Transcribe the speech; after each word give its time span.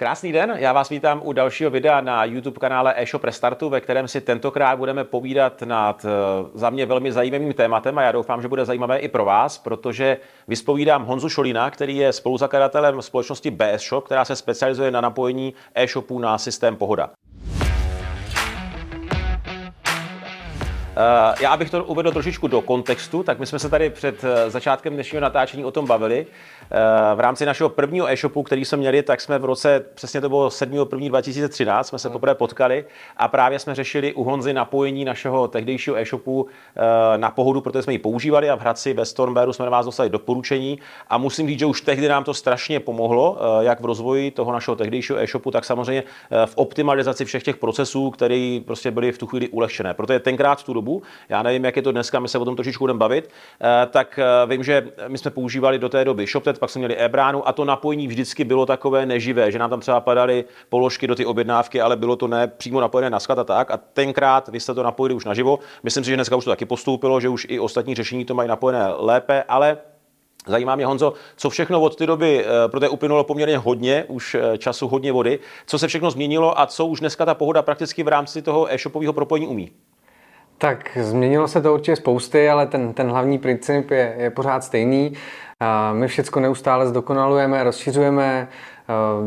Krásný 0.00 0.32
den, 0.32 0.54
já 0.58 0.72
vás 0.72 0.88
vítám 0.88 1.20
u 1.24 1.32
dalšího 1.32 1.70
videa 1.70 2.00
na 2.00 2.24
YouTube 2.24 2.58
kanále 2.60 2.94
eShop 2.96 3.24
Restartu, 3.24 3.68
ve 3.68 3.80
kterém 3.80 4.08
si 4.08 4.20
tentokrát 4.20 4.76
budeme 4.76 5.04
povídat 5.04 5.62
nad 5.62 6.04
eh, 6.04 6.08
za 6.54 6.70
mě 6.70 6.86
velmi 6.86 7.12
zajímavým 7.12 7.52
tématem 7.52 7.98
a 7.98 8.02
já 8.02 8.12
doufám, 8.12 8.42
že 8.42 8.48
bude 8.48 8.64
zajímavé 8.64 8.98
i 8.98 9.08
pro 9.08 9.24
vás, 9.24 9.58
protože 9.58 10.16
vyspovídám 10.48 11.04
Honzu 11.04 11.28
Šolína, 11.28 11.70
který 11.70 11.96
je 11.96 12.12
spoluzakladatelem 12.12 13.02
společnosti 13.02 13.50
BS 13.50 13.88
Shop, 13.88 14.04
která 14.04 14.24
se 14.24 14.36
specializuje 14.36 14.90
na 14.90 15.00
napojení 15.00 15.54
e-shopů 15.74 16.18
na 16.18 16.38
systém 16.38 16.76
Pohoda. 16.76 17.10
Eh, 21.00 21.34
já 21.40 21.56
bych 21.56 21.70
to 21.70 21.84
uvedl 21.84 22.12
trošičku 22.12 22.48
do 22.48 22.60
kontextu, 22.60 23.22
tak 23.22 23.38
my 23.38 23.46
jsme 23.46 23.58
se 23.58 23.68
tady 23.68 23.90
před 23.90 24.24
eh, 24.24 24.50
začátkem 24.50 24.94
dnešního 24.94 25.20
natáčení 25.20 25.64
o 25.64 25.70
tom 25.70 25.86
bavili. 25.86 26.26
Eh, 26.70 27.14
v 27.14 27.20
rámci 27.20 27.46
našeho 27.46 27.68
prvního 27.68 28.10
e-shopu, 28.10 28.42
který 28.42 28.64
jsme 28.64 28.78
měli, 28.78 29.02
tak 29.02 29.20
jsme 29.20 29.38
v 29.38 29.44
roce, 29.44 29.84
přesně 29.94 30.20
to 30.20 30.28
bylo 30.28 30.48
7.1.2013, 30.48 31.82
jsme 31.82 31.98
se 31.98 32.10
poprvé 32.10 32.34
potkali 32.34 32.84
a 33.16 33.28
právě 33.28 33.58
jsme 33.58 33.74
řešili 33.74 34.14
u 34.14 34.24
Honzy 34.24 34.52
napojení 34.52 35.04
našeho 35.04 35.48
tehdejšího 35.48 35.96
e-shopu 35.96 36.46
na 37.16 37.30
pohodu, 37.30 37.60
protože 37.60 37.82
jsme 37.82 37.92
ji 37.92 37.98
používali 37.98 38.50
a 38.50 38.56
v 38.56 38.60
Hradci 38.60 38.92
ve 38.92 39.04
Stormbearu 39.04 39.52
jsme 39.52 39.64
na 39.64 39.70
vás 39.70 39.86
dostali 39.86 40.10
doporučení 40.10 40.78
a 41.08 41.18
musím 41.18 41.48
říct, 41.48 41.58
že 41.58 41.66
už 41.66 41.80
tehdy 41.80 42.08
nám 42.08 42.24
to 42.24 42.34
strašně 42.34 42.80
pomohlo, 42.80 43.38
jak 43.60 43.80
v 43.80 43.84
rozvoji 43.84 44.30
toho 44.30 44.52
našeho 44.52 44.76
tehdejšího 44.76 45.18
e-shopu, 45.18 45.50
tak 45.50 45.64
samozřejmě 45.64 46.02
v 46.46 46.56
optimalizaci 46.56 47.24
všech 47.24 47.42
těch 47.42 47.56
procesů, 47.56 48.10
které 48.10 48.60
prostě 48.66 48.90
byly 48.90 49.12
v 49.12 49.18
tu 49.18 49.26
chvíli 49.26 49.48
ulehčené. 49.48 49.94
Protože 49.94 50.18
tenkrát 50.20 50.60
v 50.60 50.64
tu 50.64 50.72
dobu. 50.72 51.02
Já 51.28 51.42
nevím, 51.42 51.64
jak 51.64 51.76
je 51.76 51.82
to 51.82 51.92
dneska, 51.92 52.20
my 52.20 52.28
se 52.28 52.38
o 52.38 52.44
tom 52.44 52.56
trošičku 52.56 52.82
budeme 52.82 52.98
bavit. 52.98 53.30
Eh, 53.60 53.86
tak 53.86 54.18
eh, 54.18 54.46
vím, 54.46 54.64
že 54.64 54.88
my 55.08 55.18
jsme 55.18 55.30
používali 55.30 55.78
do 55.78 55.88
té 55.88 56.04
doby 56.04 56.26
ShopTet, 56.26 56.57
pak 56.58 56.70
jsme 56.70 56.78
měli 56.78 56.98
e-bránu 56.98 57.48
a 57.48 57.52
to 57.52 57.64
napojení 57.64 58.08
vždycky 58.08 58.44
bylo 58.44 58.66
takové 58.66 59.06
neživé, 59.06 59.52
že 59.52 59.58
nám 59.58 59.70
tam 59.70 59.80
třeba 59.80 60.00
padaly 60.00 60.44
položky 60.68 61.06
do 61.06 61.14
ty 61.14 61.26
objednávky, 61.26 61.80
ale 61.80 61.96
bylo 61.96 62.16
to 62.16 62.28
ne 62.28 62.46
přímo 62.46 62.80
napojené 62.80 63.10
na 63.10 63.20
sklad 63.20 63.38
a 63.38 63.44
tak. 63.44 63.70
A 63.70 63.76
tenkrát 63.76 64.48
vy 64.48 64.60
jste 64.60 64.74
to 64.74 64.82
napojili 64.82 65.14
už 65.14 65.24
naživo. 65.24 65.58
Myslím 65.82 66.04
si, 66.04 66.10
že 66.10 66.16
dneska 66.16 66.36
už 66.36 66.44
to 66.44 66.50
taky 66.50 66.64
postoupilo, 66.64 67.20
že 67.20 67.28
už 67.28 67.46
i 67.48 67.60
ostatní 67.60 67.94
řešení 67.94 68.24
to 68.24 68.34
mají 68.34 68.48
napojené 68.48 68.88
lépe, 68.96 69.44
ale 69.48 69.78
Zajímá 70.46 70.76
mě, 70.76 70.86
Honzo, 70.86 71.12
co 71.36 71.50
všechno 71.50 71.80
od 71.80 71.96
té 71.96 72.06
doby, 72.06 72.44
eh, 72.44 72.68
protože 72.68 72.88
uplynulo 72.88 73.24
poměrně 73.24 73.58
hodně, 73.58 74.04
už 74.08 74.36
času 74.58 74.88
hodně 74.88 75.12
vody, 75.12 75.38
co 75.66 75.78
se 75.78 75.88
všechno 75.88 76.10
změnilo 76.10 76.60
a 76.60 76.66
co 76.66 76.86
už 76.86 77.00
dneska 77.00 77.24
ta 77.24 77.34
pohoda 77.34 77.62
prakticky 77.62 78.02
v 78.02 78.08
rámci 78.08 78.42
toho 78.42 78.74
e-shopového 78.74 79.12
propojení 79.12 79.46
umí? 79.46 79.70
Tak 80.58 80.98
změnilo 81.00 81.48
se 81.48 81.60
to 81.62 81.74
určitě 81.74 81.96
spousty, 81.96 82.50
ale 82.50 82.66
ten, 82.66 82.94
ten 82.94 83.10
hlavní 83.10 83.38
princip 83.38 83.90
je, 83.90 84.14
je 84.18 84.30
pořád 84.30 84.64
stejný. 84.64 85.12
My 85.92 86.08
všechno 86.08 86.42
neustále 86.42 86.86
zdokonalujeme, 86.86 87.64
rozšiřujeme, 87.64 88.48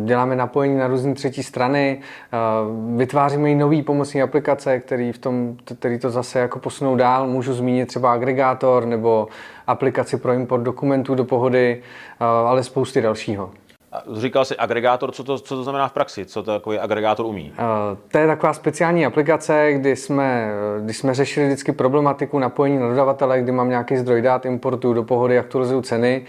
děláme 0.06 0.36
napojení 0.36 0.78
na 0.78 0.88
různé 0.88 1.14
třetí 1.14 1.44
strany, 1.44 2.02
vytváříme 2.96 3.52
i 3.52 3.56
nové 3.56 3.84
pomocní 3.84 4.22
aplikace, 4.22 4.80
který, 4.80 5.12
v 5.12 5.18
tom, 5.18 5.58
který 5.78 6.00
to 6.00 6.10
zase 6.10 6.40
jako 6.40 6.60
posunou 6.60 6.96
dál. 6.96 7.28
Můžu 7.28 7.54
zmínit 7.54 7.86
třeba 7.86 8.14
agregátor 8.14 8.86
nebo 8.86 9.28
aplikaci 9.68 10.18
pro 10.18 10.34
import 10.34 10.62
dokumentů 10.64 11.16
do 11.16 11.26
pohody, 11.26 11.82
ale 12.46 12.64
spousty 12.64 13.02
dalšího. 13.02 13.52
Říkal 14.14 14.46
jsi 14.46 14.58
agregátor, 14.58 15.12
co 15.12 15.24
to, 15.24 15.40
co 15.40 15.56
to 15.56 15.64
znamená 15.64 15.88
v 15.88 15.92
praxi? 15.92 16.26
Co 16.26 16.44
to 16.44 16.52
takový 16.52 16.80
agregátor 16.80 17.26
umí? 17.26 17.52
Uh, 17.52 17.98
to 18.12 18.18
je 18.18 18.28
taková 18.28 18.54
speciální 18.54 19.06
aplikace, 19.06 19.74
kdy 19.74 19.96
jsme, 19.96 20.52
kdy 20.80 20.94
jsme 20.94 21.14
řešili 21.14 21.48
vždycky 21.48 21.72
problematiku 21.72 22.40
napojení 22.40 22.80
na 22.80 22.90
dodavatele, 22.90 23.42
kdy 23.42 23.52
mám 23.52 23.70
nějaký 23.70 23.98
zdroj 23.98 24.22
dát, 24.22 24.46
importuju 24.46 24.94
do 24.94 25.04
pohody, 25.04 25.40
aktualizuju 25.40 25.82
ceny 25.82 26.26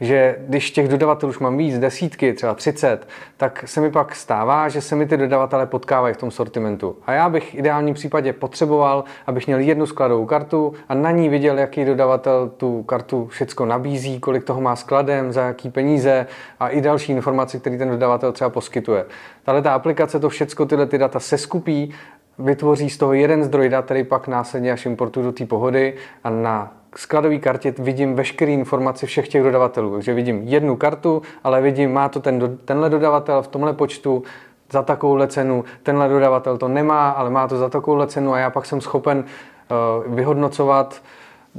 že 0.00 0.36
když 0.48 0.70
těch 0.70 0.88
dodavatelů 0.88 1.30
už 1.30 1.38
mám 1.38 1.56
víc, 1.56 1.78
desítky, 1.78 2.32
třeba 2.32 2.54
30, 2.54 3.08
tak 3.36 3.64
se 3.66 3.80
mi 3.80 3.90
pak 3.90 4.14
stává, 4.14 4.68
že 4.68 4.80
se 4.80 4.96
mi 4.96 5.06
ty 5.06 5.16
dodavatele 5.16 5.66
potkávají 5.66 6.14
v 6.14 6.16
tom 6.16 6.30
sortimentu. 6.30 6.96
A 7.06 7.12
já 7.12 7.28
bych 7.28 7.50
v 7.50 7.54
ideálním 7.54 7.94
případě 7.94 8.32
potřeboval, 8.32 9.04
abych 9.26 9.46
měl 9.46 9.58
jednu 9.58 9.86
skladovou 9.86 10.26
kartu 10.26 10.74
a 10.88 10.94
na 10.94 11.10
ní 11.10 11.28
viděl, 11.28 11.58
jaký 11.58 11.84
dodavatel 11.84 12.48
tu 12.56 12.82
kartu 12.82 13.26
všecko 13.26 13.66
nabízí, 13.66 14.20
kolik 14.20 14.44
toho 14.44 14.60
má 14.60 14.76
skladem, 14.76 15.32
za 15.32 15.42
jaký 15.42 15.70
peníze 15.70 16.26
a 16.60 16.68
i 16.68 16.80
další 16.80 17.05
informace, 17.12 17.58
které 17.58 17.78
ten 17.78 17.90
dodavatel 17.90 18.32
třeba 18.32 18.50
poskytuje. 18.50 19.04
Tahle 19.44 19.62
ta 19.62 19.74
aplikace 19.74 20.20
to 20.20 20.28
všecko 20.28 20.66
tyhle 20.66 20.86
ty 20.86 20.98
data 20.98 21.20
seskupí, 21.20 21.94
vytvoří 22.38 22.90
z 22.90 22.98
toho 22.98 23.12
jeden 23.12 23.44
zdroj 23.44 23.68
dat, 23.68 23.84
který 23.84 24.04
pak 24.04 24.28
následně 24.28 24.72
až 24.72 24.86
importuju 24.86 25.26
do 25.26 25.32
té 25.32 25.46
pohody 25.46 25.94
a 26.24 26.30
na 26.30 26.72
skladové 26.96 27.38
kartě 27.38 27.74
vidím 27.78 28.14
veškeré 28.14 28.52
informace 28.52 29.06
všech 29.06 29.28
těch 29.28 29.42
dodavatelů. 29.42 29.92
Takže 29.92 30.14
vidím 30.14 30.42
jednu 30.44 30.76
kartu, 30.76 31.22
ale 31.44 31.60
vidím, 31.60 31.92
má 31.92 32.08
to 32.08 32.20
ten, 32.20 32.58
tenhle 32.64 32.90
dodavatel 32.90 33.42
v 33.42 33.48
tomhle 33.48 33.72
počtu, 33.72 34.22
za 34.70 34.82
takovouhle 34.82 35.26
cenu, 35.28 35.64
tenhle 35.82 36.08
dodavatel 36.08 36.58
to 36.58 36.68
nemá, 36.68 37.10
ale 37.10 37.30
má 37.30 37.48
to 37.48 37.56
za 37.56 37.68
takovouhle 37.68 38.06
cenu 38.06 38.32
a 38.32 38.38
já 38.38 38.50
pak 38.50 38.66
jsem 38.66 38.80
schopen 38.80 39.18
uh, 39.18 40.14
vyhodnocovat 40.14 41.02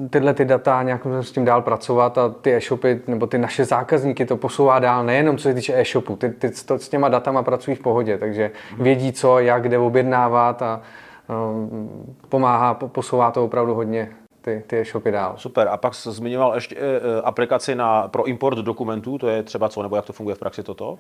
tyhle 0.09 0.33
ty 0.33 0.45
data, 0.45 0.83
nějak 0.83 1.01
s 1.21 1.31
tím 1.31 1.45
dál 1.45 1.61
pracovat 1.61 2.17
a 2.17 2.29
ty 2.29 2.55
e-shopy 2.55 3.01
nebo 3.07 3.27
ty 3.27 3.37
naše 3.37 3.65
zákazníky 3.65 4.25
to 4.25 4.37
posouvá 4.37 4.79
dál, 4.79 5.05
nejenom 5.05 5.37
co 5.37 5.43
se 5.43 5.53
týče 5.53 5.79
e-shopu, 5.79 6.15
ty, 6.15 6.29
ty 6.29 6.51
to, 6.65 6.79
s 6.79 6.89
těma 6.89 7.09
datama 7.09 7.43
pracují 7.43 7.75
v 7.75 7.81
pohodě, 7.81 8.17
takže 8.17 8.51
vědí 8.77 9.13
co, 9.13 9.39
jak, 9.39 9.61
kde 9.61 9.77
objednávat 9.77 10.61
a 10.61 10.81
um, 11.51 12.15
pomáhá, 12.29 12.73
posouvá 12.73 13.31
to 13.31 13.45
opravdu 13.45 13.75
hodně 13.75 14.09
ty, 14.47 14.63
ty 14.67 14.79
e-shopy 14.79 15.11
dál. 15.11 15.33
Super. 15.37 15.67
A 15.67 15.77
pak 15.77 15.93
zmiňoval 15.95 16.55
ještě 16.55 16.75
e, 16.75 17.21
aplikaci 17.21 17.75
na, 17.75 18.07
pro 18.07 18.23
import 18.23 18.57
dokumentů, 18.57 19.17
to 19.17 19.27
je 19.27 19.43
třeba 19.43 19.69
co, 19.69 19.83
nebo 19.83 19.95
jak 19.95 20.05
to 20.05 20.13
funguje 20.13 20.35
v 20.35 20.39
praxi 20.39 20.63
toto? 20.63 20.97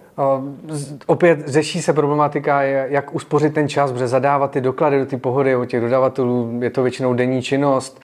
Opět 1.05 1.47
řeší 1.47 1.81
se 1.81 1.93
problematika, 1.93 2.61
jak 2.61 3.15
uspořit 3.15 3.53
ten 3.53 3.69
čas, 3.69 3.91
protože 3.91 4.07
zadávat 4.07 4.51
ty 4.51 4.61
doklady 4.61 4.99
do 4.99 5.05
ty 5.05 5.17
pohody 5.17 5.55
od 5.55 5.65
těch 5.65 5.81
dodavatelů, 5.81 6.59
je 6.61 6.69
to 6.69 6.81
většinou 6.83 7.13
denní 7.13 7.41
činnost, 7.41 7.99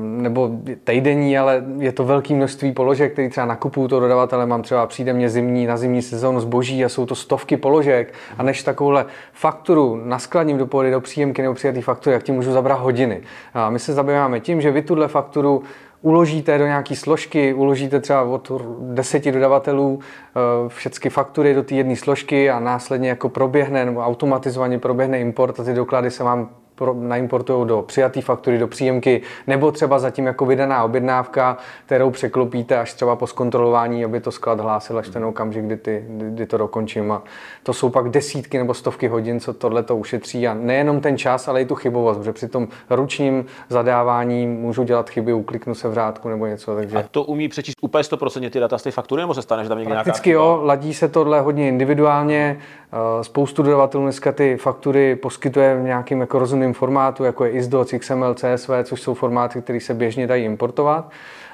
nebo 0.00 0.50
týdenní, 0.84 1.38
ale 1.38 1.64
je 1.78 1.92
to 1.92 2.04
velké 2.04 2.34
množství 2.34 2.72
položek, 2.72 3.12
který 3.12 3.28
třeba 3.28 3.46
nakupuju 3.46 3.88
to 3.88 4.00
dodavatele, 4.00 4.46
mám 4.46 4.62
třeba 4.62 4.86
přijde 4.86 5.12
mě 5.12 5.30
zimní, 5.30 5.66
na 5.66 5.76
zimní 5.76 6.02
sezónu 6.02 6.40
zboží 6.40 6.84
a 6.84 6.88
jsou 6.88 7.06
to 7.06 7.14
stovky 7.14 7.56
položek 7.56 8.14
a 8.38 8.42
než 8.42 8.62
takovouhle 8.62 9.06
fakturu 9.32 10.00
naskladním 10.04 10.58
do 10.58 10.66
pohody, 10.66 10.90
do 10.90 11.00
příjemky 11.00 11.42
nebo 11.42 11.54
přijatý 11.54 11.82
faktury, 11.82 12.14
jak 12.14 12.22
tím 12.22 12.34
můžu 12.34 12.52
zabrat 12.52 12.80
hodiny. 12.80 13.20
A 13.54 13.70
my 13.70 13.78
se 13.78 13.92
zabýváme 13.92 14.40
tím, 14.40 14.55
že 14.60 14.70
vy 14.70 14.82
tuhle 14.82 15.08
fakturu 15.08 15.62
uložíte 16.02 16.58
do 16.58 16.66
nějaké 16.66 16.96
složky, 16.96 17.54
uložíte 17.54 18.00
třeba 18.00 18.22
od 18.22 18.52
deseti 18.80 19.32
dodavatelů 19.32 20.00
eh, 20.00 20.68
všechny 20.68 21.10
faktury 21.10 21.54
do 21.54 21.62
té 21.62 21.74
jedné 21.74 21.96
složky 21.96 22.50
a 22.50 22.60
následně 22.60 23.08
jako 23.08 23.28
proběhne 23.28 23.84
nebo 23.84 24.00
automatizovaně 24.00 24.78
proběhne 24.78 25.20
import 25.20 25.60
a 25.60 25.64
ty 25.64 25.74
doklady 25.74 26.10
se 26.10 26.24
vám 26.24 26.48
naimportují 26.94 27.68
do 27.68 27.82
přijaté 27.82 28.20
faktury, 28.20 28.58
do 28.58 28.68
příjemky, 28.68 29.22
nebo 29.46 29.72
třeba 29.72 29.98
zatím 29.98 30.26
jako 30.26 30.46
vydaná 30.46 30.84
objednávka, 30.84 31.56
kterou 31.86 32.10
překlopíte 32.10 32.78
až 32.78 32.94
třeba 32.94 33.16
po 33.16 33.26
zkontrolování, 33.26 34.04
aby 34.04 34.20
to 34.20 34.32
sklad 34.32 34.60
hlásil 34.60 34.98
až 34.98 35.08
ten 35.08 35.24
okamžik, 35.24 35.64
kdy, 35.64 35.76
ty, 35.76 36.04
kdy 36.08 36.46
to 36.46 36.58
dokončím. 36.58 37.12
A 37.12 37.22
to 37.62 37.72
jsou 37.72 37.90
pak 37.90 38.08
desítky 38.08 38.58
nebo 38.58 38.74
stovky 38.74 39.08
hodin, 39.08 39.40
co 39.40 39.52
tohle 39.52 39.82
to 39.82 39.96
ušetří. 39.96 40.48
A 40.48 40.54
nejenom 40.54 41.00
ten 41.00 41.18
čas, 41.18 41.48
ale 41.48 41.62
i 41.62 41.66
tu 41.66 41.74
chybovost, 41.74 42.18
protože 42.18 42.32
při 42.32 42.48
tom 42.48 42.68
ručním 42.90 43.46
zadávání 43.68 44.46
můžu 44.46 44.82
dělat 44.82 45.10
chyby, 45.10 45.32
ukliknu 45.32 45.74
se 45.74 45.88
v 45.88 45.94
řádku 45.94 46.28
nebo 46.28 46.46
něco. 46.46 46.74
Takže... 46.74 46.98
A 46.98 47.04
to 47.10 47.22
umí 47.22 47.48
přečíst 47.48 47.76
úplně 47.80 48.02
100% 48.02 48.50
ty 48.50 48.60
data 48.60 48.78
z 48.78 48.82
té 48.82 48.90
faktury, 48.90 49.22
nebo 49.22 49.34
se 49.34 49.42
stane, 49.42 49.62
že 49.62 49.68
tam 49.68 49.78
někde 49.78 49.94
Prakticky 49.94 50.30
nějaká 50.30 50.44
jo, 50.44 50.60
ladí 50.62 50.94
se 50.94 51.08
tohle 51.08 51.40
hodně 51.40 51.68
individuálně. 51.68 52.58
Eh, 52.92 53.24
spoustu 53.24 53.62
dodavatelů 53.62 54.04
dneska 54.04 54.32
ty 54.32 54.56
faktury 54.56 55.16
poskytuje 55.16 55.76
v 55.76 55.82
nějakým 55.82 56.20
jako 56.20 56.38
rozumným 56.38 56.65
formátu, 56.72 57.24
jako 57.24 57.44
je 57.44 57.50
ISDO, 57.50 57.84
XML, 57.98 58.34
CSV, 58.34 58.70
což 58.84 59.00
jsou 59.02 59.14
formáty, 59.14 59.62
které 59.62 59.80
se 59.80 59.94
běžně 59.94 60.26
dají 60.26 60.44
importovat 60.44 61.10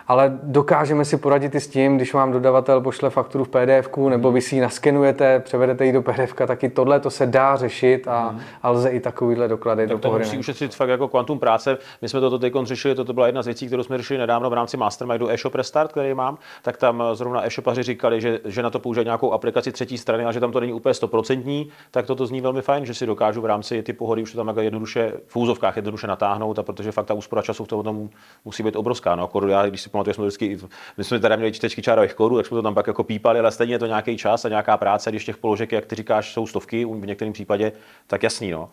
ale 0.09 0.39
dokážeme 0.43 1.05
si 1.05 1.17
poradit 1.17 1.55
i 1.55 1.61
s 1.61 1.69
tím, 1.69 1.97
když 1.97 2.15
vám 2.15 2.33
dodavatel 2.33 2.81
pošle 2.81 3.11
fakturu 3.11 3.45
v 3.45 3.49
pdf 3.49 3.97
nebo 4.09 4.33
vy 4.33 4.41
si 4.41 4.55
ji 4.55 4.61
naskenujete, 4.61 5.41
převedete 5.41 5.87
ji 5.87 5.93
do 5.93 6.03
pdf 6.03 6.35
taky 6.47 6.69
tohle 6.69 7.01
to 7.01 7.11
se 7.11 7.27
dá 7.27 7.57
řešit 7.57 8.09
a, 8.09 8.29
hmm. 8.29 8.41
a 8.63 8.71
lze 8.71 8.91
i 8.91 9.01
takovýhle 9.01 9.49
doklady 9.49 9.83
tak 9.83 9.91
do 9.91 9.99
pohody. 9.99 10.25
musí 10.25 10.39
ušetřit 10.39 10.75
fakt 10.75 10.89
jako 10.89 11.09
kvantum 11.09 11.39
práce. 11.39 11.79
My 12.03 12.09
jsme 12.09 12.21
toto 12.21 12.39
teď 12.39 12.53
řešili, 12.63 12.95
toto 12.95 13.13
byla 13.13 13.27
jedna 13.27 13.43
z 13.43 13.47
věcí, 13.47 13.67
kterou 13.67 13.83
jsme 13.83 13.99
řešili 13.99 14.19
nedávno 14.19 14.51
v 14.51 14.53
rámci 14.53 14.77
Mastermindu 14.77 15.31
e-shop 15.31 15.55
Restart, 15.55 15.91
který 15.91 16.15
mám, 16.15 16.39
tak 16.63 16.77
tam 16.77 17.03
zrovna 17.13 17.47
e-shopaři 17.47 17.83
říkali, 17.83 18.21
že, 18.21 18.41
že 18.45 18.63
na 18.63 18.71
to 18.71 18.79
používají 18.79 19.05
nějakou 19.05 19.33
aplikaci 19.33 19.73
třetí 19.73 19.99
strany 19.99 20.25
a 20.25 20.33
že 20.33 20.41
tam 20.41 20.53
to 20.53 20.61
není 20.61 20.73
úplně 20.73 20.95
stoprocentní, 20.95 21.69
tak 21.91 22.07
toto 22.07 22.27
zní 22.27 22.41
velmi 22.41 22.63
fajn, 22.63 22.87
že 22.87 22.95
si 22.95 23.07
dokážu 23.07 23.41
v 23.41 23.47
rámci 23.47 23.83
ty 23.83 23.93
pohody 23.93 24.23
už 24.23 24.33
to 24.33 24.45
tam 24.45 24.59
jednoduše 24.59 25.13
v 25.27 25.37
úzovkách 25.37 25.77
jednoduše 25.77 26.07
natáhnout 26.07 26.59
a 26.59 26.63
protože 26.63 26.93
fakt 26.93 27.07
ta 27.07 27.15
úspora 27.15 27.43
času 27.43 27.65
v 27.65 27.69
tom 27.69 28.11
musí 28.45 28.63
být 28.63 28.77
obrovská. 28.77 29.17
No, 29.17 29.31
já, 29.47 29.67
když 29.67 29.81
si 29.81 29.91
pamatuju, 29.93 30.15
jsme 30.15 30.25
vždycky, 30.25 30.59
my 30.97 31.05
jsme 31.05 31.21
teda 31.21 31.37
měli 31.37 31.53
čtečky 31.53 31.83
čárových 31.83 32.15
kódů, 32.15 32.37
tak 32.37 32.47
jsme 32.47 32.55
to 32.55 32.63
tam 32.63 32.75
pak 32.75 32.87
jako 32.87 33.05
pípali, 33.05 33.39
ale 33.39 33.53
stejně 33.53 33.75
je 33.75 33.79
to 33.79 33.87
nějaký 33.87 34.17
čas 34.17 34.45
a 34.45 34.49
nějaká 34.49 34.77
práce, 34.77 35.11
když 35.11 35.25
těch 35.25 35.37
položek, 35.37 35.73
jak 35.73 35.87
ty 35.87 35.95
říkáš, 35.95 36.33
jsou 36.33 36.47
stovky, 36.47 36.85
v 36.85 37.07
některém 37.07 37.33
případě, 37.33 37.73
tak 38.07 38.23
jasný. 38.23 38.51
No. 38.51 38.71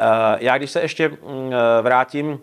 Eh, 0.00 0.36
já 0.40 0.58
když 0.58 0.70
se 0.70 0.80
ještě 0.80 1.08
mm, 1.08 1.18
eh, 1.52 1.82
vrátím 1.82 2.40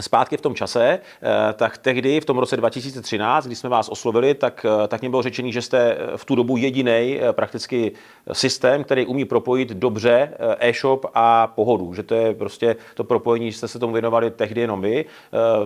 zpátky 0.00 0.36
v 0.36 0.40
tom 0.40 0.54
čase, 0.54 0.98
eh, 1.22 1.52
tak 1.52 1.78
tehdy 1.78 2.20
v 2.20 2.24
tom 2.24 2.38
roce 2.38 2.56
2013, 2.56 3.46
kdy 3.46 3.56
jsme 3.56 3.68
vás 3.68 3.88
oslovili, 3.88 4.34
tak, 4.34 4.66
eh, 4.84 4.88
tak 4.88 5.00
mě 5.00 5.10
bylo 5.10 5.22
řečený, 5.22 5.52
že 5.52 5.62
jste 5.62 5.78
eh, 5.78 6.16
v 6.16 6.24
tu 6.24 6.34
dobu 6.34 6.56
jediný 6.56 7.20
prakticky 7.32 7.92
systém, 8.32 8.84
který 8.84 9.06
umí 9.06 9.24
propojit 9.24 9.68
dobře 9.68 10.34
e-shop 10.58 11.06
a 11.14 11.46
pohodu. 11.46 11.94
Že 11.94 12.02
to 12.02 12.14
je 12.14 12.34
prostě 12.34 12.76
to 12.94 13.04
propojení, 13.04 13.50
že 13.50 13.58
jste 13.58 13.68
se 13.68 13.78
tomu 13.78 13.92
věnovali 13.92 14.30
tehdy 14.30 14.60
jenom 14.60 14.80
vy. 14.80 15.04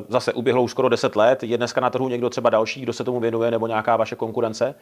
Zase 0.09 0.33
uběhlo 0.33 0.63
už 0.63 0.71
skoro 0.71 0.89
10 0.89 1.17
let. 1.17 1.43
Je 1.43 1.57
dneska 1.57 1.81
na 1.81 1.91
trhu 1.91 2.09
někdo 2.09 2.31
třeba 2.31 2.51
další, 2.51 2.81
kdo 2.81 2.93
se 2.93 3.05
tomu 3.05 3.21
věnuje, 3.21 3.51
nebo 3.51 3.67
nějaká 3.67 3.97
vaše 3.97 4.17
konkurence? 4.17 4.75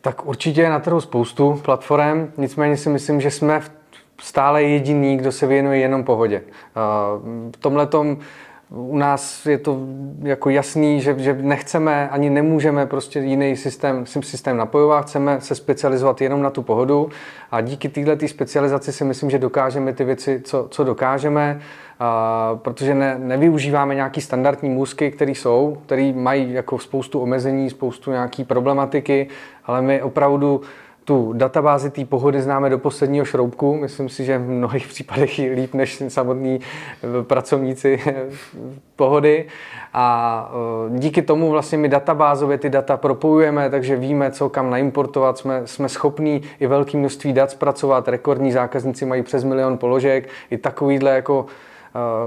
Tak 0.00 0.26
určitě 0.26 0.60
je 0.60 0.70
na 0.70 0.78
trhu 0.78 1.00
spoustu 1.00 1.60
platform, 1.64 2.32
nicméně 2.36 2.76
si 2.76 2.88
myslím, 2.88 3.20
že 3.20 3.30
jsme 3.30 3.62
stále 4.20 4.62
jediný, 4.62 5.16
kdo 5.16 5.32
se 5.32 5.46
věnuje 5.46 5.78
jenom 5.78 6.04
pohodě. 6.04 6.42
V 7.52 7.56
tomhletom 7.58 8.18
u 8.70 8.96
nás 8.96 9.46
je 9.46 9.58
to 9.58 9.78
jako 10.22 10.50
jasný, 10.50 11.00
že, 11.00 11.14
že 11.18 11.34
nechceme 11.40 12.08
ani 12.08 12.30
nemůžeme 12.30 12.86
prostě 12.86 13.18
jiný 13.18 13.56
systém, 13.56 14.06
systém 14.06 14.56
napojovat, 14.56 15.04
chceme 15.04 15.40
se 15.40 15.54
specializovat 15.54 16.20
jenom 16.20 16.42
na 16.42 16.50
tu 16.50 16.62
pohodu. 16.62 17.08
A 17.50 17.60
díky 17.60 17.88
této 17.88 18.28
specializaci 18.28 18.92
si 18.92 19.04
myslím, 19.04 19.30
že 19.30 19.38
dokážeme 19.38 19.92
ty 19.92 20.04
věci, 20.04 20.40
co, 20.44 20.66
co 20.70 20.84
dokážeme, 20.84 21.60
a, 22.00 22.58
protože 22.62 22.94
ne, 22.94 23.16
nevyužíváme 23.18 23.94
nějaký 23.94 24.20
standardní 24.20 24.70
můzky, 24.70 25.10
které 25.10 25.30
jsou, 25.30 25.78
které 25.86 26.12
mají 26.12 26.52
jako 26.52 26.78
spoustu 26.78 27.20
omezení, 27.20 27.70
spoustu 27.70 28.10
nějaký 28.10 28.44
problematiky, 28.44 29.28
ale 29.64 29.82
my 29.82 30.02
opravdu 30.02 30.60
tu 31.08 31.32
databázi 31.32 31.90
té 31.90 32.04
pohody 32.04 32.42
známe 32.42 32.70
do 32.70 32.78
posledního 32.78 33.24
šroubku. 33.24 33.76
Myslím 33.76 34.08
si, 34.08 34.24
že 34.24 34.38
v 34.38 34.48
mnohých 34.48 34.88
případech 34.92 35.38
je 35.38 35.52
líp 35.52 35.74
než 35.74 36.02
samotní 36.08 36.60
eh, 36.60 37.22
pracovníci 37.22 38.00
eh, 38.06 38.14
pohody. 38.96 39.46
A 39.94 40.50
eh, 40.94 40.98
díky 40.98 41.22
tomu 41.22 41.50
vlastně 41.50 41.78
my 41.78 41.88
databázově 41.88 42.58
ty 42.58 42.70
data 42.70 42.96
propojujeme, 42.96 43.70
takže 43.70 43.96
víme, 43.96 44.30
co 44.30 44.48
kam 44.48 44.70
naimportovat. 44.70 45.38
Jsme, 45.38 45.62
jsme 45.64 45.88
schopní 45.88 46.42
i 46.60 46.66
velké 46.66 46.98
množství 46.98 47.32
dat 47.32 47.50
zpracovat. 47.50 48.08
Rekordní 48.08 48.52
zákazníci 48.52 49.06
mají 49.06 49.22
přes 49.22 49.44
milion 49.44 49.78
položek. 49.78 50.28
I 50.50 50.58
takovýhle 50.58 51.10
jako 51.10 51.46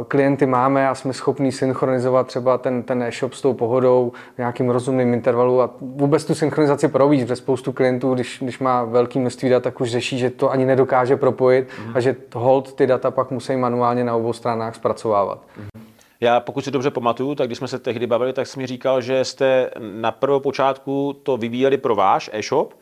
klienty 0.07 0.45
máme 0.45 0.89
a 0.89 0.95
jsme 0.95 1.13
schopni 1.13 1.51
synchronizovat 1.51 2.27
třeba 2.27 2.57
ten, 2.57 2.83
ten 2.83 3.03
e-shop 3.03 3.33
s 3.33 3.41
tou 3.41 3.53
pohodou 3.53 4.11
v 4.35 4.37
nějakým 4.37 4.69
rozumným 4.69 5.13
intervalu 5.13 5.61
a 5.61 5.69
vůbec 5.81 6.25
tu 6.25 6.35
synchronizaci 6.35 6.87
províc, 6.87 7.21
protože 7.23 7.35
spoustu 7.35 7.71
klientů, 7.71 8.13
když, 8.13 8.39
když 8.41 8.59
má 8.59 8.83
velký 8.83 9.19
množství 9.19 9.49
dat, 9.49 9.63
tak 9.63 9.81
už 9.81 9.91
řeší, 9.91 10.19
že 10.19 10.29
to 10.29 10.51
ani 10.51 10.65
nedokáže 10.65 11.17
propojit 11.17 11.67
mm. 11.85 11.91
a 11.95 11.99
že 11.99 12.15
hold 12.33 12.73
ty 12.73 12.87
data 12.87 13.11
pak 13.11 13.31
musí 13.31 13.55
manuálně 13.55 14.03
na 14.03 14.15
obou 14.15 14.33
stranách 14.33 14.75
zpracovávat. 14.75 15.39
Mm. 15.57 15.83
Já 16.19 16.39
pokud 16.39 16.63
si 16.63 16.71
dobře 16.71 16.91
pamatuju, 16.91 17.35
tak 17.35 17.47
když 17.47 17.57
jsme 17.57 17.67
se 17.67 17.79
tehdy 17.79 18.07
bavili, 18.07 18.33
tak 18.33 18.47
jsi 18.47 18.59
mi 18.59 18.67
říkal, 18.67 19.01
že 19.01 19.25
jste 19.25 19.69
na 19.79 20.11
počátku 20.39 21.13
to 21.23 21.37
vyvíjeli 21.37 21.77
pro 21.77 21.95
váš 21.95 22.29
e-shop, 22.33 22.73
Eh, 22.73 22.80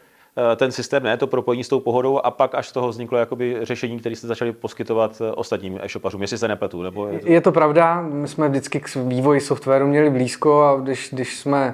ten 0.56 0.71
systém, 0.71 1.03
ne, 1.03 1.18
to 1.18 1.27
propojení 1.27 1.63
s 1.63 1.68
tou 1.68 1.80
pohodou 1.80 2.19
a 2.24 2.31
pak 2.31 2.56
až 2.56 2.68
z 2.68 2.71
toho 2.71 2.89
vzniklo 2.89 3.18
jakoby 3.18 3.57
řešení, 3.62 4.00
které 4.00 4.15
jste 4.15 4.27
začali 4.27 4.51
poskytovat 4.51 5.21
eh, 5.21 5.31
ostatním 5.31 5.80
e-shopařům, 5.81 6.21
jestli 6.21 6.38
se 6.38 6.47
nepletu. 6.47 6.81
Nebo 6.81 7.07
je, 7.07 7.19
to... 7.19 7.31
je 7.31 7.41
to 7.41 7.51
pravda, 7.51 8.01
my 8.01 8.27
jsme 8.27 8.50
vždycky 8.50 8.80
k 8.80 8.95
vývoji 8.95 9.41
softwaru 9.41 9.88
měli 9.88 10.09
blízko 10.09 10.63
a 10.63 10.81
když, 10.81 11.09
když 11.12 11.38
jsme 11.38 11.74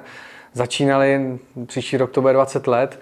začínali, 0.52 1.38
příští 1.66 1.96
rok 1.96 2.10
to 2.10 2.20
bude 2.20 2.32
20 2.32 2.66
let, 2.66 3.00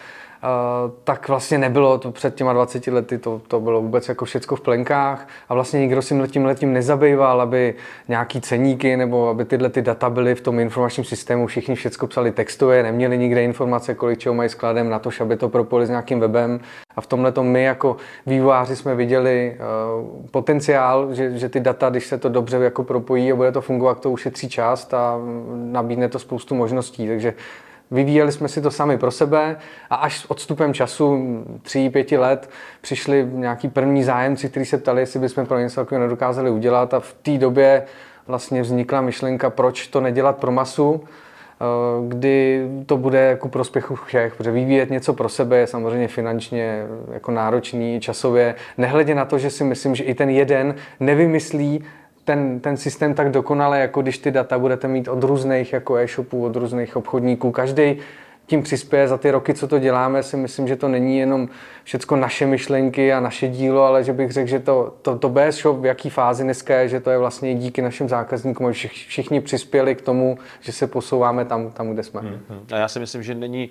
tak 1.05 1.29
vlastně 1.29 1.58
nebylo 1.58 1.99
to 1.99 2.12
před 2.12 2.35
těma 2.35 2.52
20 2.52 2.87
lety, 2.87 3.19
to, 3.19 3.41
to 3.49 3.61
bylo 3.61 3.82
vůbec 3.82 4.08
jako 4.08 4.25
všecko 4.25 4.56
v 4.56 4.61
plenkách. 4.61 5.29
A 5.49 5.55
vlastně 5.55 5.81
nikdo 5.81 6.02
si 6.02 6.14
tím 6.29 6.44
letím 6.44 6.73
nezabýval, 6.73 7.41
aby 7.41 7.75
nějaký 8.08 8.41
ceníky 8.41 8.96
nebo 8.96 9.29
aby 9.29 9.44
tyhle 9.44 9.69
ty 9.69 9.82
data 9.82 10.11
byly 10.11 10.35
v 10.35 10.41
tom 10.41 10.61
informačním 10.61 11.05
systému, 11.05 11.46
všichni 11.46 11.75
všecko 11.75 12.06
psali 12.06 12.31
textově, 12.32 12.82
neměli 12.82 13.19
nikde 13.19 13.44
informace, 13.44 13.94
kolik 13.94 14.19
čeho 14.19 14.35
mají 14.35 14.49
skladem 14.49 14.91
na 14.91 14.99
to, 14.99 15.11
aby 15.20 15.37
to 15.37 15.49
propojili 15.49 15.87
s 15.87 15.91
nějakým 15.91 16.20
webem. 16.20 16.61
A 16.96 17.00
v 17.00 17.06
tomhle 17.06 17.32
my 17.41 17.64
jako 17.64 17.96
vývojáři 18.26 18.76
jsme 18.76 18.94
viděli 18.94 19.56
uh, 19.56 20.26
potenciál, 20.31 21.14
že, 21.14 21.38
že 21.38 21.49
ty 21.49 21.61
data, 21.61 21.91
když 21.91 22.06
se 22.06 22.19
to 22.19 22.29
dobře 22.29 22.56
jako 22.56 22.85
propojí 22.85 23.32
a 23.32 23.37
bude 23.37 23.52
to 23.52 23.61
fungovat, 23.61 24.00
to 24.00 24.11
ušetří 24.11 24.49
část 24.49 24.94
a 24.94 25.19
nabídne 25.55 26.08
to 26.08 26.19
spoustu 26.19 26.55
možností, 26.55 27.08
takže 27.08 27.35
Vyvíjeli 27.90 28.32
jsme 28.32 28.48
si 28.48 28.62
to 28.62 28.70
sami 28.70 28.98
pro 28.98 29.10
sebe 29.10 29.56
a 29.90 29.94
až 29.94 30.19
s 30.19 30.31
odstupem 30.31 30.75
času, 30.75 31.19
tří, 31.62 31.90
pěti 31.90 32.19
let, 32.19 32.50
přišli 32.81 33.28
nějaký 33.32 33.69
první 33.69 34.04
zájemci, 34.04 34.48
kteří 34.48 34.66
se 34.66 34.78
ptali, 34.78 35.02
jestli 35.02 35.20
bychom 35.20 35.46
pro 35.46 35.58
něco 35.58 35.81
takového 35.81 36.06
nedokázali 36.06 36.50
udělat 36.50 36.94
a 36.94 37.00
v 37.00 37.12
té 37.22 37.38
době 37.38 37.84
vlastně 38.26 38.62
vznikla 38.62 39.00
myšlenka, 39.00 39.50
proč 39.50 39.86
to 39.86 40.00
nedělat 40.00 40.36
pro 40.36 40.52
masu, 40.52 41.04
eh, 41.04 41.64
kdy 42.08 42.66
to 42.86 42.96
bude 42.96 43.20
jako 43.20 43.48
prospěchu 43.48 43.94
všech, 43.94 44.34
protože 44.34 44.50
vyvíjet 44.50 44.90
něco 44.90 45.14
pro 45.14 45.28
sebe 45.28 45.58
je 45.58 45.66
samozřejmě 45.66 46.08
finančně 46.08 46.86
jako 47.12 47.31
náročný, 47.31 48.00
časově, 48.00 48.54
nehledě 48.78 49.14
na 49.14 49.25
to, 49.25 49.38
že 49.38 49.50
si 49.50 49.64
myslím, 49.64 49.94
že 49.94 50.04
i 50.04 50.14
ten 50.14 50.31
jeden 50.31 50.75
nevymyslí 51.00 51.84
ten, 52.24 52.60
ten 52.60 52.76
systém 52.76 53.14
tak 53.14 53.30
dokonale, 53.30 53.80
jako 53.80 54.02
když 54.02 54.18
ty 54.18 54.30
data 54.30 54.58
budete 54.58 54.88
mít 54.88 55.08
od 55.08 55.24
různých 55.24 55.72
jako 55.72 55.96
e-shopů, 55.96 56.44
od 56.44 56.56
různých 56.56 56.96
obchodníků. 56.96 57.50
Každý 57.50 57.96
tím 58.46 58.62
přispěje 58.62 59.08
za 59.08 59.18
ty 59.18 59.30
roky, 59.30 59.54
co 59.54 59.68
to 59.68 59.78
děláme, 59.78 60.22
si 60.22 60.36
myslím, 60.36 60.68
že 60.68 60.76
to 60.76 60.88
není 60.88 61.18
jenom 61.18 61.48
všechno 61.84 62.16
naše 62.16 62.46
myšlenky 62.46 63.12
a 63.12 63.20
naše 63.20 63.48
dílo, 63.48 63.82
ale 63.82 64.04
že 64.04 64.12
bych 64.12 64.32
řekl, 64.32 64.48
že 64.48 64.60
to, 64.60 64.94
to, 65.02 65.18
to 65.18 65.28
BS 65.28 65.56
Shop 65.56 65.80
v 65.80 65.84
jaký 65.84 66.10
fázi 66.10 66.44
dneska 66.44 66.80
je, 66.80 66.88
že 66.88 67.00
to 67.00 67.10
je 67.10 67.18
vlastně 67.18 67.54
díky 67.54 67.82
našim 67.82 68.08
zákazníkům, 68.08 68.72
že 68.72 68.88
všichni 68.88 69.40
přispěli 69.40 69.94
k 69.94 70.02
tomu, 70.02 70.38
že 70.60 70.72
se 70.72 70.86
posouváme 70.86 71.44
tam, 71.44 71.70
tam 71.70 71.90
kde 71.90 72.02
jsme. 72.02 72.20
Hmm, 72.20 72.40
hmm. 72.48 72.66
A 72.72 72.76
já 72.76 72.88
si 72.88 72.98
myslím, 72.98 73.22
že 73.22 73.34
není 73.34 73.70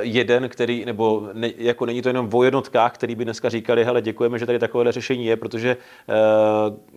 jeden, 0.00 0.48
který, 0.48 0.84
nebo 0.84 1.28
ne, 1.32 1.50
jako 1.56 1.86
není 1.86 2.02
to 2.02 2.08
jenom 2.08 2.30
o 2.32 2.44
jednotkách, 2.44 2.94
který 2.94 3.14
by 3.14 3.24
dneska 3.24 3.48
říkali, 3.48 3.84
hele, 3.84 4.02
děkujeme, 4.02 4.38
že 4.38 4.46
tady 4.46 4.58
takové 4.58 4.92
řešení 4.92 5.26
je, 5.26 5.36
protože 5.36 5.76
uh, 5.76 6.14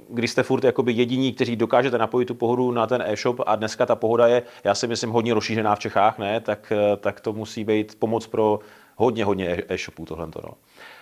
když 0.09 0.31
jste 0.31 0.43
furt 0.43 0.63
jakoby 0.63 0.91
jediní, 0.91 1.33
kteří 1.33 1.55
dokážete 1.55 1.97
napojit 1.97 2.27
tu 2.27 2.35
pohodu 2.35 2.71
na 2.71 2.87
ten 2.87 3.03
e-shop 3.07 3.39
a 3.45 3.55
dneska 3.55 3.85
ta 3.85 3.95
pohoda 3.95 4.27
je, 4.27 4.43
já 4.63 4.75
si 4.75 4.87
myslím, 4.87 5.09
hodně 5.09 5.33
rozšířená 5.33 5.75
v 5.75 5.79
Čechách, 5.79 6.19
ne, 6.19 6.39
tak, 6.39 6.73
uh, 6.75 6.97
tak 6.97 7.19
to 7.19 7.33
musí 7.33 7.63
být 7.63 7.95
pomoc 7.99 8.27
pro 8.27 8.59
hodně, 8.95 9.25
hodně 9.25 9.63
e-shopů 9.69 10.05
tohle. 10.05 10.27
No. 10.43 10.53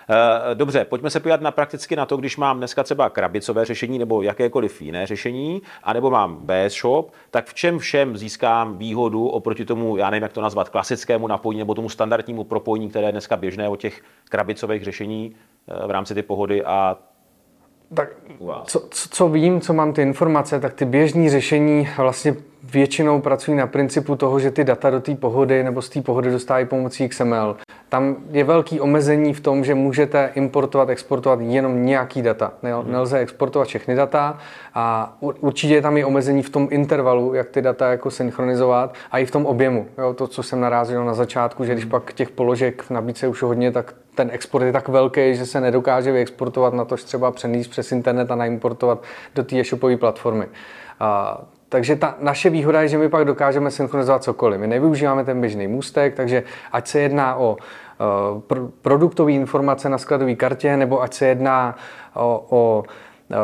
Eh, 0.09 0.55
dobře, 0.55 0.85
pojďme 0.85 1.09
se 1.09 1.19
podívat 1.19 1.41
na 1.41 1.51
prakticky 1.51 1.95
na 1.95 2.05
to, 2.05 2.17
když 2.17 2.37
mám 2.37 2.57
dneska 2.57 2.83
třeba 2.83 3.09
krabicové 3.09 3.65
řešení 3.65 3.99
nebo 3.99 4.21
jakékoliv 4.21 4.81
jiné 4.81 5.07
řešení, 5.07 5.61
anebo 5.83 6.09
mám 6.09 6.37
BS 6.37 6.73
Shop, 6.73 7.11
tak 7.31 7.45
v 7.45 7.53
čem 7.53 7.79
všem 7.79 8.17
získám 8.17 8.77
výhodu 8.77 9.27
oproti 9.27 9.65
tomu, 9.65 9.97
já 9.97 10.09
nevím, 10.09 10.23
jak 10.23 10.33
to 10.33 10.41
nazvat, 10.41 10.69
klasickému 10.69 11.27
napojení 11.27 11.59
nebo 11.59 11.73
tomu 11.73 11.89
standardnímu 11.89 12.43
propojení, 12.43 12.89
které 12.89 13.07
je 13.07 13.11
dneska 13.11 13.37
běžné 13.37 13.69
o 13.69 13.75
těch 13.75 14.01
krabicových 14.29 14.83
řešení 14.83 15.35
eh, 15.67 15.87
v 15.87 15.91
rámci 15.91 16.13
ty 16.13 16.21
pohody 16.21 16.63
a 16.63 16.97
tak 17.93 18.09
co, 18.65 18.87
co, 18.89 19.09
co 19.09 19.29
vím, 19.29 19.61
co 19.61 19.73
mám 19.73 19.93
ty 19.93 20.01
informace, 20.01 20.59
tak 20.59 20.73
ty 20.73 20.85
běžní 20.85 21.29
řešení 21.29 21.87
vlastně 21.97 22.35
většinou 22.71 23.21
pracují 23.21 23.57
na 23.57 23.67
principu 23.67 24.15
toho, 24.15 24.39
že 24.39 24.51
ty 24.51 24.63
data 24.63 24.89
do 24.89 24.99
té 24.99 25.15
pohody 25.15 25.63
nebo 25.63 25.81
z 25.81 25.89
té 25.89 26.01
pohody 26.01 26.31
dostávají 26.31 26.65
pomocí 26.65 27.09
XML. 27.09 27.57
Tam 27.89 28.15
je 28.31 28.43
velký 28.43 28.79
omezení 28.79 29.33
v 29.33 29.39
tom, 29.39 29.63
že 29.63 29.75
můžete 29.75 30.31
importovat, 30.35 30.89
exportovat 30.89 31.39
jenom 31.41 31.85
nějaký 31.85 32.21
data. 32.21 32.53
Mhm. 32.61 32.91
Nelze 32.91 33.19
exportovat 33.19 33.67
všechny 33.67 33.95
data 33.95 34.37
a 34.73 35.17
určitě 35.19 35.73
je 35.73 35.81
tam 35.81 35.97
i 35.97 36.05
omezení 36.05 36.43
v 36.43 36.49
tom 36.49 36.67
intervalu, 36.71 37.33
jak 37.33 37.49
ty 37.49 37.61
data 37.61 37.91
jako 37.91 38.11
synchronizovat 38.11 38.93
a 39.11 39.19
i 39.19 39.25
v 39.25 39.31
tom 39.31 39.45
objemu. 39.45 39.87
Jo, 39.97 40.13
to, 40.13 40.27
co 40.27 40.43
jsem 40.43 40.59
narazil 40.59 41.05
na 41.05 41.13
začátku, 41.13 41.65
že 41.65 41.73
když 41.73 41.85
mhm. 41.85 41.91
pak 41.91 42.13
těch 42.13 42.29
položek 42.29 42.83
v 42.83 42.91
nabídce 42.91 43.27
už 43.27 43.43
hodně, 43.43 43.71
tak 43.71 43.93
ten 44.15 44.29
export 44.33 44.63
je 44.63 44.71
tak 44.71 44.87
velký, 44.87 45.35
že 45.35 45.45
se 45.45 45.61
nedokáže 45.61 46.11
vyexportovat 46.11 46.73
na 46.73 46.85
to, 46.85 46.95
třeba 46.95 47.31
přenést 47.31 47.67
přes 47.67 47.91
internet 47.91 48.31
a 48.31 48.35
naimportovat 48.35 49.03
do 49.35 49.43
té 49.43 49.55
e-shopové 49.55 49.97
platformy. 49.97 50.45
A 50.99 51.41
takže 51.75 51.95
ta 51.95 52.15
naše 52.19 52.49
výhoda 52.49 52.81
je, 52.81 52.87
že 52.87 52.97
my 52.97 53.09
pak 53.09 53.25
dokážeme 53.25 53.71
synchronizovat 53.71 54.23
cokoliv. 54.23 54.59
My 54.59 54.67
nevyužíváme 54.67 55.25
ten 55.25 55.41
běžný 55.41 55.67
můstek, 55.67 56.15
takže 56.15 56.43
ať 56.71 56.87
se 56.87 56.99
jedná 56.99 57.35
o 57.35 57.57
uh, 57.57 58.41
pr- 58.41 58.71
produktové 58.81 59.31
informace 59.31 59.89
na 59.89 59.97
skladové 59.97 60.35
kartě, 60.35 60.77
nebo 60.77 61.01
ať 61.01 61.13
se 61.13 61.25
jedná 61.25 61.75
o, 62.13 62.45
o 62.49 62.83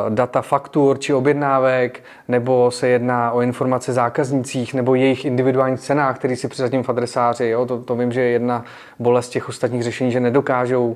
data 0.10 0.42
faktur 0.42 1.00
či 1.00 1.14
objednávek, 1.14 2.04
nebo 2.28 2.72
se 2.72 2.88
jedná 2.88 3.32
o 3.32 3.42
informace 3.42 3.94
zákaznicích 3.94 4.74
nebo 4.74 4.96
jejich 4.96 5.26
individuálních 5.26 5.80
cenách, 5.80 6.16
který 6.16 6.36
si 6.36 6.48
přizadím 6.48 6.84
v 6.84 6.90
adresáři. 6.90 7.48
Jo? 7.48 7.66
To, 7.66 7.82
to 7.84 7.96
vím, 7.96 8.12
že 8.12 8.22
je 8.22 8.30
jedna 8.30 8.64
bolest 9.00 9.30
těch 9.30 9.50
ostatních 9.50 9.84
řešení, 9.84 10.12
že 10.12 10.20
nedokážou 10.20 10.96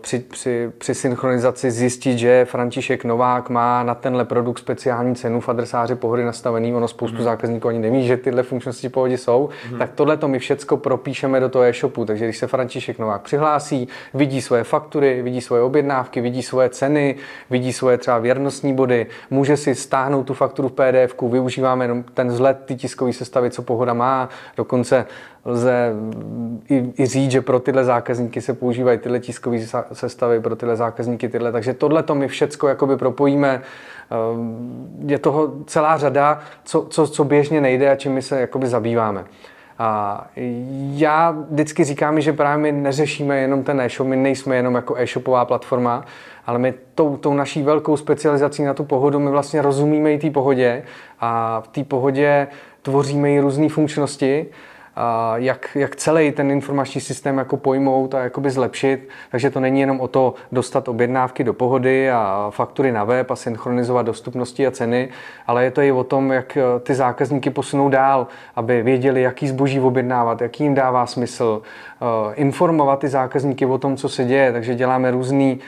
při, 0.00 0.18
při, 0.18 0.70
při 0.78 0.94
synchronizaci 0.94 1.70
zjistit, 1.70 2.18
že 2.18 2.44
František 2.44 3.04
Novák 3.04 3.50
má 3.50 3.82
na 3.82 3.94
tenhle 3.94 4.24
produkt 4.24 4.58
speciální 4.58 5.16
cenu 5.16 5.40
v 5.40 5.48
adresáři 5.48 5.94
pohody 5.94 6.24
nastavený, 6.24 6.74
ono 6.74 6.88
spoustu 6.88 7.18
mm. 7.18 7.24
zákazníků 7.24 7.68
ani 7.68 7.78
neví, 7.78 8.06
že 8.06 8.16
tyhle 8.16 8.42
funkčnosti 8.42 8.88
pohody 8.88 9.18
jsou, 9.18 9.48
mm. 9.72 9.78
tak 9.78 9.90
tohle 9.94 10.16
to 10.16 10.28
my 10.28 10.38
všecko 10.38 10.76
propíšeme 10.76 11.40
do 11.40 11.48
toho 11.48 11.64
e-shopu, 11.64 12.04
takže 12.04 12.24
když 12.24 12.38
se 12.38 12.46
František 12.46 12.98
Novák 12.98 13.22
přihlásí, 13.22 13.88
vidí 14.14 14.42
svoje 14.42 14.64
faktury, 14.64 15.22
vidí 15.22 15.40
svoje 15.40 15.62
objednávky, 15.62 16.20
vidí 16.20 16.42
svoje 16.42 16.68
ceny, 16.68 17.16
vidí 17.50 17.72
svoje 17.72 17.98
třeba 17.98 18.18
věrnostní 18.18 18.74
body, 18.74 19.06
může 19.30 19.56
si 19.56 19.74
stáhnout 19.74 20.24
tu 20.24 20.34
fakturu 20.34 20.68
v 20.68 20.72
PDF, 20.72 21.14
využíváme 21.30 21.84
jenom 21.84 22.02
ten 22.02 22.28
vzhled 22.28 22.58
ty 22.64 22.76
tiskové 22.76 23.12
sestavy, 23.12 23.50
co 23.50 23.62
pohoda 23.62 23.94
má, 23.94 24.28
dokonce 24.56 25.06
lze 25.44 25.92
i, 26.68 26.92
i 26.98 27.06
říct, 27.06 27.30
že 27.30 27.40
pro 27.40 27.60
tyhle 27.60 27.84
zákazníky 27.84 28.40
se 28.40 28.54
používají 28.54 28.98
tyhle 28.98 29.20
tiskové 29.20 29.58
sestavy, 29.92 30.40
pro 30.40 30.56
tyhle 30.56 30.76
zákazníky 30.76 31.28
tyhle. 31.28 31.52
Takže 31.52 31.74
tohle 31.74 32.02
to 32.02 32.14
my 32.14 32.28
všecko 32.28 32.68
jakoby 32.68 32.96
propojíme. 32.96 33.62
Ehm, 34.10 35.04
je 35.06 35.18
toho 35.18 35.52
celá 35.66 35.98
řada, 35.98 36.40
co, 36.64 36.86
co, 36.90 37.06
co 37.06 37.24
běžně 37.24 37.60
nejde 37.60 37.90
a 37.90 37.96
čím 37.96 38.12
my 38.12 38.22
se 38.22 38.40
jakoby 38.40 38.66
zabýváme. 38.66 39.24
A 39.82 40.26
já 40.92 41.30
vždycky 41.50 41.84
říkám, 41.84 42.20
že 42.20 42.32
právě 42.32 42.62
my 42.62 42.72
neřešíme 42.72 43.38
jenom 43.38 43.62
ten 43.62 43.80
e-shop, 43.80 44.08
my 44.08 44.16
nejsme 44.16 44.56
jenom 44.56 44.74
jako 44.74 44.94
e-shopová 44.96 45.44
platforma, 45.44 46.04
ale 46.46 46.58
my 46.58 46.74
tou, 46.94 47.16
tou 47.16 47.34
naší 47.34 47.62
velkou 47.62 47.96
specializací 47.96 48.62
na 48.62 48.74
tu 48.74 48.84
pohodu, 48.84 49.18
my 49.18 49.30
vlastně 49.30 49.62
rozumíme 49.62 50.12
i 50.12 50.18
té 50.18 50.30
pohodě 50.30 50.82
a 51.20 51.60
v 51.60 51.68
té 51.68 51.84
pohodě 51.84 52.46
tvoříme 52.82 53.30
i 53.30 53.40
různé 53.40 53.68
funkčnosti, 53.68 54.46
jak, 55.34 55.68
jak 55.74 55.96
celý 55.96 56.32
ten 56.32 56.50
informační 56.50 57.00
systém 57.00 57.38
jako 57.38 57.56
pojmout 57.56 58.14
a 58.14 58.20
jakoby 58.20 58.50
zlepšit. 58.50 59.08
Takže 59.30 59.50
to 59.50 59.60
není 59.60 59.80
jenom 59.80 60.00
o 60.00 60.08
to 60.08 60.34
dostat 60.52 60.88
objednávky 60.88 61.44
do 61.44 61.52
pohody 61.52 62.10
a 62.10 62.46
faktury 62.50 62.92
na 62.92 63.04
web 63.04 63.30
a 63.30 63.36
synchronizovat 63.36 64.06
dostupnosti 64.06 64.66
a 64.66 64.70
ceny, 64.70 65.08
ale 65.46 65.64
je 65.64 65.70
to 65.70 65.80
i 65.80 65.92
o 65.92 66.04
tom, 66.04 66.32
jak 66.32 66.56
eh, 66.56 66.80
ty 66.80 66.94
zákazníky 66.94 67.50
posunou 67.50 67.88
dál, 67.88 68.26
aby 68.56 68.82
věděli, 68.82 69.22
jaký 69.22 69.48
zboží 69.48 69.80
objednávat, 69.80 70.40
jaký 70.40 70.64
jim 70.64 70.74
dává 70.74 71.06
smysl, 71.06 71.62
informovat 72.34 72.98
ty 72.98 73.08
zákazníky 73.08 73.66
o 73.66 73.78
tom, 73.78 73.96
co 73.96 74.08
se 74.08 74.24
děje, 74.24 74.52
takže 74.52 74.74
děláme 74.74 75.10
různé 75.10 75.44
eh, 75.44 75.58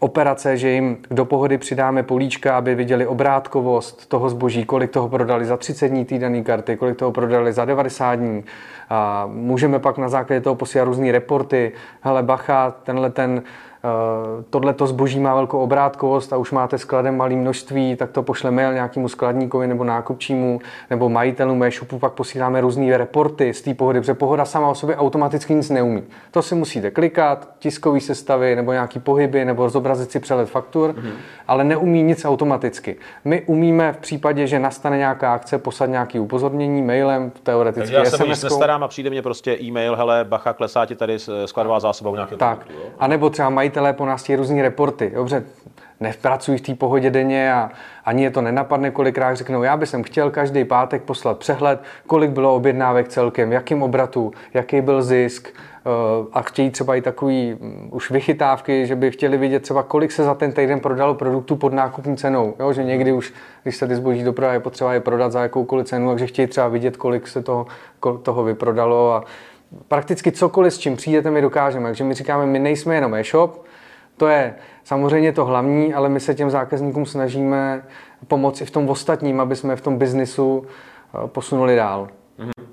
operace, 0.00 0.56
že 0.56 0.70
jim 0.70 0.96
do 1.10 1.24
pohody 1.24 1.58
přidáme 1.58 2.02
políčka, 2.02 2.56
aby 2.56 2.74
viděli 2.74 3.06
obrátkovost 3.06 4.08
toho 4.08 4.30
zboží, 4.30 4.64
kolik 4.64 4.90
toho 4.90 5.08
prodali 5.08 5.44
za 5.44 5.56
30 5.56 5.88
dní 5.88 6.04
týdaný 6.04 6.44
karty, 6.44 6.76
kolik 6.76 6.96
toho 6.96 7.12
prodali 7.12 7.52
za 7.52 7.64
90 7.64 8.14
dní. 8.14 8.44
A 8.90 9.28
můžeme 9.32 9.78
pak 9.78 9.98
na 9.98 10.08
základě 10.08 10.40
toho 10.40 10.54
posílat 10.54 10.84
různé 10.84 11.12
reporty. 11.12 11.72
Hele, 12.00 12.22
bacha, 12.22 12.74
tenhle 12.82 13.10
ten 13.10 13.42
Eh, 13.86 14.44
tohle 14.50 14.72
to 14.72 14.86
zboží 14.86 15.20
má 15.20 15.34
velkou 15.34 15.58
obrátkovost 15.58 16.32
a 16.32 16.36
už 16.36 16.52
máte 16.52 16.78
skladem 16.78 17.16
malý 17.16 17.36
množství, 17.36 17.96
tak 17.96 18.10
to 18.10 18.22
pošle 18.22 18.50
mail 18.50 18.72
nějakému 18.72 19.08
skladníkovi 19.08 19.66
nebo 19.66 19.84
nákupčímu 19.84 20.60
nebo 20.90 21.08
majitelům 21.08 21.62
e-shopu, 21.62 21.98
pak 21.98 22.12
posíláme 22.12 22.60
různé 22.60 22.98
reporty 22.98 23.54
z 23.54 23.62
té 23.62 23.74
pohody, 23.74 24.00
protože 24.00 24.14
pohoda 24.14 24.44
sama 24.44 24.68
o 24.68 24.74
sobě 24.74 24.96
automaticky 24.96 25.54
nic 25.54 25.70
neumí. 25.70 26.02
To 26.30 26.42
si 26.42 26.54
musíte 26.54 26.90
klikat, 26.90 27.48
tiskové 27.58 28.00
sestavy 28.00 28.56
nebo 28.56 28.72
nějaký 28.72 28.98
pohyby 28.98 29.44
nebo 29.44 29.68
zobrazit 29.68 30.10
si 30.10 30.20
přelet 30.20 30.48
faktur, 30.48 30.90
mm-hmm. 30.90 31.12
ale 31.48 31.64
neumí 31.64 32.02
nic 32.02 32.24
automaticky. 32.24 32.96
My 33.24 33.42
umíme 33.46 33.92
v 33.92 33.96
případě, 33.96 34.46
že 34.46 34.58
nastane 34.58 34.98
nějaká 34.98 35.34
akce, 35.34 35.58
poslat 35.58 35.86
nějaký 35.86 36.20
upozornění 36.20 36.82
mailem, 36.82 37.32
teoreticky 37.42 37.80
Takže 37.80 37.96
já 37.96 38.04
se 38.04 38.16
SMS. 38.16 38.42
nestarám 38.42 38.82
a 38.82 38.88
přijde 38.88 39.10
mě 39.10 39.22
prostě 39.22 39.56
e-mail, 39.60 39.96
hele, 39.96 40.24
bacha, 40.24 40.52
klesá 40.52 40.86
ti 40.86 40.96
tady 40.96 41.18
skladová 41.46 41.80
zásoba 41.80 42.10
u 42.10 42.14
nějakého 42.14 42.38
Tak, 42.38 42.66
a 42.98 43.06
nebo 43.06 43.30
třeba 43.30 43.50
majitel 43.50 43.75
majitelé 43.76 43.92
po 43.92 44.06
nás 44.06 44.22
chtějí 44.22 44.36
různý 44.36 44.62
reporty. 44.62 45.12
Dobře, 45.14 45.44
nepracují 46.00 46.58
v 46.58 46.60
té 46.60 46.74
pohodě 46.74 47.10
denně 47.10 47.52
a 47.52 47.70
ani 48.04 48.22
je 48.22 48.30
to 48.30 48.40
nenapadne, 48.40 48.90
kolikrát 48.90 49.34
řeknou, 49.34 49.62
já 49.62 49.76
bych 49.76 49.94
chtěl 50.02 50.30
každý 50.30 50.64
pátek 50.64 51.02
poslat 51.02 51.38
přehled, 51.38 51.80
kolik 52.06 52.30
bylo 52.30 52.54
objednávek 52.54 53.08
celkem, 53.08 53.52
jakým 53.52 53.82
obratu, 53.82 54.32
jaký 54.54 54.80
byl 54.80 55.02
zisk 55.02 55.48
eh, 55.48 55.90
a 56.32 56.42
chtějí 56.42 56.70
třeba 56.70 56.96
i 56.96 57.00
takový 57.00 57.56
mm, 57.60 57.88
už 57.92 58.10
vychytávky, 58.10 58.86
že 58.86 58.96
by 58.96 59.10
chtěli 59.10 59.36
vidět 59.36 59.62
třeba, 59.62 59.82
kolik 59.82 60.12
se 60.12 60.24
za 60.24 60.34
ten 60.34 60.52
týden 60.52 60.80
prodalo 60.80 61.14
produktů 61.14 61.56
pod 61.56 61.72
nákupní 61.72 62.16
cenou. 62.16 62.54
Jo, 62.60 62.72
že 62.72 62.84
někdy 62.84 63.12
už, 63.12 63.32
když 63.62 63.76
se 63.76 63.86
ty 63.86 63.96
zboží 63.96 64.24
doprava 64.24 64.52
je 64.52 64.60
potřeba 64.60 64.94
je 64.94 65.00
prodat 65.00 65.32
za 65.32 65.42
jakoukoliv 65.42 65.86
cenu, 65.86 66.08
takže 66.08 66.26
chtějí 66.26 66.48
třeba 66.48 66.68
vidět, 66.68 66.96
kolik 66.96 67.28
se 67.28 67.42
toho, 67.42 67.66
toho 68.22 68.44
vyprodalo 68.44 69.12
a 69.12 69.24
prakticky 69.88 70.32
cokoliv, 70.32 70.74
s 70.74 70.78
čím 70.78 70.96
přijdete, 70.96 71.30
my 71.30 71.40
dokážeme. 71.40 71.88
Takže 71.88 72.04
my 72.04 72.14
říkáme, 72.14 72.46
my 72.46 72.58
nejsme 72.58 72.94
jenom 72.94 73.14
e-shop, 73.14 73.64
to 74.16 74.28
je 74.28 74.54
samozřejmě 74.84 75.32
to 75.32 75.44
hlavní, 75.44 75.94
ale 75.94 76.08
my 76.08 76.20
se 76.20 76.34
těm 76.34 76.50
zákazníkům 76.50 77.06
snažíme 77.06 77.84
pomoci 78.26 78.64
v 78.64 78.70
tom 78.70 78.88
ostatním, 78.88 79.40
aby 79.40 79.56
jsme 79.56 79.76
v 79.76 79.80
tom 79.80 79.98
biznisu 79.98 80.66
eh, 80.66 81.28
posunuli 81.28 81.76
dál. 81.76 82.08
Mm-hmm. 82.38 82.66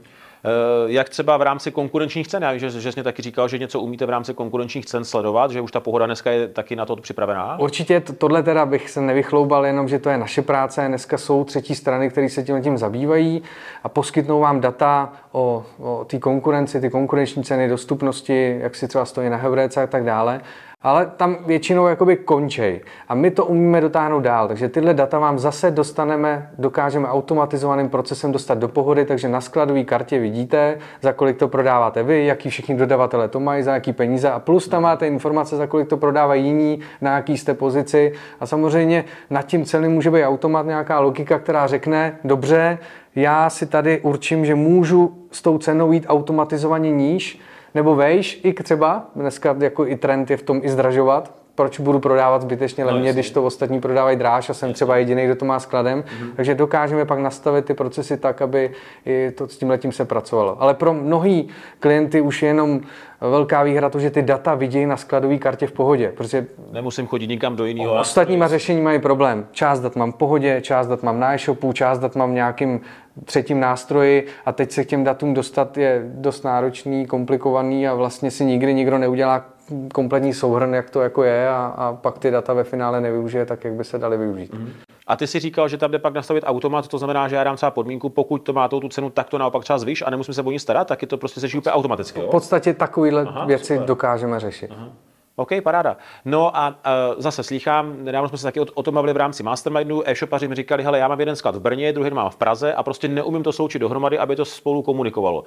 Jak 0.88 1.09
třeba 1.09 1.38
v 1.38 1.41
rámci 1.41 1.71
konkurenčních 1.71 2.27
cen? 2.27 2.43
Já 2.43 2.51
vím, 2.51 2.59
že, 2.59 2.69
že 2.69 2.91
jsi 2.91 2.95
mě 2.95 3.03
taky 3.03 3.21
říkal, 3.21 3.47
že 3.47 3.57
něco 3.57 3.79
umíte 3.79 4.05
v 4.05 4.09
rámci 4.09 4.33
konkurenčních 4.33 4.85
cen 4.85 5.03
sledovat, 5.03 5.51
že 5.51 5.62
už 5.62 5.71
ta 5.71 5.79
pohoda 5.79 6.05
dneska 6.05 6.31
je 6.31 6.47
taky 6.47 6.75
na 6.75 6.85
to 6.85 6.95
připravená? 6.95 7.59
Určitě 7.59 8.00
tohle 8.00 8.43
teda 8.43 8.65
bych 8.65 8.89
se 8.89 9.01
nevychloubal, 9.01 9.65
jenom 9.65 9.88
že 9.88 10.00
to 10.00 10.09
je 10.09 10.17
naše 10.17 10.41
práce. 10.41 10.88
Dneska 10.88 11.17
jsou 11.17 11.43
třetí 11.43 11.75
strany, 11.75 12.09
které 12.09 12.29
se 12.29 12.43
tím 12.43 12.63
tím 12.63 12.77
zabývají 12.77 13.43
a 13.83 13.89
poskytnou 13.89 14.39
vám 14.39 14.62
data 14.62 15.13
o, 15.31 15.65
o 15.79 16.05
té 16.05 16.19
konkurenci, 16.19 16.81
ty 16.81 16.89
konkurenční 16.89 17.43
ceny, 17.43 17.69
dostupnosti, 17.69 18.57
jak 18.62 18.75
si 18.75 18.88
třeba 18.88 19.05
stojí 19.05 19.29
na 19.29 19.38
Heurece 19.38 19.83
a 19.83 19.88
tak 19.88 20.03
dále 20.03 20.41
ale 20.84 21.12
tam 21.18 21.38
většinou 21.46 21.88
jakoby 21.88 22.16
končej. 22.16 22.82
A 23.08 23.16
my 23.16 23.32
to 23.32 23.46
umíme 23.46 23.82
dotáhnout 23.82 24.20
dál, 24.20 24.48
takže 24.48 24.70
tyhle 24.70 24.94
data 24.94 25.20
vám 25.20 25.40
zase 25.40 25.72
dostaneme, 25.72 26.50
dokážeme 26.58 27.08
automatizovaným 27.08 27.90
procesem 27.90 28.32
dostat 28.32 28.58
do 28.58 28.68
pohody, 28.68 29.06
takže 29.06 29.30
na 29.30 29.42
skladové 29.42 29.84
kartě 29.84 30.20
vidíte, 30.20 30.78
za 31.02 31.13
kolik 31.13 31.38
to 31.38 31.48
prodáváte 31.48 32.04
vy, 32.04 32.25
jaký 32.25 32.50
všichni 32.50 32.75
dodavatele 32.75 33.28
to 33.28 33.40
mají, 33.40 33.63
za 33.63 33.74
jaký 33.74 33.94
peníze. 33.94 34.32
A 34.32 34.40
plus 34.40 34.68
tam 34.68 34.84
máte 34.84 35.08
informace, 35.08 35.58
za 35.58 35.68
kolik 35.68 35.88
to 35.88 35.98
prodávají 35.98 36.46
jiní, 36.46 36.80
na 37.02 37.16
jaký 37.16 37.38
jste 37.38 37.54
pozici. 37.54 38.13
A 38.40 38.46
samozřejmě 38.46 39.06
nad 39.30 39.42
tím 39.42 39.66
celým 39.66 39.92
může 39.92 40.12
být 40.12 40.25
automat 40.25 40.66
nějaká 40.66 41.00
logika, 41.00 41.40
která 41.40 41.68
řekne, 41.68 42.18
dobře, 42.24 42.78
já 43.16 43.50
si 43.50 43.66
tady 43.66 44.00
určím, 44.00 44.46
že 44.46 44.56
můžu 44.56 45.16
s 45.32 45.42
tou 45.42 45.58
cenou 45.58 45.92
jít 45.92 46.06
automatizovaně 46.08 46.92
níž, 46.92 47.40
nebo 47.75 47.96
vejš, 47.96 48.42
i 48.44 48.53
třeba, 48.53 49.06
dneska 49.15 49.56
jako 49.60 49.88
i 49.88 49.96
trend 49.96 50.32
je 50.32 50.38
v 50.38 50.44
tom 50.44 50.62
i 50.63 50.70
zdražovat, 50.70 51.42
proč 51.55 51.79
budu 51.79 52.00
prodávat 52.00 52.41
zbytečně 52.41 52.86
levně, 52.86 53.10
no, 53.10 53.13
když 53.13 53.31
to 53.31 53.43
ostatní 53.43 53.81
prodávají 53.81 54.17
dráž 54.17 54.50
a 54.50 54.53
jsem 54.53 54.74
třeba 54.74 54.98
jediný, 54.98 55.25
kdo 55.25 55.36
to 55.36 55.45
má 55.45 55.60
skladem. 55.60 56.01
Mm-hmm. 56.01 56.29
Takže 56.36 56.55
dokážeme 56.55 57.05
pak 57.05 57.19
nastavit 57.19 57.65
ty 57.65 57.74
procesy 57.74 58.17
tak, 58.17 58.41
aby 58.41 58.72
i 59.05 59.31
to 59.31 59.48
s 59.48 59.57
tím 59.57 59.69
letím 59.69 59.91
se 59.91 60.05
pracovalo. 60.05 60.62
Ale 60.62 60.74
pro 60.74 60.93
mnohý 60.93 61.48
klienty 61.79 62.22
už 62.22 62.43
je 62.43 62.50
jenom 62.50 62.81
velká 63.22 63.63
výhra 63.63 63.89
to, 63.89 64.00
že 64.00 64.10
ty 64.10 64.22
data 64.22 64.55
vidí 64.55 64.86
na 64.86 64.98
skladové 64.98 65.38
kartě 65.38 65.67
v 65.67 65.72
pohodě. 65.72 66.13
Protože 66.17 66.45
Nemusím 66.72 67.07
chodit 67.07 67.27
nikam 67.27 67.55
do 67.55 67.65
jiného. 67.65 68.00
Ostatníma 68.00 68.48
řešení 68.48 68.81
mají 68.81 69.00
problém. 69.00 69.48
Část 69.51 69.79
dat 69.79 69.95
mám 69.95 70.12
v 70.12 70.15
pohodě, 70.15 70.62
část 70.62 70.88
dat 70.88 71.03
mám 71.03 71.19
na 71.19 71.33
e-shopu, 71.33 71.74
část 71.74 72.00
dat 72.00 72.15
mám 72.15 72.31
v 72.31 72.33
nějakým 72.33 72.81
třetím 73.25 73.60
nástroji 73.60 74.27
a 74.45 74.51
teď 74.51 74.72
se 74.72 74.83
k 74.83 74.88
těm 74.88 75.03
datům 75.03 75.33
dostat 75.33 75.77
je 75.77 76.01
dost 76.05 76.43
náročný, 76.43 77.05
komplikovaný 77.05 77.88
a 77.88 77.93
vlastně 77.93 78.31
si 78.31 78.45
nikdy 78.45 78.74
nikdo 78.74 78.98
neudělá 78.98 79.45
kompletní 79.93 80.34
souhrn, 80.34 80.74
jak 80.74 80.89
to 80.89 81.01
jako 81.01 81.24
je 81.24 81.50
a, 81.50 81.74
a 81.77 81.93
pak 81.93 82.17
ty 82.17 82.32
data 82.32 82.53
ve 82.53 82.63
finále 82.63 83.01
nevyužije 83.01 83.46
tak, 83.46 83.63
jak 83.63 83.74
by 83.74 83.84
se 83.84 83.98
dali 83.98 84.17
využít. 84.17 84.53
Mm-hmm. 84.53 84.70
A 85.08 85.15
ty 85.15 85.27
si 85.27 85.39
říkal, 85.39 85.67
že 85.67 85.77
tam 85.77 85.91
jde 85.91 86.00
pak 86.00 86.13
nastavit 86.13 86.43
automat, 86.48 86.88
to 86.88 86.98
znamená, 86.98 87.27
že 87.27 87.36
já 87.36 87.43
dám 87.43 87.55
třeba 87.55 87.72
podmínku, 87.72 88.10
pokud 88.10 88.38
to 88.38 88.53
má 88.53 88.67
tu 88.67 88.89
cenu, 88.89 89.10
tak 89.10 89.29
to 89.29 89.38
naopak 89.38 89.63
třeba 89.63 89.79
zvíš 89.79 90.03
a 90.08 90.10
nemusím 90.10 90.34
se 90.34 90.41
o 90.41 90.51
ní 90.51 90.60
starat, 90.60 90.88
tak 90.88 91.01
je 91.01 91.08
to 91.08 91.17
prostě 91.17 91.39
řeší 91.39 91.58
úplně 91.58 91.74
automaticky. 91.74 92.20
Jo? 92.20 92.27
V 92.27 92.32
podstatě 92.32 92.74
takovéhle 92.74 93.27
věci 93.46 93.74
super. 93.74 93.88
dokážeme 93.88 94.39
řešit. 94.39 94.72
Aha. 94.75 94.89
OK, 95.36 95.50
paráda. 95.63 95.98
No 96.25 96.58
a 96.58 96.70
uh, 96.70 96.75
zase 97.22 97.44
slychám, 97.44 97.96
nedávno 97.98 98.30
jsme 98.30 98.38
se 98.38 98.44
taky 98.44 98.60
o, 98.60 98.66
o 98.74 98.84
tom 98.84 98.94
bavili 98.94 99.13
v 99.13 99.18
rámci 99.18 99.44
Mastermindu, 99.44 100.10
e-shopaři 100.10 100.48
mi 100.48 100.56
říkali, 100.56 100.84
hele, 100.84 101.00
já 101.00 101.08
mám 101.08 101.20
jeden 101.20 101.36
sklad 101.36 101.56
v 101.56 101.60
Brně, 101.60 101.94
druhý 101.94 102.10
mám 102.10 102.30
v 102.30 102.36
Praze 102.36 102.74
a 102.74 102.84
prostě 102.84 103.08
neumím 103.08 103.44
to 103.44 103.52
sloučit 103.52 103.80
dohromady, 103.80 104.20
aby 104.20 104.36
to 104.36 104.46
spolu 104.46 104.82
komunikovalo. 104.82 105.44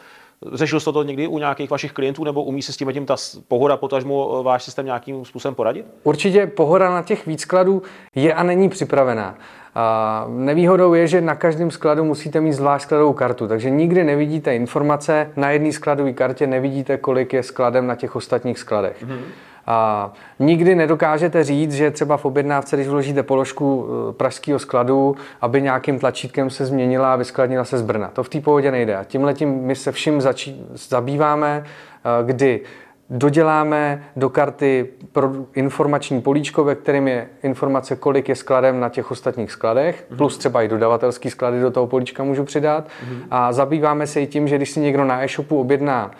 Řešil 0.53 0.81
jsi 0.81 0.93
to 0.93 1.03
někdy 1.03 1.27
u 1.27 1.39
nějakých 1.39 1.71
vašich 1.71 1.93
klientů 1.93 2.25
nebo 2.25 2.45
umí 2.45 2.63
se 2.63 2.73
s 2.73 2.77
tím, 2.77 2.93
tím 2.93 3.07
ta 3.07 3.17
pohoda, 3.49 3.77
potažmo 3.77 4.43
váš 4.43 4.63
systém 4.63 4.87
nějakým 4.87 5.25
způsobem 5.25 5.55
poradit? 5.55 5.87
Určitě 6.03 6.47
pohoda 6.47 6.91
na 6.91 7.03
těch 7.03 7.27
víc 7.27 7.41
skladů 7.41 7.83
je 8.15 8.35
a 8.35 8.43
není 8.43 8.69
připravená. 8.69 9.39
A 9.75 10.27
nevýhodou 10.29 10.95
je, 10.95 11.07
že 11.07 11.21
na 11.21 11.35
každém 11.35 11.71
skladu 11.71 12.05
musíte 12.05 12.41
mít 12.41 12.53
zvlášť 12.53 12.85
skladovou 12.85 13.13
kartu, 13.13 13.49
takže 13.49 13.71
nikdy 13.71 14.05
nevidíte 14.05 14.57
informace 14.57 15.33
na 15.37 15.51
jedné 15.51 15.73
skladové 15.73 16.13
kartě, 16.13 16.47
nevidíte, 16.47 16.97
kolik 16.97 17.33
je 17.33 17.43
skladem 17.43 17.87
na 17.87 17.95
těch 17.95 18.17
ostatních 18.17 18.59
skladech. 18.59 19.05
Mm-hmm. 19.05 19.21
A 19.67 20.13
nikdy 20.39 20.75
nedokážete 20.75 21.45
říct, 21.45 21.73
že 21.73 21.91
třeba 21.91 22.17
v 22.17 22.25
objednávce, 22.25 22.77
když 22.77 22.89
vložíte 22.89 23.23
položku 23.23 23.87
eh, 23.87 24.13
pražského 24.13 24.59
skladu, 24.59 25.17
aby 25.41 25.63
nějakým 25.63 25.99
tlačítkem 25.99 26.51
se 26.51 26.67
změnila 26.67 27.13
a 27.13 27.17
vyskladnila 27.17 27.65
se 27.65 27.79
z 27.79 27.83
Brna. 27.83 28.11
To 28.13 28.23
v 28.23 28.29
té 28.29 28.41
pohodě 28.41 28.71
nejde. 28.71 28.97
A 28.97 29.05
tímhle 29.05 29.35
tím 29.35 29.49
my 29.49 29.77
se 29.77 29.93
vším 29.93 30.21
začí, 30.21 30.67
zabýváme, 30.75 31.65
eh, 31.65 32.25
kdy 32.25 32.61
doděláme 33.11 34.05
do 34.17 34.31
karty 34.31 34.89
pro 35.13 35.33
informační 35.55 36.21
políčko, 36.21 36.65
ve 36.65 36.75
kterém 36.75 37.09
je 37.09 37.29
informace, 37.43 37.97
kolik 37.97 38.29
je 38.29 38.35
skladem 38.35 38.81
na 38.81 38.89
těch 38.89 39.11
ostatních 39.11 39.53
skladech, 39.53 40.07
mm-hmm. 40.11 40.17
plus 40.17 40.39
třeba 40.39 40.63
i 40.63 40.69
dodavatelský 40.69 41.31
sklady 41.31 41.61
do 41.61 41.71
toho 41.71 41.87
políčka 41.87 42.25
můžu 42.25 42.45
přidat. 42.45 42.85
Mm-hmm. 42.85 43.23
A 43.31 43.53
zabýváme 43.53 44.07
se 44.07 44.21
i 44.21 44.27
tím, 44.27 44.49
že 44.49 44.57
když 44.57 44.71
si 44.71 44.81
někdo 44.81 45.05
na 45.05 45.25
e-shopu 45.25 45.61
objedná 45.61 46.11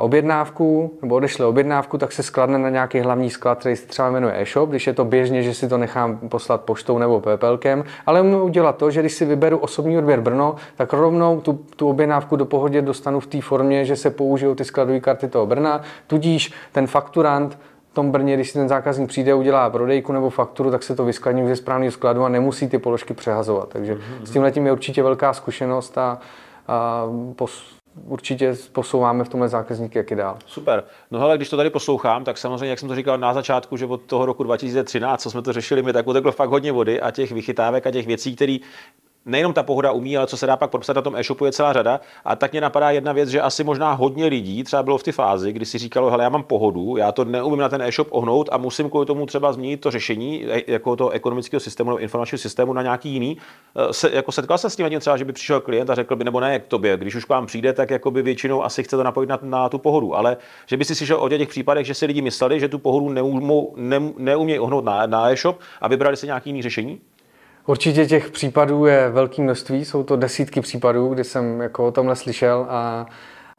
objednávku 0.00 0.98
nebo 1.02 1.14
odešle 1.14 1.46
objednávku, 1.46 1.98
tak 1.98 2.12
se 2.12 2.22
skladne 2.22 2.58
na 2.58 2.68
nějaký 2.68 3.00
hlavní 3.00 3.30
sklad, 3.30 3.58
který 3.58 3.76
se 3.76 3.86
třeba 3.86 4.10
jmenuje 4.10 4.34
e-shop, 4.42 4.70
když 4.70 4.86
je 4.86 4.92
to 4.92 5.04
běžně, 5.04 5.42
že 5.42 5.54
si 5.54 5.68
to 5.68 5.78
nechám 5.78 6.18
poslat 6.28 6.60
poštou 6.60 6.98
nebo 6.98 7.20
PPLkem, 7.20 7.84
ale 8.06 8.22
můžu 8.22 8.44
udělat 8.44 8.76
to, 8.76 8.90
že 8.90 9.00
když 9.00 9.12
si 9.12 9.24
vyberu 9.24 9.58
osobní 9.58 9.98
odběr 9.98 10.20
Brno, 10.20 10.54
tak 10.76 10.92
rovnou 10.92 11.40
tu, 11.40 11.52
tu 11.76 11.88
objednávku 11.88 12.36
do 12.36 12.44
pohodě 12.44 12.82
dostanu 12.82 13.20
v 13.20 13.26
té 13.26 13.40
formě, 13.40 13.84
že 13.84 13.96
se 13.96 14.10
použijou 14.10 14.54
ty 14.54 14.64
skladové 14.64 15.00
karty 15.00 15.28
toho 15.28 15.46
Brna, 15.46 15.80
tudíž 16.06 16.52
ten 16.72 16.86
fakturant 16.86 17.58
v 17.90 17.94
tom 17.94 18.10
Brně, 18.10 18.34
když 18.34 18.50
si 18.50 18.58
ten 18.58 18.68
zákazník 18.68 19.08
přijde, 19.08 19.34
udělá 19.34 19.70
prodejku 19.70 20.12
nebo 20.12 20.30
fakturu, 20.30 20.70
tak 20.70 20.82
se 20.82 20.96
to 20.96 21.04
vyskladní 21.04 21.48
ze 21.48 21.56
správného 21.56 21.92
skladu 21.92 22.24
a 22.24 22.28
nemusí 22.28 22.68
ty 22.68 22.78
položky 22.78 23.14
přehazovat. 23.14 23.68
Takže 23.68 23.94
mm-hmm. 23.94 24.24
s 24.24 24.30
tím 24.30 24.42
letím 24.42 24.66
je 24.66 24.72
určitě 24.72 25.02
velká 25.02 25.32
zkušenost 25.32 25.98
a, 25.98 26.18
a 26.68 27.06
pos, 27.36 27.79
určitě 28.04 28.56
posouváme 28.72 29.24
v 29.24 29.28
tomhle 29.28 29.48
zákazníky 29.48 29.98
jak 29.98 30.12
i 30.12 30.14
dál. 30.14 30.38
Super. 30.46 30.84
No 31.10 31.20
ale 31.20 31.36
když 31.36 31.48
to 31.48 31.56
tady 31.56 31.70
poslouchám, 31.70 32.24
tak 32.24 32.38
samozřejmě, 32.38 32.70
jak 32.70 32.78
jsem 32.78 32.88
to 32.88 32.94
říkal 32.94 33.18
na 33.18 33.34
začátku, 33.34 33.76
že 33.76 33.86
od 33.86 34.02
toho 34.02 34.26
roku 34.26 34.42
2013, 34.42 35.22
co 35.22 35.30
jsme 35.30 35.42
to 35.42 35.52
řešili, 35.52 35.82
mi 35.82 35.92
tak 35.92 36.06
uteklo 36.06 36.32
fakt 36.32 36.50
hodně 36.50 36.72
vody 36.72 37.00
a 37.00 37.10
těch 37.10 37.32
vychytávek 37.32 37.86
a 37.86 37.90
těch 37.90 38.06
věcí, 38.06 38.36
které 38.36 38.56
nejenom 39.26 39.52
ta 39.52 39.62
pohoda 39.62 39.92
umí, 39.92 40.16
ale 40.16 40.26
co 40.26 40.36
se 40.36 40.46
dá 40.46 40.56
pak 40.56 40.70
propsat 40.70 40.96
na 40.96 41.02
tom 41.02 41.16
e-shopu 41.16 41.44
je 41.44 41.52
celá 41.52 41.72
řada. 41.72 42.00
A 42.24 42.36
tak 42.36 42.52
mě 42.52 42.60
napadá 42.60 42.90
jedna 42.90 43.12
věc, 43.12 43.28
že 43.28 43.40
asi 43.40 43.64
možná 43.64 43.92
hodně 43.92 44.26
lidí 44.26 44.64
třeba 44.64 44.82
bylo 44.82 44.98
v 44.98 45.02
té 45.02 45.12
fázi, 45.12 45.52
kdy 45.52 45.64
si 45.66 45.78
říkalo, 45.78 46.10
hele, 46.10 46.24
já 46.24 46.30
mám 46.30 46.42
pohodu, 46.42 46.96
já 46.96 47.12
to 47.12 47.24
neumím 47.24 47.58
na 47.58 47.68
ten 47.68 47.82
e-shop 47.82 48.08
ohnout 48.10 48.48
a 48.52 48.56
musím 48.56 48.90
kvůli 48.90 49.06
tomu 49.06 49.26
třeba 49.26 49.52
změnit 49.52 49.80
to 49.80 49.90
řešení 49.90 50.46
e, 50.46 50.72
jako 50.72 50.96
toho 50.96 51.10
ekonomického 51.10 51.60
systému 51.60 51.90
nebo 51.90 51.98
informačního 51.98 52.38
systému 52.38 52.72
na 52.72 52.82
nějaký 52.82 53.10
jiný. 53.10 53.36
E, 53.76 53.92
se, 53.92 54.10
jako 54.12 54.32
setkal 54.32 54.58
se 54.58 54.70
s 54.70 54.76
tím 54.76 55.00
třeba, 55.00 55.16
že 55.16 55.24
by 55.24 55.32
přišel 55.32 55.60
klient 55.60 55.90
a 55.90 55.94
řekl 55.94 56.16
by, 56.16 56.24
nebo 56.24 56.40
ne, 56.40 56.58
k 56.58 56.66
tobě, 56.66 56.96
když 56.96 57.14
už 57.14 57.24
k 57.24 57.28
vám 57.28 57.46
přijde, 57.46 57.72
tak 57.72 57.90
jako 57.90 58.10
by 58.10 58.22
většinou 58.22 58.64
asi 58.64 58.82
chce 58.82 58.96
to 58.96 59.02
napojit 59.02 59.30
na, 59.30 59.38
na 59.42 59.68
tu 59.68 59.78
pohodu, 59.78 60.16
ale 60.16 60.36
že 60.66 60.76
by 60.76 60.84
si 60.84 60.94
slyšel 60.94 61.16
o 61.20 61.28
těch 61.28 61.48
případech, 61.48 61.86
že 61.86 61.94
si 61.94 62.06
lidi 62.06 62.22
mysleli, 62.22 62.60
že 62.60 62.68
tu 62.68 62.78
pohodu 62.78 63.08
neumou, 63.08 63.74
ne, 63.76 64.00
neumějí 64.16 64.58
ohnout 64.58 64.84
na, 64.84 65.06
na 65.06 65.30
e-shop 65.30 65.60
a 65.80 65.88
vybrali 65.88 66.16
si 66.16 66.26
nějaký 66.26 66.50
jiný 66.50 66.62
řešení? 66.62 67.00
Určitě 67.70 68.06
těch 68.06 68.30
případů 68.30 68.86
je 68.86 69.10
velké 69.10 69.42
množství, 69.42 69.84
jsou 69.84 70.02
to 70.02 70.16
desítky 70.16 70.60
případů, 70.60 71.08
kdy 71.08 71.24
jsem 71.24 71.60
jako 71.60 71.86
o 71.86 71.90
tomhle 71.90 72.16
slyšel 72.16 72.66
a, 72.68 73.06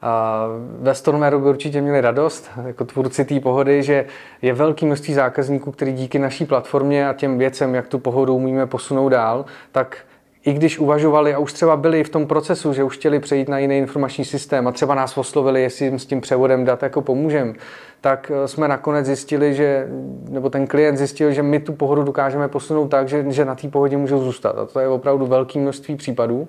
a 0.00 0.46
ve 0.80 0.94
Stormeru 0.94 1.40
by 1.40 1.48
určitě 1.48 1.80
měli 1.80 2.00
radost, 2.00 2.50
jako 2.66 2.84
tvůrci 2.84 3.24
té 3.24 3.40
pohody, 3.40 3.82
že 3.82 4.04
je 4.42 4.52
velké 4.52 4.86
množství 4.86 5.14
zákazníků, 5.14 5.72
který 5.72 5.92
díky 5.92 6.18
naší 6.18 6.44
platformě 6.44 7.08
a 7.08 7.12
těm 7.12 7.38
věcem, 7.38 7.74
jak 7.74 7.88
tu 7.88 7.98
pohodu 7.98 8.34
umíme 8.34 8.66
posunout 8.66 9.08
dál, 9.08 9.44
tak 9.72 9.96
i 10.44 10.52
když 10.52 10.78
uvažovali 10.78 11.34
a 11.34 11.38
už 11.38 11.52
třeba 11.52 11.76
byli 11.76 12.04
v 12.04 12.08
tom 12.08 12.26
procesu, 12.26 12.72
že 12.72 12.84
už 12.84 12.96
chtěli 12.96 13.20
přejít 13.20 13.48
na 13.48 13.58
jiný 13.58 13.78
informační 13.78 14.24
systém 14.24 14.68
a 14.68 14.72
třeba 14.72 14.94
nás 14.94 15.18
oslovili, 15.18 15.62
jestli 15.62 15.84
jim 15.84 15.98
s 15.98 16.06
tím 16.06 16.20
převodem 16.20 16.64
dat 16.64 16.82
jako 16.82 17.02
pomůžeme, 17.02 17.52
tak 18.00 18.32
eh, 18.34 18.48
jsme 18.48 18.68
nakonec 18.68 19.06
zjistili, 19.06 19.54
že, 19.54 19.88
nebo 20.28 20.50
ten 20.50 20.66
klient 20.66 20.96
zjistil, 20.96 21.32
že 21.32 21.42
my 21.42 21.60
tu 21.60 21.72
pohodu 21.72 22.02
dokážeme 22.02 22.48
posunout 22.48 22.88
tak, 22.88 23.08
že, 23.08 23.24
že 23.28 23.44
na 23.44 23.54
té 23.54 23.68
pohodě 23.68 23.96
můžou 23.96 24.24
zůstat. 24.24 24.58
A 24.58 24.66
to 24.66 24.80
je 24.80 24.88
opravdu 24.88 25.26
velké 25.26 25.58
množství 25.58 25.96
případů. 25.96 26.48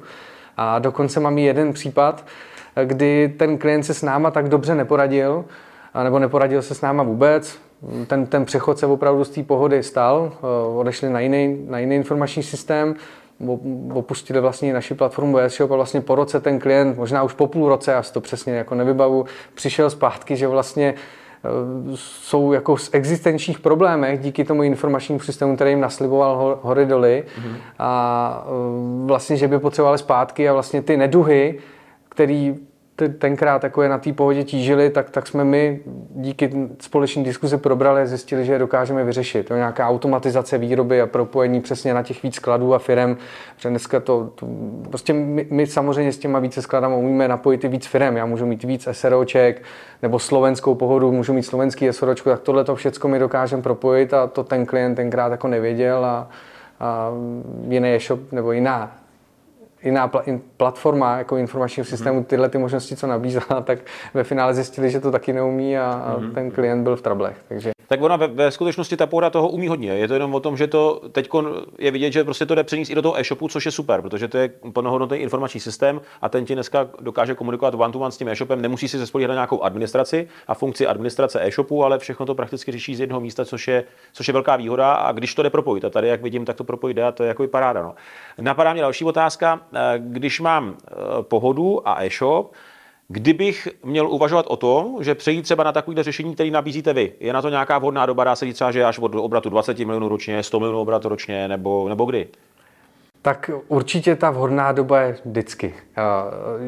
A 0.57 0.79
dokonce 0.79 1.19
mám 1.19 1.38
jeden 1.38 1.73
případ, 1.73 2.25
kdy 2.85 3.33
ten 3.38 3.57
klient 3.57 3.83
se 3.83 3.93
s 3.93 4.01
náma 4.01 4.31
tak 4.31 4.50
dobře 4.50 4.75
neporadil, 4.75 5.45
nebo 6.03 6.19
neporadil 6.19 6.62
se 6.62 6.75
s 6.75 6.81
náma 6.81 7.03
vůbec. 7.03 7.57
Ten, 8.07 8.25
ten 8.25 8.45
přechod 8.45 8.79
se 8.79 8.85
opravdu 8.85 9.23
z 9.23 9.29
té 9.29 9.43
pohody 9.43 9.83
stal, 9.83 10.31
eh, 10.33 10.77
odešli 10.77 11.09
na 11.09 11.19
jiný, 11.19 11.65
na 11.69 11.79
jiný 11.79 11.95
informační 11.95 12.43
systém, 12.43 12.95
opustili 13.94 14.40
vlastně 14.40 14.74
naši 14.74 14.94
platformu 14.94 15.38
e-shop 15.38 15.72
a 15.72 15.75
vlastně 15.75 16.02
po 16.02 16.16
roce 16.16 16.40
ten 16.40 16.60
klient, 16.60 16.98
možná 16.98 17.24
už 17.24 17.34
po 17.34 17.48
půl 17.48 17.70
roce, 17.70 17.92
já 17.92 18.04
si 18.04 18.13
to 18.13 18.22
přesně 18.22 18.54
jako 18.54 18.75
nevybavu, 18.75 19.25
přišel 19.54 19.90
zpátky, 19.90 20.36
že 20.36 20.48
vlastně 20.48 20.94
eh, 20.94 21.48
jsou 21.96 22.54
jako 22.54 22.75
v 22.75 22.90
existenčních 22.92 23.60
problémech 23.60 24.20
díky 24.20 24.44
tomu 24.44 24.63
informačnímu 24.63 25.20
systému, 25.20 25.56
který 25.56 25.72
jim 25.72 25.82
nasliboval 25.82 26.60
hory 26.62 26.86
doly 26.86 27.24
mm-hmm. 27.28 27.56
a 27.80 28.46
eh, 28.46 29.08
vlastně, 29.08 29.38
že 29.38 29.48
by 29.48 29.60
potřebovali 29.60 29.98
zpátky 29.98 30.50
a 30.50 30.54
vlastně 30.54 30.82
ty 30.82 30.98
neduhy, 30.98 31.60
který 32.10 32.56
tenkrát 32.95 33.63
jako 33.63 33.81
je 33.81 33.89
na 33.89 33.97
té 33.97 34.13
pohodě 34.13 34.43
tížili, 34.43 34.89
tak, 34.89 35.09
tak 35.09 35.27
jsme 35.27 35.43
my 35.43 35.79
díky 36.15 36.69
společné 36.81 37.23
diskuzi 37.23 37.57
probrali 37.57 38.01
a 38.01 38.05
zjistili, 38.05 38.45
že 38.45 38.53
je 38.53 38.59
dokážeme 38.59 39.03
vyřešit. 39.03 39.47
To 39.47 39.55
nějaká 39.55 39.88
automatizace 39.88 40.57
výroby 40.57 41.01
a 41.01 41.07
propojení 41.07 41.62
přesně 41.62 41.93
na 41.93 42.03
těch 42.03 42.23
víc 42.23 42.36
skladů 42.36 42.73
a 42.73 42.79
firm. 42.79 43.17
Protože 43.56 43.69
dneska 43.69 43.99
to, 43.99 44.32
to 44.36 44.47
prostě 44.89 45.13
my, 45.13 45.47
my, 45.49 45.67
samozřejmě 45.67 46.12
s 46.12 46.17
těma 46.17 46.39
více 46.39 46.62
skladama 46.62 46.95
umíme 46.95 47.27
napojit 47.27 47.63
i 47.63 47.67
víc 47.67 47.88
firm. 47.88 48.17
Já 48.17 48.25
můžu 48.25 48.45
mít 48.45 48.63
víc 48.63 48.88
SROček 48.91 49.63
nebo 50.01 50.19
slovenskou 50.19 50.75
pohodu, 50.75 51.12
můžu 51.12 51.34
mít 51.34 51.43
slovenský 51.43 51.93
SROčku, 51.93 52.29
tak 52.29 52.39
tohle 52.39 52.63
to 52.63 52.75
všechno 52.75 53.10
my 53.10 53.19
dokážeme 53.19 53.62
propojit 53.62 54.13
a 54.13 54.27
to 54.27 54.43
ten 54.43 54.65
klient 54.65 54.95
tenkrát 54.95 55.32
jako 55.32 55.47
nevěděl 55.47 56.06
a, 56.06 56.29
a 56.79 57.12
jiný 57.67 57.89
e-shop 57.89 58.32
nebo 58.32 58.51
jiná 58.51 59.03
jiná 59.84 60.12
platforma 60.58 61.17
jako 61.17 61.38
informačního 61.38 61.86
systému 61.86 62.22
mm-hmm. 62.22 62.26
tyhle 62.26 62.50
ty 62.50 62.58
možnosti, 62.58 62.96
co 62.96 63.08
nabízela, 63.08 63.62
tak 63.63 63.80
ve 64.13 64.24
finále 64.24 64.54
zjistili, 64.54 64.91
že 64.91 65.00
to 65.00 65.12
taky 65.12 65.34
neumí 65.34 65.78
a, 65.78 65.91
a 65.91 66.17
mm-hmm. 66.17 66.34
ten 66.34 66.52
klient 66.52 66.84
byl 66.84 66.96
v 66.96 67.02
trablech. 67.02 67.38
Takže 67.48 67.72
tak 67.88 68.02
ona 68.02 68.15
ve, 68.15 68.28
ve 68.28 68.52
skutečnosti 68.52 68.98
ta 68.98 69.06
pohoda 69.06 69.30
toho 69.30 69.50
umí 69.50 69.67
hodně. 69.67 69.91
Je 69.91 70.08
to 70.08 70.13
jenom 70.13 70.36
o 70.36 70.39
tom, 70.39 70.58
že 70.58 70.67
to 70.67 71.02
teď 71.12 71.30
je 71.80 71.91
vidět, 71.91 72.13
že 72.13 72.24
prostě 72.24 72.46
to 72.46 72.56
jde 72.56 72.63
přenést 72.63 72.89
i 72.89 72.96
do 72.96 73.02
toho 73.02 73.19
e-shopu, 73.19 73.48
což 73.48 73.65
je 73.65 73.72
super, 73.72 74.02
protože 74.02 74.28
to 74.28 74.38
je 74.38 74.50
plnohodnotný 74.74 75.17
informační 75.17 75.60
systém 75.60 76.02
a 76.22 76.30
ten 76.30 76.46
ti 76.46 76.54
dneska 76.54 76.89
dokáže 77.00 77.36
komunikovat 77.36 77.74
one 77.74 77.93
to 77.93 78.00
one 78.00 78.12
s 78.12 78.17
tím 78.17 78.28
e-shopem. 78.28 78.62
Nemusí 78.62 78.88
si 78.88 79.08
se 79.08 79.28
na 79.28 79.34
nějakou 79.34 79.62
administraci 79.62 80.28
a 80.48 80.54
funkci 80.54 80.88
administrace 80.88 81.46
e-shopu, 81.48 81.84
ale 81.84 82.00
všechno 82.00 82.26
to 82.26 82.36
prakticky 82.36 82.72
řeší 82.72 82.96
z 82.96 83.00
jednoho 83.00 83.22
místa, 83.22 83.46
což 83.46 83.67
je, 83.67 83.84
což 84.13 84.28
je 84.28 84.34
velká 84.34 84.56
výhoda. 84.56 84.93
A 84.93 85.12
když 85.12 85.36
to 85.36 85.43
jde 85.43 85.50
propojit, 85.50 85.86
a 85.86 85.89
tady, 85.89 86.08
jak 86.08 86.22
vidím, 86.22 86.46
tak 86.46 86.56
to 86.56 86.63
propojit 86.63 86.98
a 86.98 87.12
to 87.12 87.24
je 87.24 87.28
jako 87.28 87.48
paráda. 87.48 87.82
No. 87.82 87.96
Napadá 88.41 88.74
mě 88.74 88.82
další 88.82 89.06
otázka. 89.06 89.62
Eh, 89.74 89.80
když 89.98 90.39
mám 90.39 90.78
eh, 90.78 90.93
pohodu 91.22 91.88
a 91.88 92.04
e-shop, 92.04 92.54
Kdybych 93.13 93.67
měl 93.84 94.08
uvažovat 94.08 94.45
o 94.49 94.58
tom, 94.58 94.97
že 95.04 95.15
přejít 95.15 95.41
třeba 95.41 95.63
na 95.63 95.71
takové 95.71 96.04
řešení, 96.04 96.34
které 96.34 96.52
nabízíte 96.52 96.93
vy, 96.93 97.12
je 97.19 97.34
na 97.34 97.41
to 97.41 97.49
nějaká 97.49 97.78
vhodná 97.78 98.06
doba, 98.06 98.23
dá 98.23 98.36
se 98.36 98.45
říct 98.45 98.56
třeba, 98.56 98.71
že 98.71 98.84
až 98.84 98.99
od 98.99 99.15
obratu 99.15 99.49
20 99.49 99.80
milionů 99.80 100.10
ročně, 100.10 100.43
100 100.43 100.60
milionů 100.60 100.80
obratu 100.80 101.10
ročně, 101.10 101.47
nebo, 101.47 101.89
nebo 101.89 102.06
kdy? 102.06 102.28
Tak 103.21 103.52
určitě 103.67 104.15
ta 104.15 104.32
vhodná 104.32 104.71
doba 104.71 105.02
je 105.02 105.17
vždycky. 105.26 105.73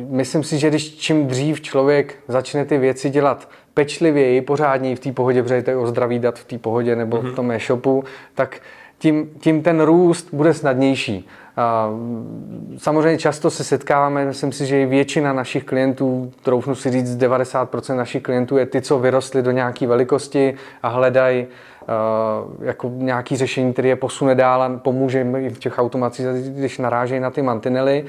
Myslím 0.10 0.44
si, 0.44 0.60
že 0.60 0.70
když 0.70 0.96
čím 0.96 1.28
dřív 1.28 1.62
člověk 1.62 2.20
začne 2.28 2.66
ty 2.66 2.78
věci 2.78 3.10
dělat 3.10 3.50
pečlivěji, 3.74 4.42
pořádněji 4.42 4.96
v 4.96 5.00
té 5.00 5.12
pohodě, 5.12 5.44
protože 5.44 5.62
to 5.62 5.70
je 5.70 5.78
o 5.78 5.88
zdraví 5.88 6.20
dat 6.20 6.40
v 6.40 6.46
té 6.46 6.58
pohodě 6.58 6.96
nebo 6.96 7.18
mm-hmm. 7.18 7.32
v 7.32 7.36
tom 7.36 7.52
e-shopu, 7.52 8.04
tak 8.36 8.62
tím, 8.98 9.30
tím 9.40 9.64
ten 9.64 9.82
růst 9.82 10.34
bude 10.34 10.54
snadnější. 10.54 11.28
Samozřejmě 12.78 13.18
často 13.18 13.50
se 13.50 13.64
setkáváme, 13.64 14.26
myslím 14.26 14.52
si, 14.52 14.66
že 14.66 14.86
většina 14.86 15.34
našich 15.34 15.64
klientů, 15.64 16.32
troufnu 16.44 16.76
si 16.76 16.92
říct, 16.92 17.18
90% 17.18 17.96
našich 17.96 18.24
klientů 18.24 18.58
je 18.58 18.66
ty, 18.66 18.82
co 18.82 19.00
vyrostly 19.00 19.42
do 19.42 19.52
nějaké 19.52 19.88
velikosti 19.88 20.54
a 20.84 20.88
hledají 20.88 21.48
jako 22.62 22.92
nějaký 22.94 23.38
řešení, 23.38 23.74
které 23.74 23.88
je 23.88 23.96
posune 23.96 24.36
dál 24.36 24.64
a 24.64 24.70
pomůže 24.78 25.18
jim 25.18 25.50
v 25.54 25.60
těch 25.60 25.80
automacích, 25.80 26.26
když 26.26 26.78
narážejí 26.78 27.20
na 27.20 27.32
ty 27.32 27.42
mantinely. 27.42 28.06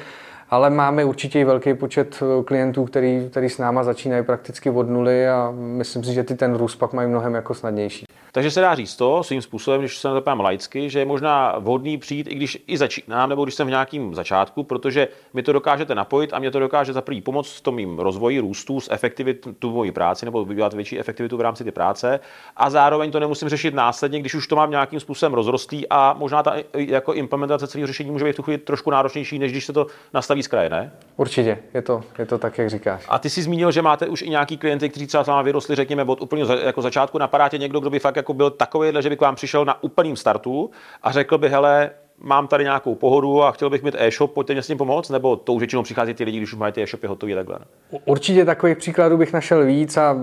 Ale 0.50 0.70
máme 0.70 1.04
určitě 1.04 1.40
i 1.40 1.44
velký 1.44 1.74
počet 1.74 2.22
klientů, 2.44 2.84
který, 2.84 3.28
který 3.30 3.48
s 3.48 3.58
náma 3.58 3.84
začínají 3.84 4.24
prakticky 4.24 4.70
od 4.70 4.88
nuly 4.88 5.28
a 5.28 5.52
myslím 5.56 6.04
si, 6.04 6.14
že 6.14 6.24
ty 6.24 6.34
ten 6.34 6.54
růst 6.54 6.76
pak 6.76 6.92
mají 6.92 7.08
mnohem 7.08 7.34
jako 7.34 7.54
snadnější. 7.54 8.06
Takže 8.32 8.50
se 8.50 8.60
dá 8.60 8.74
říct 8.74 8.96
to 8.96 9.22
svým 9.22 9.42
způsobem, 9.42 9.80
když 9.80 9.98
se 9.98 10.08
na 10.08 10.14
to 10.14 10.20
pám 10.20 10.40
laicky, 10.40 10.90
že 10.90 10.98
je 10.98 11.04
možná 11.04 11.58
vhodný 11.58 11.98
přijít, 11.98 12.26
i 12.30 12.34
když 12.34 12.64
i 12.66 12.78
začínám, 12.78 13.28
nebo 13.28 13.44
když 13.44 13.54
jsem 13.54 13.66
v 13.66 13.70
nějakém 13.70 14.14
začátku, 14.14 14.62
protože 14.62 15.08
mi 15.34 15.42
to 15.42 15.52
dokážete 15.52 15.94
napojit 15.94 16.32
a 16.32 16.38
mě 16.38 16.50
to 16.50 16.60
dokáže 16.60 16.92
za 16.92 17.00
první 17.00 17.20
pomoct 17.20 17.56
v 17.56 17.60
tom 17.60 17.74
mým 17.74 17.98
rozvoji, 17.98 18.40
růstu, 18.40 18.80
z 18.80 18.88
efektivitu 18.90 19.70
mojí 19.70 19.92
práci, 19.92 20.24
nebo 20.24 20.44
vydělat 20.44 20.74
větší 20.74 20.98
efektivitu 20.98 21.36
v 21.36 21.40
rámci 21.40 21.64
ty 21.64 21.70
práce. 21.70 22.20
A 22.56 22.70
zároveň 22.70 23.10
to 23.10 23.20
nemusím 23.20 23.48
řešit 23.48 23.74
následně, 23.74 24.20
když 24.20 24.34
už 24.34 24.46
to 24.46 24.56
mám 24.56 24.70
nějakým 24.70 25.00
způsobem 25.00 25.34
rozrostlý 25.34 25.86
a 25.90 26.14
možná 26.18 26.42
ta 26.42 26.54
jako 26.74 27.14
implementace 27.14 27.66
celého 27.66 27.86
řešení 27.86 28.10
může 28.10 28.24
být 28.24 28.32
v 28.32 28.36
tu 28.36 28.42
chvíli 28.42 28.58
trošku 28.58 28.90
náročnější, 28.90 29.38
než 29.38 29.52
když 29.52 29.64
se 29.64 29.72
to 29.72 29.86
nastaví 30.14 30.35
z 30.42 30.48
kraje, 30.48 30.70
ne? 30.70 30.92
Určitě, 31.16 31.58
je 31.74 31.82
to, 31.82 32.02
je 32.18 32.26
to 32.26 32.38
tak, 32.38 32.58
jak 32.58 32.70
říkáš. 32.70 33.04
A 33.08 33.18
ty 33.18 33.30
jsi 33.30 33.42
zmínil, 33.42 33.70
že 33.70 33.82
máte 33.82 34.06
už 34.06 34.22
i 34.22 34.30
nějaký 34.30 34.56
klienty, 34.56 34.88
kteří 34.88 35.06
třeba 35.06 35.24
s 35.24 35.26
vámi 35.26 35.44
vyrostli, 35.44 35.76
řekněme, 35.76 36.04
od 36.04 36.22
úplně 36.22 36.44
jako 36.64 36.82
začátku. 36.82 37.18
Napadá 37.18 37.48
tě 37.48 37.58
někdo, 37.58 37.80
kdo 37.80 37.90
by 37.90 37.98
fakt 37.98 38.16
jako 38.16 38.34
byl 38.34 38.50
takový, 38.50 38.92
že 39.00 39.08
by 39.08 39.16
k 39.16 39.20
vám 39.20 39.34
přišel 39.34 39.64
na 39.64 39.82
úplným 39.82 40.16
startu 40.16 40.70
a 41.02 41.12
řekl 41.12 41.38
by, 41.38 41.48
hele, 41.48 41.90
mám 42.18 42.48
tady 42.48 42.64
nějakou 42.64 42.94
pohodu 42.94 43.42
a 43.42 43.52
chtěl 43.52 43.70
bych 43.70 43.82
mít 43.82 43.94
e-shop, 43.98 44.32
pojďte 44.32 44.52
mě 44.52 44.62
s 44.62 44.66
tím 44.66 44.78
pomoct, 44.78 45.10
nebo 45.10 45.36
to 45.36 45.52
už 45.52 45.60
většinou 45.60 45.82
přichází 45.82 46.14
ty 46.14 46.24
lidi, 46.24 46.38
když 46.38 46.52
už 46.52 46.58
mají 46.58 46.72
ty 46.72 46.82
e-shopy 46.82 47.06
hotový 47.06 47.34
takhle? 47.34 47.58
Určitě 48.04 48.44
takových 48.44 48.76
příkladů 48.76 49.16
bych 49.16 49.32
našel 49.32 49.64
víc 49.64 49.96
a 49.96 50.16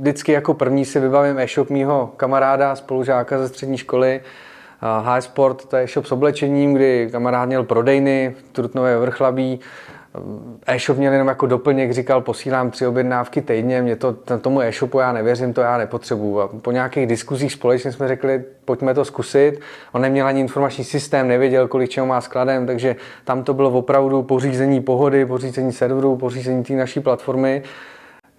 vždycky 0.00 0.32
jako 0.32 0.54
první 0.54 0.84
si 0.84 1.00
vybavím 1.00 1.38
e-shop 1.38 1.70
mýho 1.70 2.12
kamaráda, 2.16 2.76
spolužáka 2.76 3.38
ze 3.38 3.48
střední 3.48 3.78
školy, 3.78 4.20
High 5.02 5.20
Sport, 5.20 5.64
to 5.66 5.76
je 5.76 5.86
shop 5.86 6.06
s 6.06 6.12
oblečením, 6.12 6.74
kdy 6.74 7.08
kamarád 7.12 7.46
měl 7.46 7.64
prodejny 7.64 8.34
v 8.38 8.52
Trutnové 8.52 8.98
vrchlabí, 8.98 9.60
e-shop 10.66 10.98
měl 10.98 11.12
jenom 11.12 11.28
jako 11.28 11.46
doplněk, 11.46 11.92
říkal, 11.92 12.20
posílám 12.20 12.70
tři 12.70 12.86
objednávky 12.86 13.42
týdně, 13.42 13.82
mě 13.82 13.96
to, 13.96 14.12
tomu 14.40 14.60
e-shopu 14.60 14.98
já 14.98 15.12
nevěřím, 15.12 15.52
to 15.52 15.60
já 15.60 15.78
nepotřebuju. 15.78 16.40
A 16.40 16.48
po 16.62 16.72
nějakých 16.72 17.06
diskuzích 17.06 17.52
společně 17.52 17.92
jsme 17.92 18.08
řekli, 18.08 18.44
pojďme 18.64 18.94
to 18.94 19.04
zkusit. 19.04 19.60
On 19.92 20.02
neměl 20.02 20.26
ani 20.26 20.40
informační 20.40 20.84
systém, 20.84 21.28
nevěděl, 21.28 21.68
kolik 21.68 21.90
čeho 21.90 22.06
má 22.06 22.20
skladem, 22.20 22.66
takže 22.66 22.96
tam 23.24 23.44
to 23.44 23.54
bylo 23.54 23.70
opravdu 23.70 24.22
pořízení 24.22 24.80
pohody, 24.80 25.26
pořízení 25.26 25.72
serveru, 25.72 26.16
pořízení 26.16 26.64
té 26.64 26.72
naší 26.72 27.00
platformy. 27.00 27.62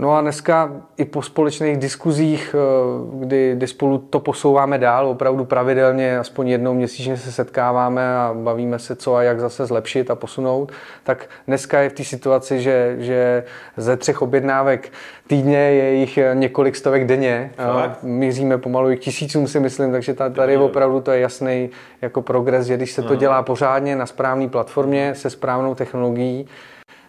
No 0.04 0.16
a 0.16 0.22
dneska 0.22 0.72
i 0.98 1.06
po 1.06 1.22
společných 1.22 1.78
diskuzích, 1.78 2.56
eh, 2.56 3.26
kdy, 3.26 3.54
kdy 3.56 3.68
spolu 3.68 3.98
to 3.98 4.20
posouváme 4.20 4.78
dál, 4.78 5.08
opravdu 5.08 5.46
pravidelně, 5.46 6.20
aspoň 6.20 6.48
jednou 6.48 6.74
měsíčně 6.74 7.18
se 7.18 7.32
setkáváme 7.32 8.16
a 8.16 8.34
bavíme 8.38 8.80
se, 8.80 8.96
co 8.96 9.16
a 9.16 9.24
jak 9.24 9.40
zase 9.40 9.66
zlepšit 9.66 10.12
a 10.12 10.16
posunout, 10.16 10.72
tak 11.04 11.30
dneska 11.48 11.80
je 11.80 11.90
v 11.90 11.94
té 11.94 12.04
situaci, 12.04 12.62
že, 12.62 12.96
že 13.00 13.44
ze 13.78 13.98
třech 13.98 14.22
objednávek 14.22 14.92
týdně 15.28 15.58
je 15.58 15.94
jich 15.94 16.20
několik 16.34 16.76
stovek 16.76 17.08
denně. 17.08 17.52
Fakt? 17.58 18.04
Míříme 18.04 18.58
pomalu 18.58 18.92
i 18.92 18.98
k 18.98 19.00
tisícům, 19.00 19.48
si 19.48 19.60
myslím, 19.60 19.92
takže 19.92 20.14
tady 20.14 20.58
opravdu 20.58 21.02
to 21.02 21.12
je 21.12 21.20
jasný 21.20 21.70
jako 22.02 22.22
progres, 22.22 22.66
že 22.66 22.78
když 22.78 22.92
se 22.92 23.02
to 23.02 23.16
dělá 23.16 23.44
pořádně 23.44 23.96
na 23.96 24.06
správné 24.06 24.48
platformě 24.48 25.16
se 25.16 25.30
správnou 25.30 25.76
technologií, 25.76 26.48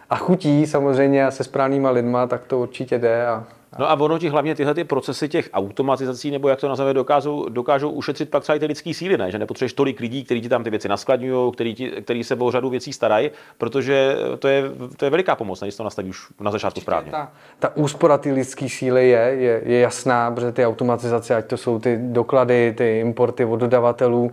a 0.09 0.15
chutí 0.15 0.67
samozřejmě 0.67 1.25
a 1.25 1.31
se 1.31 1.43
správnýma 1.43 1.89
lidma, 1.89 2.27
tak 2.27 2.45
to 2.45 2.59
určitě 2.59 2.99
jde. 2.99 3.27
A, 3.27 3.43
No 3.79 3.89
a 3.89 3.93
ono 3.93 4.19
ti 4.19 4.29
hlavně 4.29 4.55
tyhle 4.55 4.73
ty 4.73 4.83
procesy 4.83 5.29
těch 5.29 5.49
automatizací, 5.53 6.31
nebo 6.31 6.49
jak 6.49 6.59
to 6.59 6.69
nazveme, 6.69 6.93
dokážou, 6.93 7.49
dokážou 7.49 7.89
ušetřit 7.89 8.29
pak 8.29 8.43
třeba 8.43 8.55
i 8.55 8.59
ty 8.59 8.65
lidské 8.65 8.93
síly, 8.93 9.17
ne? 9.17 9.31
že 9.31 9.39
nepotřebuješ 9.39 9.73
tolik 9.73 9.99
lidí, 9.99 10.23
kteří 10.23 10.41
ti 10.41 10.49
tam 10.49 10.63
ty 10.63 10.69
věci 10.69 10.89
naskladňují, 10.89 11.51
kteří, 11.51 11.75
ti, 11.75 11.89
kteří 11.89 12.23
se 12.23 12.35
o 12.35 12.51
řadu 12.51 12.69
věcí 12.69 12.93
starají, 12.93 13.29
protože 13.57 14.15
to 14.39 14.47
je, 14.47 14.63
to 14.97 15.05
je 15.05 15.11
veliká 15.11 15.35
pomoc, 15.35 15.61
když 15.61 15.75
to 15.75 15.83
nastaví 15.83 16.09
už 16.09 16.27
na 16.39 16.51
začátku 16.51 16.79
správně. 16.79 17.11
Ta, 17.11 17.31
ta 17.59 17.75
úspora 17.75 18.17
ty 18.17 18.31
lidské 18.31 18.69
síly 18.69 19.09
je, 19.09 19.19
je, 19.19 19.61
je 19.65 19.79
jasná, 19.79 20.31
protože 20.31 20.51
ty 20.51 20.65
automatizace, 20.65 21.35
ať 21.35 21.45
to 21.45 21.57
jsou 21.57 21.79
ty 21.79 21.99
doklady, 22.01 22.73
ty 22.77 22.99
importy 22.99 23.45
od 23.45 23.57
dodavatelů, 23.57 24.31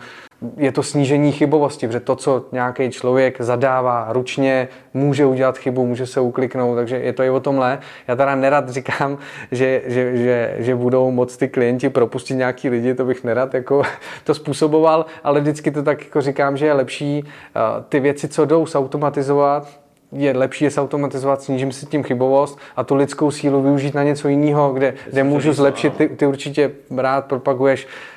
je 0.57 0.73
to 0.73 0.83
snížení 0.83 1.33
chybovosti, 1.33 1.87
protože 1.87 2.01
to, 2.01 2.17
co 2.17 2.45
nějaký 2.53 2.91
člověk 2.91 3.41
zadává 3.41 4.07
ručně, 4.11 4.69
může 4.95 5.27
udělat 5.27 5.59
chybu, 5.59 5.87
může 5.87 6.07
se 6.07 6.21
ukliknout, 6.21 6.77
takže 6.77 6.97
je 6.97 7.13
to 7.13 7.23
i 7.23 7.31
o 7.31 7.41
tomhle. 7.41 7.79
Já 8.09 8.17
teda 8.17 8.35
nerad 8.35 8.69
říkám, 8.69 9.19
že, 9.51 9.83
že, 9.87 10.17
že, 10.17 10.55
že 10.59 10.75
budou 10.75 11.11
moc 11.11 11.37
ty 11.37 11.49
klienti 11.49 11.89
propustit 11.89 12.35
nějaký 12.35 12.69
lidi, 12.69 12.95
to 12.95 13.05
bych 13.05 13.25
nerad 13.25 13.55
jako 13.55 13.83
to 14.25 14.35
způsoboval, 14.35 15.07
ale 15.25 15.41
vždycky 15.41 15.71
to 15.71 15.83
tak 15.83 16.05
jako 16.05 16.21
říkám, 16.21 16.57
že 16.57 16.67
je 16.67 16.73
lepší 16.73 17.23
uh, 17.23 17.85
ty 17.89 18.01
věci, 18.01 18.29
co 18.29 18.45
jdou 18.45 18.67
zautomatizovat, 18.67 19.69
je 20.13 20.33
lepší 20.33 20.65
je 20.65 20.71
automatizovat, 20.77 21.43
snížím 21.43 21.73
si 21.73 21.87
tím 21.87 22.03
chybovost 22.03 22.59
a 22.77 22.85
tu 22.85 22.95
lidskou 22.95 23.31
sílu 23.31 23.63
využít 23.63 23.95
na 23.95 24.03
něco 24.03 24.29
jiného, 24.29 24.73
kde, 24.73 24.95
kde 25.11 25.25
můžu 25.25 25.53
zlepšit, 25.53 25.97
ty, 25.97 26.09
ty 26.09 26.27
určitě 26.27 26.71
rád 26.91 27.25
propaguješ 27.25 27.87
Eh, 27.87 28.12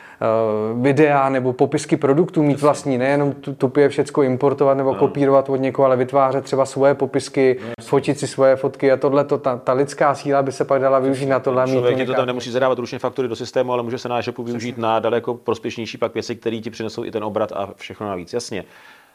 videa 0.82 1.30
nebo 1.30 1.54
popisky 1.54 1.97
produktů 1.97 2.43
mít 2.43 2.62
vlastní, 2.62 2.97
nejenom 2.97 3.34
tupě 3.58 3.89
všecko 3.89 4.23
importovat 4.23 4.78
nebo 4.78 4.95
kopírovat 4.95 5.49
od 5.49 5.56
někoho, 5.56 5.86
ale 5.86 5.95
vytvářet 5.95 6.43
třeba 6.43 6.65
svoje 6.65 6.93
popisky, 6.93 7.60
no, 7.62 7.86
fotit 7.86 8.19
si 8.19 8.28
svoje 8.28 8.56
fotky 8.56 8.91
a 8.91 8.97
tohle, 8.97 9.23
to, 9.23 9.38
ta, 9.38 9.58
ta 9.58 9.73
lidská 9.73 10.15
síla 10.15 10.41
by 10.41 10.51
se 10.51 10.65
pak 10.65 10.82
dala 10.82 10.99
využít 10.99 11.25
na 11.25 11.39
tohle. 11.39 11.67
Člověk 11.67 11.97
mít 11.97 12.06
to 12.06 12.13
tam 12.13 12.25
nemusí 12.25 12.51
zadávat 12.51 12.80
ručně 12.80 12.99
faktury 12.99 13.28
do 13.28 13.36
systému, 13.36 13.73
ale 13.73 13.84
může 13.84 13.97
se 13.97 14.10
na 14.10 14.19
e 14.19 14.43
využít 14.43 14.78
na 14.78 14.99
daleko 14.99 15.34
prospěšnější 15.34 15.97
pak 15.97 16.13
věci, 16.13 16.36
které 16.36 16.58
ti 16.58 16.69
přinesou 16.69 17.04
i 17.04 17.12
ten 17.12 17.23
obrat 17.23 17.51
a 17.51 17.69
všechno 17.75 18.08
navíc. 18.08 18.34
Jasně. 18.34 18.63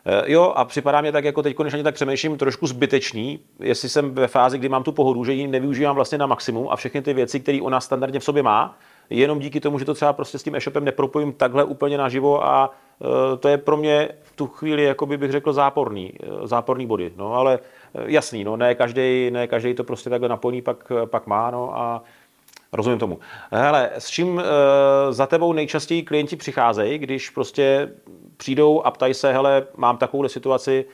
Eh, 0.06 0.32
jo, 0.32 0.52
a 0.56 0.64
připadá 0.64 1.00
mě 1.00 1.12
tak, 1.12 1.24
jako 1.24 1.42
teď, 1.42 1.56
když 1.56 1.74
ani 1.74 1.82
tak 1.82 1.94
přemýšlím, 1.94 2.38
trošku 2.38 2.66
zbytečný, 2.66 3.40
jestli 3.60 3.88
jsem 3.88 4.14
ve 4.14 4.28
fázi, 4.28 4.58
kdy 4.58 4.68
mám 4.68 4.82
tu 4.82 4.92
pohodu, 4.92 5.24
že 5.24 5.32
ji 5.32 5.46
nevyužívám 5.46 5.94
vlastně 5.94 6.18
na 6.18 6.26
maximum 6.26 6.68
a 6.70 6.76
všechny 6.76 7.02
ty 7.02 7.14
věci, 7.14 7.40
které 7.40 7.58
ona 7.62 7.80
standardně 7.80 8.20
v 8.20 8.24
sobě 8.24 8.42
má, 8.42 8.78
jenom 9.10 9.38
díky 9.38 9.60
tomu, 9.60 9.78
že 9.78 9.84
to 9.84 9.94
třeba 9.94 10.12
prostě 10.12 10.38
s 10.38 10.42
tím 10.42 10.54
e-shopem 10.54 10.84
nepropojím 10.84 11.32
takhle 11.32 11.64
úplně 11.64 11.98
naživo 11.98 12.44
a 12.44 12.70
e, 13.34 13.36
to 13.36 13.48
je 13.48 13.58
pro 13.58 13.76
mě 13.76 14.08
v 14.22 14.36
tu 14.36 14.46
chvíli, 14.46 14.84
jako 14.84 15.06
bych 15.06 15.30
řekl, 15.30 15.52
záporný, 15.52 16.12
e, 16.22 16.46
záporný 16.46 16.86
body. 16.86 17.12
No, 17.16 17.34
ale 17.34 17.54
e, 17.54 17.58
jasný, 18.06 18.44
no, 18.44 18.56
ne 18.56 18.74
každý, 18.74 19.30
ne 19.30 19.46
každý 19.46 19.74
to 19.74 19.84
prostě 19.84 20.10
takhle 20.10 20.28
naplní, 20.28 20.62
pak, 20.62 20.92
pak 21.04 21.26
má, 21.26 21.50
no, 21.50 21.78
a 21.78 22.02
rozumím 22.72 22.98
tomu. 22.98 23.18
Hele, 23.50 23.90
s 23.98 24.10
čím 24.10 24.42
za 25.10 25.26
tebou 25.26 25.52
nejčastěji 25.52 26.02
klienti 26.02 26.36
přicházejí, 26.36 26.98
když 26.98 27.30
prostě 27.30 27.92
přijdou 28.36 28.82
a 28.82 28.90
ptají 28.90 29.14
se, 29.14 29.32
hele, 29.32 29.66
mám 29.76 29.96
takovou 29.96 30.28
situaci, 30.28 30.84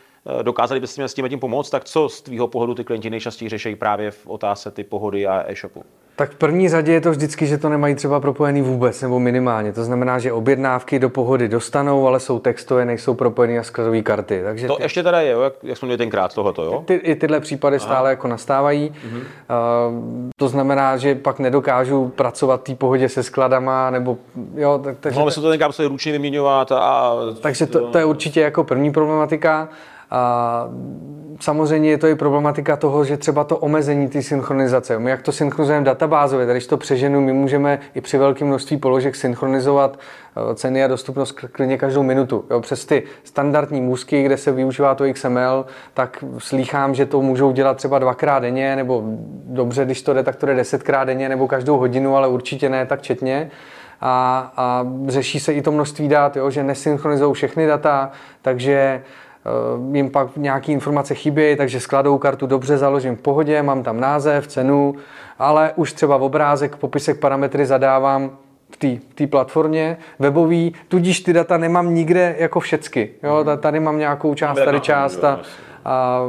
dokázali 0.42 0.80
byste 0.80 1.02
mi 1.02 1.08
s 1.08 1.14
tím, 1.14 1.28
tím 1.28 1.40
pomoct, 1.40 1.70
tak 1.70 1.84
co 1.84 2.08
z 2.08 2.22
tvýho 2.22 2.48
pohledu 2.48 2.74
ty 2.74 2.84
klienti 2.84 3.10
nejčastěji 3.10 3.48
řeší 3.48 3.76
právě 3.76 4.10
v 4.10 4.26
otázce 4.26 4.70
ty 4.70 4.84
pohody 4.84 5.26
a 5.26 5.44
e-shopu? 5.50 5.84
Tak 6.16 6.30
v 6.30 6.34
první 6.34 6.68
řadě 6.68 6.92
je 6.92 7.00
to 7.00 7.10
vždycky, 7.10 7.46
že 7.46 7.58
to 7.58 7.68
nemají 7.68 7.94
třeba 7.94 8.20
propojený 8.20 8.62
vůbec 8.62 9.02
nebo 9.02 9.20
minimálně. 9.20 9.72
To 9.72 9.84
znamená, 9.84 10.18
že 10.18 10.32
objednávky 10.32 10.98
do 10.98 11.10
pohody 11.10 11.48
dostanou, 11.48 12.06
ale 12.06 12.20
jsou 12.20 12.38
textové, 12.38 12.84
nejsou 12.84 13.14
propojený 13.14 13.58
a 13.58 13.62
skladové 13.62 14.02
karty. 14.02 14.40
Takže 14.44 14.66
to 14.66 14.76
ty... 14.76 14.82
ještě 14.82 15.02
teda 15.02 15.20
je, 15.20 15.32
jo? 15.32 15.40
jak, 15.40 15.52
jak 15.62 15.78
jsme 15.78 15.86
měli 15.86 15.98
tenkrát 15.98 16.34
tohoto, 16.34 16.64
jo? 16.64 16.82
Ty, 16.86 16.94
I 16.94 17.14
tyhle 17.14 17.40
případy 17.40 17.76
Aha. 17.76 17.86
stále 17.86 18.10
jako 18.10 18.28
nastávají. 18.28 18.92
Mhm. 19.04 19.16
Uh, 19.16 19.24
to 20.36 20.48
znamená, 20.48 20.96
že 20.96 21.14
pak 21.14 21.38
nedokážu 21.38 22.08
pracovat 22.08 22.62
té 22.62 22.74
pohodě 22.74 23.08
se 23.08 23.22
skladama, 23.22 23.90
nebo 23.90 24.18
jo, 24.54 24.80
tak, 24.84 24.96
takže... 25.00 25.18
Mohli 25.18 25.32
se 25.32 25.40
to 25.40 25.50
tenkrát 25.50 25.78
ručně 25.78 26.12
vyměňovat 26.12 26.72
a... 26.72 27.12
Takže 27.40 27.66
to, 27.66 27.90
to 27.90 27.98
je 27.98 28.04
určitě 28.04 28.40
jako 28.40 28.64
první 28.64 28.92
problematika. 28.92 29.68
A 30.10 30.68
samozřejmě 31.40 31.90
je 31.90 31.98
to 31.98 32.06
i 32.06 32.14
problematika 32.14 32.76
toho, 32.76 33.04
že 33.04 33.16
třeba 33.16 33.44
to 33.44 33.56
omezení 33.56 34.08
té 34.08 34.22
synchronizace. 34.22 34.98
My 34.98 35.10
jak 35.10 35.22
to 35.22 35.32
synchronizujeme 35.32 35.84
databázově, 35.84 36.46
když 36.46 36.66
to 36.66 36.76
přeženu, 36.76 37.20
my 37.20 37.32
můžeme 37.32 37.78
i 37.94 38.00
při 38.00 38.18
velkém 38.18 38.48
množství 38.48 38.76
položek 38.76 39.16
synchronizovat 39.16 39.98
eh, 39.98 40.54
ceny 40.54 40.84
a 40.84 40.88
dostupnost 40.88 41.32
klidně 41.32 41.78
každou 41.78 42.02
minutu. 42.02 42.44
Jo, 42.50 42.60
přes 42.60 42.84
ty 42.84 43.02
standardní 43.24 43.80
můzky, 43.80 44.22
kde 44.22 44.36
se 44.36 44.52
využívá 44.52 44.94
to 44.94 45.12
XML, 45.12 45.66
tak 45.94 46.24
slýchám, 46.38 46.94
že 46.94 47.06
to 47.06 47.22
můžou 47.22 47.52
dělat 47.52 47.76
třeba 47.76 47.98
dvakrát 47.98 48.38
denně, 48.38 48.76
nebo 48.76 49.02
dobře, 49.46 49.84
když 49.84 50.02
to 50.02 50.14
jde, 50.14 50.22
tak 50.22 50.36
to 50.36 50.46
jde 50.46 50.54
desetkrát 50.54 51.06
denně, 51.06 51.28
nebo 51.28 51.48
každou 51.48 51.76
hodinu, 51.76 52.16
ale 52.16 52.28
určitě 52.28 52.68
ne 52.68 52.86
tak 52.86 53.02
četně. 53.02 53.50
A, 54.00 54.52
a 54.56 54.86
řeší 55.06 55.40
se 55.40 55.52
i 55.52 55.62
to 55.62 55.72
množství 55.72 56.08
dat, 56.08 56.36
jo, 56.36 56.50
že 56.50 56.62
nesynchronizují 56.62 57.34
všechny 57.34 57.66
data, 57.66 58.10
takže 58.42 59.02
jim 59.92 60.10
pak 60.10 60.36
nějaké 60.36 60.72
informace 60.72 61.14
chybí, 61.14 61.56
takže 61.56 61.80
skladou 61.80 62.18
kartu 62.18 62.46
dobře 62.46 62.78
založím 62.78 63.16
v 63.16 63.20
pohodě, 63.20 63.62
mám 63.62 63.82
tam 63.82 64.00
název, 64.00 64.46
cenu, 64.46 64.94
ale 65.38 65.72
už 65.76 65.92
třeba 65.92 66.16
v 66.16 66.22
obrázek, 66.22 66.76
popisek, 66.76 67.20
parametry 67.20 67.66
zadávám 67.66 68.30
v 68.70 69.14
té 69.14 69.26
platformě 69.26 69.96
webový, 70.18 70.74
tudíž 70.88 71.20
ty 71.20 71.32
data 71.32 71.56
nemám 71.56 71.94
nikde 71.94 72.36
jako 72.38 72.60
všecky. 72.60 73.10
Jo? 73.22 73.44
Tady 73.60 73.80
mám 73.80 73.98
nějakou 73.98 74.34
část, 74.34 74.58
tady 74.64 74.80
část 74.80 75.24
a, 75.24 75.40
a 75.86 76.20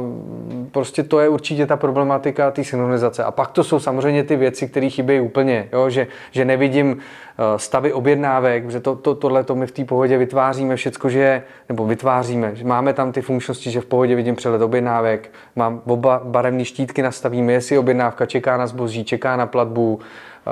prostě 0.70 1.02
to 1.02 1.20
je 1.20 1.28
určitě 1.28 1.66
ta 1.66 1.76
problematika 1.76 2.50
té 2.50 2.64
synchronizace. 2.64 3.24
A 3.24 3.30
pak 3.30 3.50
to 3.50 3.64
jsou 3.64 3.80
samozřejmě 3.80 4.24
ty 4.24 4.36
věci, 4.36 4.68
které 4.68 4.88
chybějí 4.88 5.20
úplně, 5.20 5.68
jo? 5.72 5.90
Že, 5.90 6.06
že 6.30 6.44
nevidím 6.44 6.98
eh, 6.98 7.58
stavy 7.58 7.92
objednávek, 7.92 8.70
že 8.70 8.80
to, 8.80 8.96
to, 8.96 9.14
tohle 9.14 9.44
to 9.44 9.54
my 9.54 9.66
v 9.66 9.72
té 9.72 9.84
pohodě 9.84 10.18
vytváříme 10.18 10.76
všecko, 10.76 11.08
že 11.08 11.42
nebo 11.68 11.86
vytváříme, 11.86 12.56
že 12.56 12.64
máme 12.64 12.92
tam 12.92 13.12
ty 13.12 13.22
funkčnosti, 13.22 13.70
že 13.70 13.80
v 13.80 13.86
pohodě 13.86 14.14
vidím 14.14 14.36
přehled 14.36 14.62
objednávek, 14.62 15.30
mám 15.56 15.82
oba 15.86 16.20
barevné 16.24 16.64
štítky 16.64 17.02
nastavíme, 17.02 17.52
jestli 17.52 17.78
objednávka 17.78 18.26
čeká 18.26 18.56
na 18.56 18.66
zboží, 18.66 19.04
čeká 19.04 19.36
na 19.36 19.46
platbu, 19.46 20.00
eh, 20.00 20.50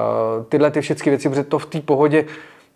tyhle 0.49 0.71
ty 0.71 0.81
všechny 0.81 1.11
věci, 1.11 1.29
protože 1.29 1.45
to 1.45 1.59
v 1.59 1.67
té 1.67 1.81
pohodě 1.81 2.25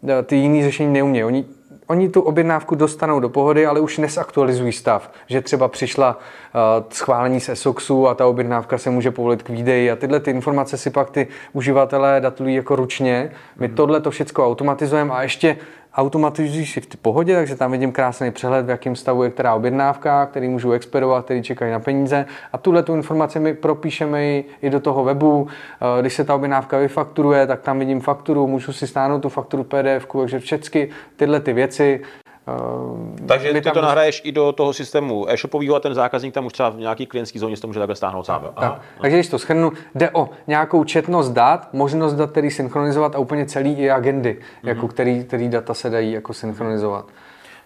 eh, 0.08 0.22
ty 0.22 0.36
jiný 0.36 0.62
řešení 0.62 0.92
neumějí. 0.92 1.24
Oni 1.24 1.44
Oni 1.90 2.08
tu 2.08 2.20
objednávku 2.20 2.74
dostanou 2.74 3.20
do 3.20 3.28
pohody, 3.28 3.66
ale 3.66 3.80
už 3.80 3.98
nesaktualizují 3.98 4.72
stav, 4.72 5.10
že 5.26 5.40
třeba 5.40 5.68
přišla 5.68 6.18
uh, 6.18 6.86
schválení 6.90 7.40
z 7.40 7.48
ESOXu 7.48 8.08
a 8.08 8.14
ta 8.14 8.26
objednávka 8.26 8.78
se 8.78 8.90
může 8.90 9.10
povolit 9.10 9.42
k 9.42 9.48
výdeji 9.48 9.90
a 9.90 9.96
tyhle 9.96 10.20
ty 10.20 10.30
informace 10.30 10.76
si 10.78 10.90
pak 10.90 11.10
ty 11.10 11.26
uživatelé 11.52 12.20
datulují 12.20 12.54
jako 12.54 12.76
ručně. 12.76 13.32
My 13.56 13.68
mm. 13.68 13.74
tohle 13.74 14.00
to 14.00 14.10
všechno 14.10 14.46
automatizujeme 14.46 15.14
a 15.14 15.22
ještě 15.22 15.56
automatizují 15.94 16.66
si 16.66 16.80
v 16.80 16.86
ty 16.86 16.96
pohodě, 16.96 17.36
takže 17.36 17.56
tam 17.56 17.70
vidím 17.70 17.92
krásný 17.92 18.30
přehled, 18.30 18.66
v 18.66 18.70
jakém 18.70 18.96
stavu 18.96 19.22
je 19.22 19.30
která 19.30 19.54
objednávka, 19.54 20.26
který 20.26 20.48
můžu 20.48 20.72
expedovat, 20.72 21.24
který 21.24 21.42
čekají 21.42 21.72
na 21.72 21.80
peníze. 21.80 22.26
A 22.52 22.58
tuhle 22.58 22.82
tu 22.82 22.94
informaci 22.94 23.40
my 23.40 23.54
propíšeme 23.54 24.24
i, 24.24 24.44
i 24.62 24.70
do 24.70 24.80
toho 24.80 25.04
webu. 25.04 25.48
Eh, 25.98 26.00
když 26.00 26.14
se 26.14 26.24
ta 26.24 26.34
objednávka 26.34 26.78
vyfakturuje, 26.78 27.46
tak 27.46 27.60
tam 27.60 27.78
vidím 27.78 28.00
fakturu, 28.00 28.46
můžu 28.46 28.72
si 28.72 28.86
stáhnout 28.86 29.20
tu 29.20 29.28
fakturu 29.28 29.64
PDF, 29.64 30.06
takže 30.20 30.38
všechny 30.38 30.88
tyhle 31.16 31.40
ty 31.40 31.52
věci 31.52 32.00
Takže 33.26 33.52
ty 33.52 33.70
to 33.70 33.80
nahraješ 33.80 34.22
i 34.24 34.32
do 34.32 34.52
toho 34.52 34.72
systému 34.72 35.30
e-shopového 35.30 35.76
a 35.76 35.80
ten 35.80 35.94
zákazník 35.94 36.34
tam 36.34 36.46
už 36.46 36.52
třeba 36.52 36.68
v 36.68 36.76
nějaký 36.76 37.06
klientský 37.06 37.38
zóně 37.38 37.56
to 37.56 37.66
může 37.66 37.78
takhle 37.78 37.96
stáhnout 37.96 38.26
sám. 38.26 38.42
Tak, 38.42 38.52
tak. 38.54 38.80
Takže 39.00 39.16
když 39.16 39.28
to 39.28 39.38
schrnu, 39.38 39.72
jde 39.94 40.10
o 40.10 40.28
nějakou 40.46 40.84
četnost 40.84 41.30
dat, 41.30 41.68
možnost 41.72 42.14
dat, 42.14 42.30
který 42.30 42.50
synchronizovat 42.50 43.14
a 43.14 43.18
úplně 43.18 43.46
celý 43.46 43.74
i 43.74 43.90
agendy, 43.90 44.38
mm-hmm. 44.40 44.68
jako 44.68 44.88
který, 44.88 45.24
který 45.24 45.48
data 45.48 45.74
se 45.74 45.90
dají 45.90 46.12
jako 46.12 46.34
synchronizovat. 46.34 47.04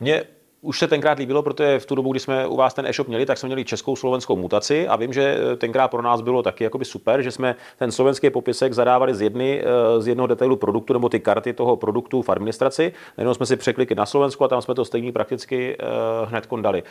Mě 0.01 0.23
už 0.64 0.79
se 0.79 0.87
tenkrát 0.88 1.18
líbilo, 1.18 1.42
protože 1.42 1.79
v 1.79 1.87
tu 1.87 1.94
dobu, 1.94 2.11
kdy 2.11 2.20
jsme 2.20 2.46
u 2.46 2.57
vás 2.57 2.74
ten 2.74 2.87
e-shop 2.87 3.09
měli, 3.09 3.27
tak 3.27 3.38
jsme 3.38 3.46
měli 3.46 3.64
českou 3.64 3.96
slovenskou 3.96 4.37
mutaci 4.37 4.88
a 4.88 4.96
vím, 4.96 5.12
že 5.12 5.37
eh, 5.53 5.57
tenkrát 5.57 5.88
pro 5.88 6.03
nás 6.03 6.20
bylo 6.20 6.42
taky 6.42 6.64
jakoby 6.64 6.85
super, 6.85 7.22
že 7.22 7.31
jsme 7.31 7.57
ten 7.79 7.92
slovenský 7.92 8.31
popisek 8.31 8.72
zadávali 8.72 9.14
z, 9.14 9.20
jedny, 9.20 9.62
eh, 9.62 10.00
z 10.03 10.09
jednoho 10.09 10.27
detailu 10.27 10.57
produktu 10.57 10.92
nebo 10.92 11.09
ty 11.09 11.20
karty 11.20 11.53
toho 11.53 11.77
produktu 11.77 12.22
v 12.22 12.29
administraci. 12.29 12.92
Jenom 13.18 13.35
jsme 13.35 13.46
si 13.46 13.57
překlikli 13.57 13.96
na 13.96 14.07
Slovensku 14.07 14.44
a 14.44 14.48
tam 14.48 14.62
jsme 14.62 14.74
to 14.74 14.85
stejně 14.85 15.12
prakticky 15.12 15.77
uh, 15.77 16.29
hned 16.29 16.46
kondali. 16.46 16.83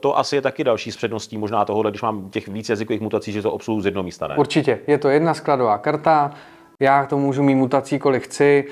To 0.00 0.18
asi 0.18 0.36
je 0.36 0.42
taky 0.42 0.64
další 0.64 0.92
z 0.92 0.96
předností 0.96 1.38
možná 1.38 1.64
tohohle, 1.64 1.90
když 1.90 2.02
mám 2.02 2.30
těch 2.30 2.48
víc 2.48 2.68
jazykových 2.68 3.00
mutací, 3.00 3.32
že 3.32 3.42
to 3.42 3.52
obsluhu 3.52 3.80
z 3.80 3.84
jednoho 3.84 4.04
místa. 4.04 4.28
Ne? 4.28 4.36
Určitě. 4.36 4.78
Je 4.86 4.98
to 4.98 5.08
jedna 5.08 5.34
skladová 5.34 5.78
karta, 5.78 6.34
já 6.80 7.06
to 7.06 7.18
můžu 7.18 7.42
mít 7.42 7.54
mutací, 7.54 7.98
kolik 7.98 8.22
chci. 8.22 8.64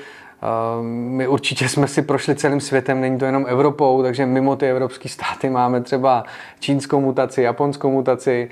My 0.83 1.27
určitě 1.27 1.69
jsme 1.69 1.87
si 1.87 2.01
prošli 2.01 2.35
celým 2.35 2.61
světem, 2.61 3.01
není 3.01 3.19
to 3.19 3.25
jenom 3.25 3.45
Evropou, 3.47 4.03
takže 4.03 4.25
mimo 4.25 4.55
ty 4.55 4.69
evropské 4.69 5.09
státy 5.09 5.49
máme 5.49 5.81
třeba 5.81 6.23
čínskou 6.59 6.99
mutaci, 6.99 7.41
japonskou 7.41 7.91
mutaci, 7.91 8.49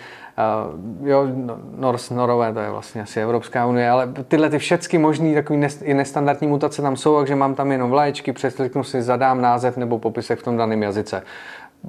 jo, 1.03 1.27
no, 1.35 1.57
Nors, 1.77 2.09
Norové, 2.09 2.53
to 2.53 2.59
je 2.59 2.69
vlastně 2.69 3.01
asi 3.01 3.21
Evropská 3.21 3.65
unie, 3.65 3.89
ale 3.89 4.13
tyhle 4.27 4.49
ty 4.49 4.57
všechny 4.57 4.99
možný 4.99 5.33
takový 5.33 5.67
i 5.81 5.93
nestandardní 5.93 6.47
mutace 6.47 6.81
tam 6.81 6.95
jsou, 6.95 7.17
takže 7.17 7.35
mám 7.35 7.55
tam 7.55 7.71
jenom 7.71 7.89
vlaječky, 7.89 8.33
překliknu 8.33 8.83
si, 8.83 9.01
zadám 9.01 9.41
název 9.41 9.77
nebo 9.77 9.99
popisek 9.99 10.39
v 10.39 10.43
tom 10.43 10.57
daném 10.57 10.83
jazyce 10.83 11.23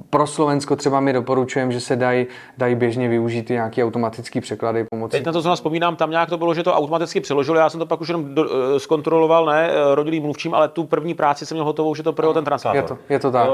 pro 0.09 0.27
Slovensko 0.27 0.75
třeba 0.75 0.99
mi 0.99 1.13
doporučujem, 1.13 1.71
že 1.71 1.79
se 1.79 1.95
dají 1.95 2.27
daj 2.57 2.75
běžně 2.75 3.09
využít 3.09 3.49
nějaké 3.49 3.83
automatické 3.83 4.41
překlady 4.41 4.85
pomocí. 4.91 5.11
Teď 5.11 5.25
na 5.25 5.31
to, 5.31 5.41
co 5.41 5.55
vzpomínám, 5.55 5.95
tam 5.95 6.11
nějak 6.11 6.29
to 6.29 6.37
bylo, 6.37 6.53
že 6.53 6.63
to 6.63 6.73
automaticky 6.73 7.21
přeložil. 7.21 7.55
Já 7.55 7.69
jsem 7.69 7.79
to 7.79 7.85
pak 7.85 8.01
už 8.01 8.07
jenom 8.07 8.35
do, 8.35 8.43
uh, 8.43 8.49
zkontroloval, 8.77 9.45
ne 9.45 9.69
uh, 9.69 9.95
rodilým 9.95 10.23
mluvčím, 10.23 10.53
ale 10.53 10.67
tu 10.67 10.83
první 10.83 11.13
práci 11.13 11.45
jsem 11.45 11.55
měl 11.55 11.65
hotovou, 11.65 11.95
že 11.95 12.03
to 12.03 12.13
pro 12.13 12.33
ten 12.33 12.45
translátor. 12.45 12.75
Je 12.75 12.83
to, 12.83 12.97
je 13.09 13.19
to 13.19 13.31
tak. 13.31 13.49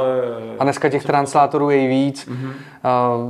A 0.59 0.63
dneska 0.63 0.89
těch 0.89 1.03
translátorů 1.03 1.69
je 1.69 1.87
víc, 1.87 2.27
mm-hmm. 2.27 2.51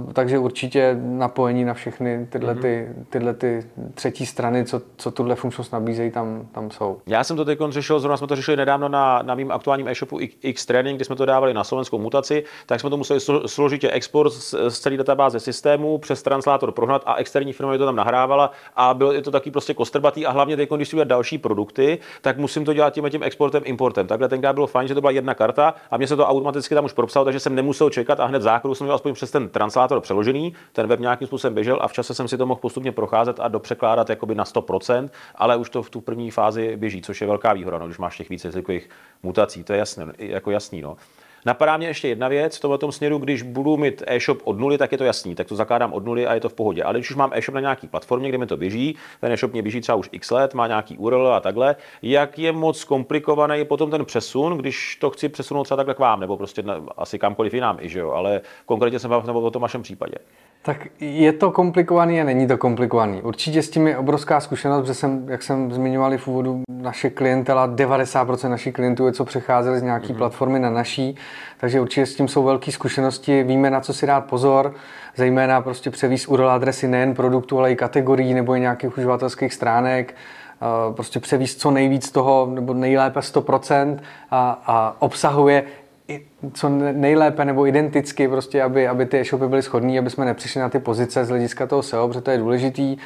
uh, 0.06 0.14
takže 0.14 0.40
určitě 0.40 0.98
napojení 1.00 1.66
na 1.66 1.74
všechny 1.74 2.28
tyhle, 2.30 2.54
mm-hmm. 2.54 2.62
ty, 2.62 2.90
tyhle 3.10 3.34
ty 3.34 3.66
třetí 3.94 4.26
strany, 4.26 4.66
co, 4.66 4.82
co 4.98 5.12
tuhle 5.12 5.36
funkčnost 5.36 5.74
nabízejí, 5.74 6.12
tam, 6.12 6.48
tam 6.52 6.72
jsou. 6.72 6.98
Já 7.08 7.24
jsem 7.24 7.38
to 7.38 7.46
teď 7.46 7.60
řešil, 7.70 8.00
zrovna 8.00 8.18
jsme 8.18 8.28
to 8.28 8.36
řešili 8.36 8.58
nedávno 8.58 8.90
na, 8.90 9.22
na 9.22 9.36
mým 9.36 9.52
aktuálním 9.52 9.88
e-shopu 9.88 10.18
X 10.42 10.66
Training, 10.66 10.98
kdy 10.98 11.06
jsme 11.06 11.16
to 11.16 11.26
dávali 11.26 11.54
na 11.54 11.64
slovenskou 11.64 12.00
mutaci, 12.00 12.44
tak 12.66 12.80
jsme 12.80 12.90
to 12.90 12.98
museli 13.10 13.48
složitě 13.48 13.92
export 13.92 14.34
z, 14.34 14.56
z 14.70 14.80
celé 14.80 14.98
databáze 14.98 15.40
systému 15.40 15.98
přes 15.98 16.24
translátor 16.24 16.72
prohnat 16.72 17.04
a 17.06 17.16
externí 17.16 17.54
firma 17.54 17.78
to 17.78 17.86
tam 17.86 17.96
nahrávala 17.96 18.52
a 18.76 18.94
bylo 18.94 19.12
je 19.12 19.22
to 19.22 19.32
taky 19.32 19.52
prostě 19.52 19.74
kostrbatý 19.74 20.26
a 20.26 20.32
hlavně 20.32 20.58
teď, 20.58 20.70
když 20.70 20.90
si 20.90 21.06
další 21.06 21.38
produkty, 21.38 22.00
tak 22.22 22.38
musím 22.38 22.66
to 22.66 22.74
dělat 22.74 22.94
tím 22.94 23.10
tím 23.10 23.24
exportem, 23.24 23.64
importem. 23.66 24.08
Takhle 24.08 24.30
tenkrát 24.30 24.54
bylo 24.54 24.68
fajn, 24.68 24.88
že 24.88 24.96
to 24.96 25.02
byla 25.02 25.12
jedna 25.12 25.34
karta 25.34 25.74
a 25.92 25.98
mě 25.98 26.08
se 26.08 26.16
to 26.16 26.26
automaticky 26.26 26.76
tam 26.76 26.86
už 26.86 26.94
propsalo, 26.94 27.26
takže 27.26 27.40
jsem 27.40 27.56
nemusel 27.56 27.90
čekat 27.90 28.20
a 28.20 28.26
hned 28.26 28.42
základu 28.42 28.76
jsem 28.76 28.86
měl 28.86 28.96
aspoň 28.96 29.14
přes 29.14 29.32
ten 29.32 29.50
translátor 29.50 30.02
přeložený, 30.02 30.54
ten 30.74 30.88
web 30.88 31.00
nějakým 31.00 31.28
způsobem 31.28 31.54
běžel 31.54 31.78
a 31.82 31.88
v 31.88 31.94
čase 31.94 32.14
jsem 32.14 32.28
si 32.28 32.38
to 32.38 32.46
mohl 32.46 32.60
postupně 32.60 32.92
procházet 32.92 33.40
a 33.40 33.48
dopřekládat 33.48 34.10
jakoby 34.10 34.36
na 34.36 34.44
100%, 34.44 35.10
ale 35.36 35.56
už 35.56 35.70
to 35.70 35.84
v 35.84 35.90
tu 35.90 36.02
první 36.02 36.32
fázi 36.32 36.78
běží, 36.78 37.02
což 37.02 37.22
je 37.22 37.28
velká 37.28 37.54
výhoda, 37.54 37.78
no, 37.78 37.86
když 37.86 37.98
máš 37.98 38.18
těch 38.18 38.30
více 38.30 38.48
jazykových 38.48 38.90
mutací, 39.24 39.64
to 39.64 39.74
je 39.74 39.80
jasné, 39.80 40.08
jako 40.18 40.52
jasný. 40.52 40.82
No. 40.82 40.98
Napadá 41.46 41.78
mě 41.78 41.88
ještě 41.88 42.08
jedna 42.08 42.28
věc, 42.28 42.58
v 42.58 42.62
tomto 42.62 42.92
směru, 42.92 43.18
když 43.18 43.42
budu 43.42 43.78
mít 43.78 44.04
e-shop 44.08 44.38
od 44.44 44.60
nuly, 44.60 44.78
tak 44.78 44.92
je 44.92 44.98
to 44.98 45.04
jasný, 45.04 45.36
tak 45.36 45.48
to 45.48 45.56
zakládám 45.56 45.94
od 45.94 46.06
nuly 46.06 46.28
a 46.28 46.34
je 46.34 46.40
to 46.40 46.50
v 46.50 46.54
pohodě. 46.54 46.84
Ale 46.84 47.00
když 47.00 47.10
už 47.10 47.16
mám 47.16 47.32
e-shop 47.34 47.56
na 47.56 47.62
nějaký 47.62 47.88
platformě, 47.88 48.30
kde 48.30 48.38
mi 48.38 48.46
to 48.46 48.58
běží, 48.58 48.98
ten 49.22 49.32
e-shop 49.32 49.52
mě 49.52 49.62
běží 49.62 49.82
třeba 49.82 49.96
už 49.96 50.10
x 50.12 50.32
let, 50.32 50.54
má 50.54 50.68
nějaký 50.68 50.98
URL 50.98 51.34
a 51.34 51.40
takhle, 51.40 51.76
jak 52.02 52.40
je 52.40 52.52
moc 52.52 52.84
komplikovaný 52.84 53.66
potom 53.66 53.92
ten 53.92 54.06
přesun, 54.06 54.58
když 54.58 54.98
to 55.02 55.10
chci 55.10 55.30
přesunout 55.30 55.64
třeba 55.64 55.76
takhle 55.76 55.94
k 55.96 56.00
vám, 56.00 56.20
nebo 56.20 56.38
prostě 56.38 56.64
na, 56.64 56.82
asi 56.98 57.20
kamkoliv 57.20 57.54
jinam, 57.54 57.78
i, 57.82 57.90
že 57.90 58.00
jo? 58.00 58.12
ale 58.12 58.42
konkrétně 58.66 59.00
jsem 59.00 59.12
vám 59.12 59.30
o 59.30 59.52
tom 59.52 59.62
vašem 59.62 59.82
případě. 59.82 60.16
Tak 60.62 60.88
je 61.00 61.34
to 61.34 61.52
komplikovaný 61.52 62.22
a 62.22 62.24
není 62.24 62.48
to 62.48 62.58
komplikovaný. 62.58 63.22
Určitě 63.22 63.62
s 63.62 63.70
tím 63.70 63.88
je 63.88 63.98
obrovská 63.98 64.40
zkušenost, 64.40 64.82
protože 64.82 64.94
jsem, 64.94 65.30
jak 65.30 65.44
jsem 65.44 65.72
zmiňovali 65.72 66.18
v 66.18 66.28
úvodu, 66.28 66.62
naše 66.70 67.10
klientela, 67.10 67.68
90% 67.68 68.50
našich 68.50 68.74
klientů 68.74 69.06
je, 69.06 69.14
co 69.14 69.26
přecházeli 69.26 69.80
z 69.80 69.84
nějaký 69.84 70.14
mm-hmm. 70.14 70.18
platformy 70.18 70.60
na 70.60 70.70
naší, 70.70 71.16
takže 71.58 71.82
určitě 71.82 72.06
s 72.06 72.16
tím 72.16 72.28
jsou 72.28 72.44
velké 72.44 72.72
zkušenosti, 72.72 73.44
víme, 73.44 73.70
na 73.70 73.82
co 73.82 73.94
si 73.94 74.08
dát 74.08 74.26
pozor, 74.26 74.74
zejména 75.16 75.62
prostě 75.62 75.92
převíz 75.92 76.28
URL 76.28 76.50
adresy 76.50 76.88
nejen 76.88 77.14
produktu, 77.14 77.60
ale 77.60 77.72
i 77.72 77.76
kategorií 77.76 78.34
nebo 78.34 78.56
i 78.56 78.60
nějakých 78.60 78.98
uživatelských 78.98 79.54
stránek, 79.54 80.16
prostě 80.96 81.20
převíz 81.20 81.56
co 81.56 81.72
nejvíc 81.72 82.12
toho, 82.12 82.48
nebo 82.54 82.74
nejlépe 82.74 83.20
100% 83.20 84.00
a, 84.32 84.62
a 84.66 84.96
obsahuje 85.00 85.64
co 86.54 86.70
nejlépe 86.70 87.46
nebo 87.46 87.68
identicky, 87.68 88.28
prostě, 88.28 88.64
aby, 88.64 88.88
aby 88.88 89.06
ty 89.06 89.20
e-shopy 89.20 89.48
byly 89.48 89.62
shodné, 89.62 90.00
aby 90.00 90.10
jsme 90.10 90.26
nepřišli 90.26 90.62
na 90.62 90.70
ty 90.70 90.80
pozice 90.80 91.26
z 91.26 91.30
hlediska 91.30 91.68
toho 91.68 91.84
SEO, 91.84 92.08
protože 92.08 92.22
to 92.22 92.32
je 92.32 92.38
důležitý. 92.38 92.98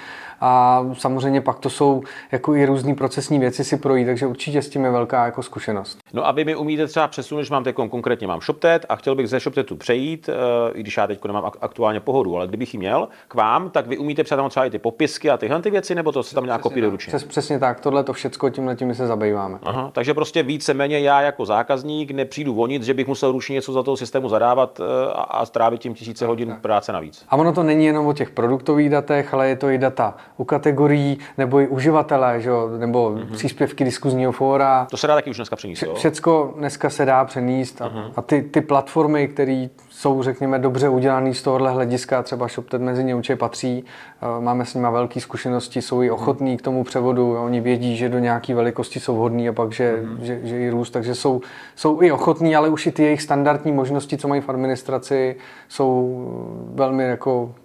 A 0.42 0.86
samozřejmě 0.94 1.42
pak 1.42 1.60
to 1.60 1.70
jsou 1.70 2.04
jako 2.32 2.56
i 2.56 2.65
různé 2.65 2.96
procesní 2.96 3.39
věci 3.39 3.63
si 3.63 3.78
projít, 3.78 4.06
takže 4.06 4.26
určitě 4.26 4.62
s 4.62 4.70
tím 4.70 4.86
je 4.86 4.92
velká 4.92 5.26
jako 5.26 5.44
zkušenost. 5.44 5.98
No 6.13 6.28
a 6.28 6.32
vy 6.32 6.46
mi 6.46 6.56
umíte 6.56 6.88
třeba 6.88 7.08
přesunout, 7.08 7.44
že 7.44 7.54
mám 7.54 7.63
teď 7.63 7.76
konkrétně 7.76 8.28
mám 8.28 8.42
ShopTet 8.42 8.86
a 8.89 8.96
chtěl 8.96 9.15
bych 9.15 9.30
ze 9.30 9.39
ShopTetu 9.39 9.76
přejít, 9.76 10.30
eh, 10.30 10.34
i 10.74 10.80
když 10.80 10.98
já 10.98 11.08
teď 11.08 11.26
nemám 11.26 11.52
aktuálně 11.62 12.00
pohodu, 12.00 12.36
ale 12.36 12.48
kdybych 12.48 12.74
ji 12.74 12.78
měl 12.78 13.08
k 13.28 13.34
vám, 13.34 13.70
tak 13.70 13.88
vy 13.88 13.98
umíte 13.98 14.24
třeba 14.24 14.50
třeba 14.50 14.65
i 14.65 14.70
ty 14.70 14.80
popisky 14.80 15.30
a 15.30 15.38
tyhle 15.38 15.62
ty 15.62 15.72
věci, 15.72 15.96
nebo 15.96 16.12
to 16.12 16.24
se 16.24 16.36
tam 16.36 16.46
nějak 16.46 16.62
kopí 16.62 16.82
ručně? 16.82 17.12
Přes, 17.12 17.24
přesně 17.24 17.60
tak, 17.60 17.80
tohle 17.80 18.04
to 18.04 18.13
všechno 18.13 18.50
tímhle 18.50 18.76
tím 18.76 18.96
se 18.96 19.08
zabýváme. 19.08 19.60
Aha, 19.63 19.92
takže 19.94 20.13
prostě 20.13 20.44
víceméně 20.44 21.00
já 21.00 21.22
jako 21.22 21.46
zákazník 21.46 22.12
nepřijdu 22.12 22.54
vonit, 22.54 22.84
že 22.84 22.94
bych 22.94 23.08
musel 23.08 23.18
ručně 23.27 23.53
něco 23.53 23.73
za 23.73 23.84
toho 23.84 23.97
systému 23.97 24.29
zadávat 24.29 24.79
eh, 24.79 25.13
a, 25.13 25.21
a 25.21 25.45
strávit 25.45 25.82
tím 25.82 25.93
tisíce 25.93 26.25
hodin 26.25 26.49
tak. 26.49 26.62
práce 26.62 26.91
navíc. 26.91 27.25
A 27.29 27.36
ono 27.36 27.53
to 27.53 27.63
není 27.63 27.86
jenom 27.86 28.08
o 28.08 28.13
těch 28.13 28.29
produktových 28.29 28.89
datech, 28.89 29.34
ale 29.34 29.49
je 29.49 29.55
to 29.55 29.69
i 29.69 29.77
data 29.77 30.15
u 30.38 30.43
kategorií 30.43 31.19
nebo 31.38 31.60
i 31.60 31.67
uživatelé, 31.67 32.41
že? 32.41 32.49
nebo 32.77 33.12
mm-hmm. 33.12 33.32
příspěvky 33.32 33.84
diskuzního 33.84 34.32
fóra. 34.32 34.88
To 34.91 34.97
se 34.97 35.08
dá 35.08 35.15
taky 35.15 35.29
už 35.29 35.36
dneska 35.36 35.55
přenést. 35.55 35.77
Vše, 35.77 35.88
všecko 35.93 36.53
dneska 36.58 36.89
se 36.89 37.05
dá 37.05 37.25
přenést 37.25 37.82
a, 37.82 37.89
mm-hmm. 37.89 38.12
a 38.15 38.21
ty, 38.21 38.41
ty 38.41 38.62
platformy, 38.62 39.27
které 39.27 39.67
jsou, 39.99 40.23
řekněme, 40.23 40.59
dobře 40.59 40.89
udělané 40.89 41.33
z 41.33 41.41
tohohle 41.41 41.71
hlediska, 41.71 42.23
třeba 42.23 42.47
ShopTet 42.47 42.81
mezi 42.81 43.03
ně 43.03 43.15
určitě 43.15 43.35
patří, 43.35 43.85
eh, 44.21 44.41
máme 44.41 44.65
s 44.65 44.73
nimi 44.73 44.88
velké 44.91 45.21
zkušenosti, 45.21 45.81
jsou 45.81 46.03
i 46.03 46.12
ochotní 46.12 46.57
k 46.57 46.62
tomu 46.62 46.83
převodu, 46.83 47.38
oni 47.38 47.62
vědí, 47.62 47.97
že 47.97 48.09
do 48.09 48.19
nějaké 48.19 48.55
velikosti 48.55 48.99
jsou 48.99 49.15
vhodní 49.15 49.49
a 49.49 49.53
pak, 49.53 49.71
že, 49.71 50.03
mm-hmm. 50.03 50.17
že, 50.21 50.39
že 50.43 50.59
i 50.59 50.69
růst, 50.69 50.89
takže 50.89 51.15
jsou, 51.15 51.41
jsou 51.75 52.01
i 52.01 52.12
ochotní, 52.12 52.55
ale 52.55 52.69
už 52.69 52.88
i 52.88 52.91
ty 52.91 53.03
jejich 53.03 53.21
standardní 53.21 53.71
možnosti, 53.71 54.17
co 54.17 54.27
mají 54.27 54.41
v 54.41 54.49
administraci, 54.49 55.35
jsou 55.69 56.25
velmi 56.73 57.03
jako 57.03 57.55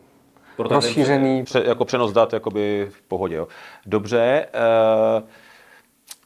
rozšířený. 0.59 1.43
Pře, 1.45 1.63
jako 1.67 1.85
přenos 1.85 2.13
dat 2.13 2.33
jakoby 2.33 2.87
v 2.91 3.03
pohodě. 3.03 3.37
Jo. 3.37 3.49
Dobře. 3.87 4.47
Uh, 5.19 5.23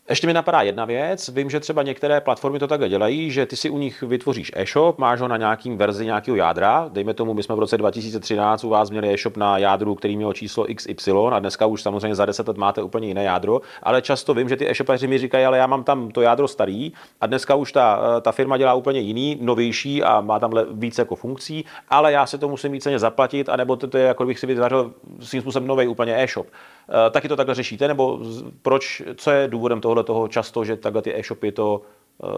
ještě 0.08 0.26
mi 0.26 0.32
napadá 0.32 0.62
jedna 0.62 0.84
věc. 0.84 1.28
Vím, 1.28 1.50
že 1.50 1.60
třeba 1.60 1.82
některé 1.82 2.20
platformy 2.20 2.58
to 2.58 2.66
takhle 2.66 2.88
dělají, 2.88 3.30
že 3.30 3.46
ty 3.46 3.56
si 3.56 3.70
u 3.70 3.78
nich 3.78 4.02
vytvoříš 4.02 4.52
e-shop, 4.54 4.98
máš 4.98 5.20
ho 5.20 5.28
na 5.28 5.36
nějakým 5.36 5.76
verzi 5.76 6.04
nějakého 6.04 6.36
jádra. 6.36 6.88
Dejme 6.92 7.14
tomu, 7.14 7.34
my 7.34 7.42
jsme 7.42 7.54
v 7.54 7.58
roce 7.58 7.78
2013 7.78 8.64
u 8.64 8.68
vás 8.68 8.90
měli 8.90 9.14
e-shop 9.14 9.36
na 9.36 9.58
jádru, 9.58 9.94
který 9.94 10.16
měl 10.16 10.32
číslo 10.32 10.66
XY 10.74 11.12
a 11.30 11.38
dneska 11.38 11.66
už 11.66 11.82
samozřejmě 11.82 12.14
za 12.14 12.26
10 12.26 12.48
let 12.48 12.56
máte 12.56 12.82
úplně 12.82 13.08
jiné 13.08 13.24
jádro, 13.24 13.60
ale 13.82 14.02
často 14.02 14.34
vím, 14.34 14.48
že 14.48 14.56
ty 14.56 14.70
e-shopaři 14.70 15.06
mi 15.06 15.18
říkají, 15.18 15.44
ale 15.44 15.58
já 15.58 15.66
mám 15.66 15.84
tam 15.84 16.10
to 16.10 16.20
jádro 16.20 16.48
starý 16.48 16.92
a 17.20 17.26
dneska 17.26 17.54
už 17.54 17.72
ta, 17.72 18.20
ta 18.20 18.32
firma 18.32 18.56
dělá 18.56 18.74
úplně 18.74 19.00
jiný, 19.00 19.38
novější 19.40 20.02
a 20.02 20.20
má 20.20 20.38
tam 20.38 20.52
více 20.70 21.02
jako 21.02 21.16
funkcí, 21.16 21.64
ale 21.88 22.12
já 22.12 22.26
se 22.26 22.38
to 22.38 22.48
musím 22.48 22.72
více 22.72 22.98
zaplatit, 22.98 23.48
anebo 23.48 23.76
to, 23.76 23.86
to 23.86 23.98
je 23.98 24.04
jako 24.04 24.26
bych 24.26 24.38
si 24.38 24.46
vytvářel 24.46 24.90
svým 25.20 25.42
způsobem 25.42 25.66
nový 25.66 25.88
úplně 25.88 26.22
e-shop. 26.22 26.46
Eh, 26.88 27.11
taky 27.11 27.29
to 27.29 27.37
takhle 27.37 27.55
řešíte, 27.55 27.88
nebo 27.88 28.20
proč, 28.62 29.03
co 29.16 29.31
je 29.31 29.48
důvodem 29.48 29.81
tohle 29.81 30.05
toho 30.05 30.29
často, 30.29 30.64
že 30.64 30.77
takhle 30.77 31.03
ty 31.03 31.18
e-shopy 31.18 31.53
to 31.53 31.83
uh, 32.18 32.29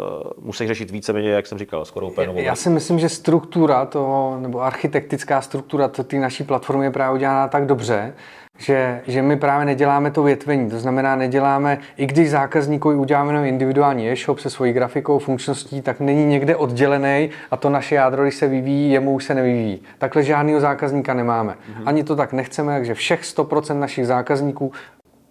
musí 0.45 0.67
řešit 0.67 0.91
víceméně, 0.91 1.31
jak 1.31 1.47
jsem 1.47 1.59
říkal, 1.59 1.85
skoro 1.85 2.07
úplně 2.07 2.27
novou. 2.27 2.41
Já 2.41 2.57
si 2.57 2.71
myslím, 2.71 2.99
že 2.99 3.09
struktura 3.09 3.87
toho, 3.87 4.39
nebo 4.41 4.61
architektická 4.61 5.41
struktura 5.41 5.89
té 5.89 6.17
naší 6.17 6.45
platformy 6.45 6.85
je 6.85 6.91
právě 6.91 7.15
udělaná 7.15 7.49
tak 7.49 7.67
dobře, 7.67 8.15
že, 8.61 9.01
že 9.07 9.23
my 9.23 9.37
právě 9.37 9.67
neděláme 9.67 10.11
to 10.11 10.23
větvení. 10.23 10.71
To 10.71 10.79
znamená, 10.79 11.17
neděláme, 11.17 11.79
i 11.97 12.07
když 12.07 12.31
zákazníkovi 12.31 12.95
uděláme 12.95 13.49
individuální 13.49 14.11
e-shop 14.11 14.39
se 14.39 14.51
svojí 14.51 14.73
grafikou, 14.73 15.19
funkčností, 15.19 15.83
tak 15.83 16.01
není 16.01 16.27
někde 16.27 16.57
oddělený 16.57 17.31
a 17.51 17.57
to 17.57 17.71
naše 17.71 17.95
jádro, 17.95 18.23
když 18.23 18.35
se 18.35 18.49
vyvíjí, 18.49 18.93
jemu 18.93 19.13
už 19.13 19.25
se 19.25 19.35
nevyvíjí. 19.35 19.83
Takhle 19.99 20.23
žádného 20.23 20.61
zákazníka 20.61 21.15
nemáme. 21.15 21.53
Mm-hmm. 21.53 21.83
Ani 21.87 22.05
to 22.05 22.17
tak 22.17 22.33
nechceme, 22.33 22.73
takže 22.77 22.95
všech 22.95 23.23
100% 23.23 23.79
našich 23.79 24.07
zákazníků 24.07 24.73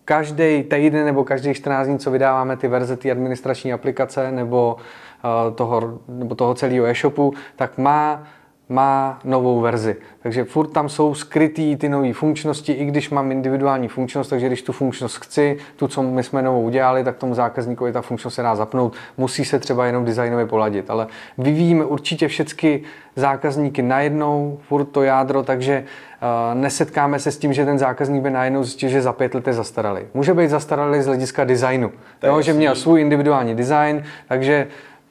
každý 0.05 0.63
týden 0.63 1.05
nebo 1.05 1.23
každý 1.23 1.53
14 1.53 1.87
dní, 1.87 1.99
co 1.99 2.11
vydáváme 2.11 2.57
ty 2.57 2.67
verze 2.67 2.97
ty 2.97 3.11
administrační 3.11 3.73
aplikace 3.73 4.31
nebo 4.31 4.75
uh, 4.75 5.55
toho, 5.55 5.99
nebo 6.07 6.35
toho 6.35 6.53
celého 6.53 6.85
e-shopu, 6.85 7.33
tak 7.55 7.77
má 7.77 8.23
má 8.69 9.19
novou 9.23 9.59
verzi. 9.59 9.95
Takže 10.23 10.43
furt 10.43 10.67
tam 10.67 10.89
jsou 10.89 11.13
skrytý 11.13 11.75
ty 11.75 11.89
nové 11.89 12.13
funkčnosti, 12.13 12.73
i 12.73 12.85
když 12.85 13.09
mám 13.09 13.31
individuální 13.31 13.87
funkčnost, 13.87 14.29
takže 14.29 14.47
když 14.47 14.61
tu 14.61 14.71
funkčnost 14.71 15.17
chci, 15.17 15.57
tu, 15.75 15.87
co 15.87 16.03
my 16.03 16.23
jsme 16.23 16.41
novou 16.41 16.61
udělali, 16.61 17.03
tak 17.03 17.17
tomu 17.17 17.35
zákazníkovi 17.35 17.91
ta 17.91 18.01
funkčnost 18.01 18.35
se 18.35 18.41
dá 18.41 18.55
zapnout. 18.55 18.93
Musí 19.17 19.45
se 19.45 19.59
třeba 19.59 19.85
jenom 19.85 20.05
designově 20.05 20.45
poladit, 20.45 20.89
ale 20.89 21.07
vyvíjíme 21.37 21.85
určitě 21.85 22.27
všechny 22.27 22.81
zákazníky 23.15 23.81
najednou, 23.81 24.59
furt 24.67 24.85
to 24.85 25.03
jádro, 25.03 25.43
takže 25.43 25.83
uh, 25.83 26.61
nesetkáme 26.61 27.19
se 27.19 27.31
s 27.31 27.37
tím, 27.37 27.53
že 27.53 27.65
ten 27.65 27.79
zákazník 27.79 28.23
by 28.23 28.29
najednou 28.29 28.63
zjistil, 28.63 28.89
že 28.89 29.01
za 29.01 29.13
pět 29.13 29.35
let 29.35 29.47
je 29.47 29.53
zastaralý. 29.53 30.01
Může 30.13 30.33
být 30.33 30.49
zastaralý 30.49 31.01
z 31.01 31.05
hlediska 31.05 31.43
designu, 31.43 31.91
jo, 32.23 32.41
že 32.41 32.53
měl 32.53 32.75
svůj 32.75 33.01
individuální 33.01 33.55
design, 33.55 34.03
takže 34.27 34.67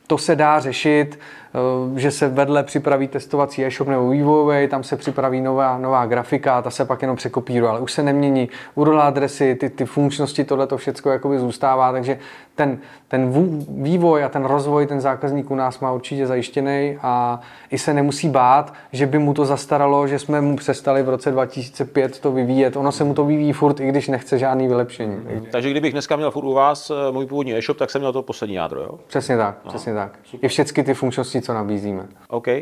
to 0.06 0.18
se 0.18 0.36
dá 0.36 0.60
řešit. 0.60 1.18
Eh, 1.54 2.00
že 2.00 2.10
se 2.10 2.28
vedle 2.28 2.62
připraví 2.62 3.08
testovací 3.08 3.64
e-shop 3.64 3.88
nebo 3.88 4.10
vývojový, 4.10 4.68
tam 4.68 4.82
se 4.82 4.96
připraví 4.96 5.40
nová, 5.40 5.78
nová 5.78 6.06
grafika, 6.06 6.62
ta 6.62 6.70
se 6.70 6.84
pak 6.84 7.02
jenom 7.02 7.16
překopíruje, 7.16 7.70
ale 7.70 7.80
už 7.80 7.92
se 7.92 8.02
nemění 8.02 8.48
URL 8.74 9.00
adresy, 9.02 9.54
ty, 9.54 9.70
ty 9.70 9.84
funkčnosti, 9.84 10.44
tohle 10.44 10.66
to 10.66 10.76
všechno 10.76 11.10
jakoby 11.12 11.38
zůstává, 11.38 11.92
takže 11.92 12.18
ten, 12.58 12.78
ten 13.08 13.32
vývoj 13.68 14.24
a 14.24 14.28
ten 14.28 14.44
rozvoj 14.44 14.86
ten 14.86 15.00
zákazník 15.00 15.50
u 15.50 15.54
nás 15.54 15.80
má 15.80 15.92
určitě 15.92 16.26
zajištěný 16.26 16.96
a 17.02 17.40
i 17.70 17.78
se 17.78 17.94
nemusí 17.94 18.28
bát, 18.28 18.74
že 18.92 19.06
by 19.06 19.18
mu 19.18 19.34
to 19.34 19.44
zastaralo, 19.44 20.06
že 20.06 20.18
jsme 20.18 20.40
mu 20.40 20.56
přestali 20.56 21.02
v 21.02 21.08
roce 21.08 21.30
2005 21.30 22.20
to 22.20 22.32
vyvíjet. 22.32 22.76
Ono 22.76 22.92
se 22.92 23.04
mu 23.04 23.14
to 23.14 23.24
vyvíjí 23.24 23.52
furt, 23.52 23.80
i 23.80 23.88
když 23.88 24.08
nechce 24.08 24.38
žádný 24.38 24.68
vylepšení. 24.68 25.20
Takže, 25.26 25.50
takže 25.50 25.70
kdybych 25.70 25.92
dneska 25.92 26.16
měl 26.16 26.30
furt 26.30 26.44
u 26.44 26.52
vás 26.52 26.90
eh, 26.90 27.12
můj 27.12 27.26
původní 27.26 27.54
e-shop, 27.54 27.78
tak 27.78 27.90
jsem 27.90 28.00
měl 28.00 28.12
to 28.12 28.22
poslední 28.22 28.56
jádro, 28.56 28.80
jo? 28.80 28.98
Přesně 29.06 29.36
tak, 29.36 29.58
Aha. 29.64 29.68
přesně 29.68 29.94
tak. 29.94 30.12
Super. 30.24 30.44
I 30.44 30.48
všechny 30.48 30.84
ty 30.84 30.94
funkčnosti, 30.94 31.37
co 31.42 31.54
nabízíme. 31.54 32.06
OK. 32.28 32.46
Uh, 32.48 32.56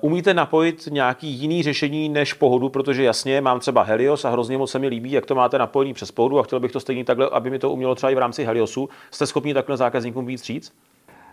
umíte 0.00 0.34
napojit 0.34 0.88
nějaký 0.90 1.28
jiný 1.28 1.62
řešení 1.62 2.08
než 2.08 2.32
pohodu, 2.32 2.68
protože 2.68 3.02
jasně, 3.02 3.40
mám 3.40 3.60
třeba 3.60 3.82
Helios 3.82 4.24
a 4.24 4.30
hrozně 4.30 4.58
moc 4.58 4.70
se 4.70 4.78
mi 4.78 4.88
líbí, 4.88 5.12
jak 5.12 5.26
to 5.26 5.34
máte 5.34 5.58
napojený 5.58 5.94
přes 5.94 6.10
pohodu 6.10 6.38
a 6.38 6.42
chtěl 6.42 6.60
bych 6.60 6.72
to 6.72 6.80
stejně 6.80 7.04
takhle, 7.04 7.28
aby 7.32 7.50
mi 7.50 7.58
to 7.58 7.70
umělo 7.70 7.94
třeba 7.94 8.10
i 8.10 8.14
v 8.14 8.18
rámci 8.18 8.44
Heliosu. 8.44 8.88
Jste 9.10 9.26
schopni 9.26 9.54
takhle 9.54 9.76
zákazníkům 9.76 10.26
víc 10.26 10.42
říct? 10.42 10.72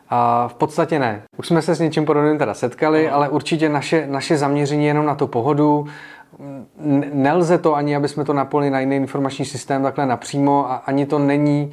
A 0.10 0.48
v 0.48 0.54
podstatě 0.54 1.00
ne. 1.00 1.24
Už 1.38 1.48
jsme 1.48 1.62
se 1.62 1.76
s 1.76 1.80
něčím 1.80 2.06
podobným 2.06 2.38
teda 2.38 2.54
setkali, 2.54 3.08
no. 3.08 3.16
ale 3.16 3.30
určitě 3.30 3.70
naše, 3.70 4.08
naše 4.08 4.38
zaměření 4.38 4.86
jenom 4.86 5.06
na 5.06 5.16
tu 5.16 5.28
pohodu. 5.28 5.88
Nelze 7.14 7.58
to 7.58 7.76
ani, 7.76 7.96
aby 7.96 8.08
jsme 8.08 8.26
to 8.26 8.34
napojili 8.34 8.70
na 8.70 8.80
jiný 8.80 8.96
informační 8.96 9.46
systém 9.46 9.84
takhle 9.84 10.06
napřímo 10.06 10.72
a 10.72 10.76
ani 10.76 11.06
to 11.06 11.20
není 11.20 11.72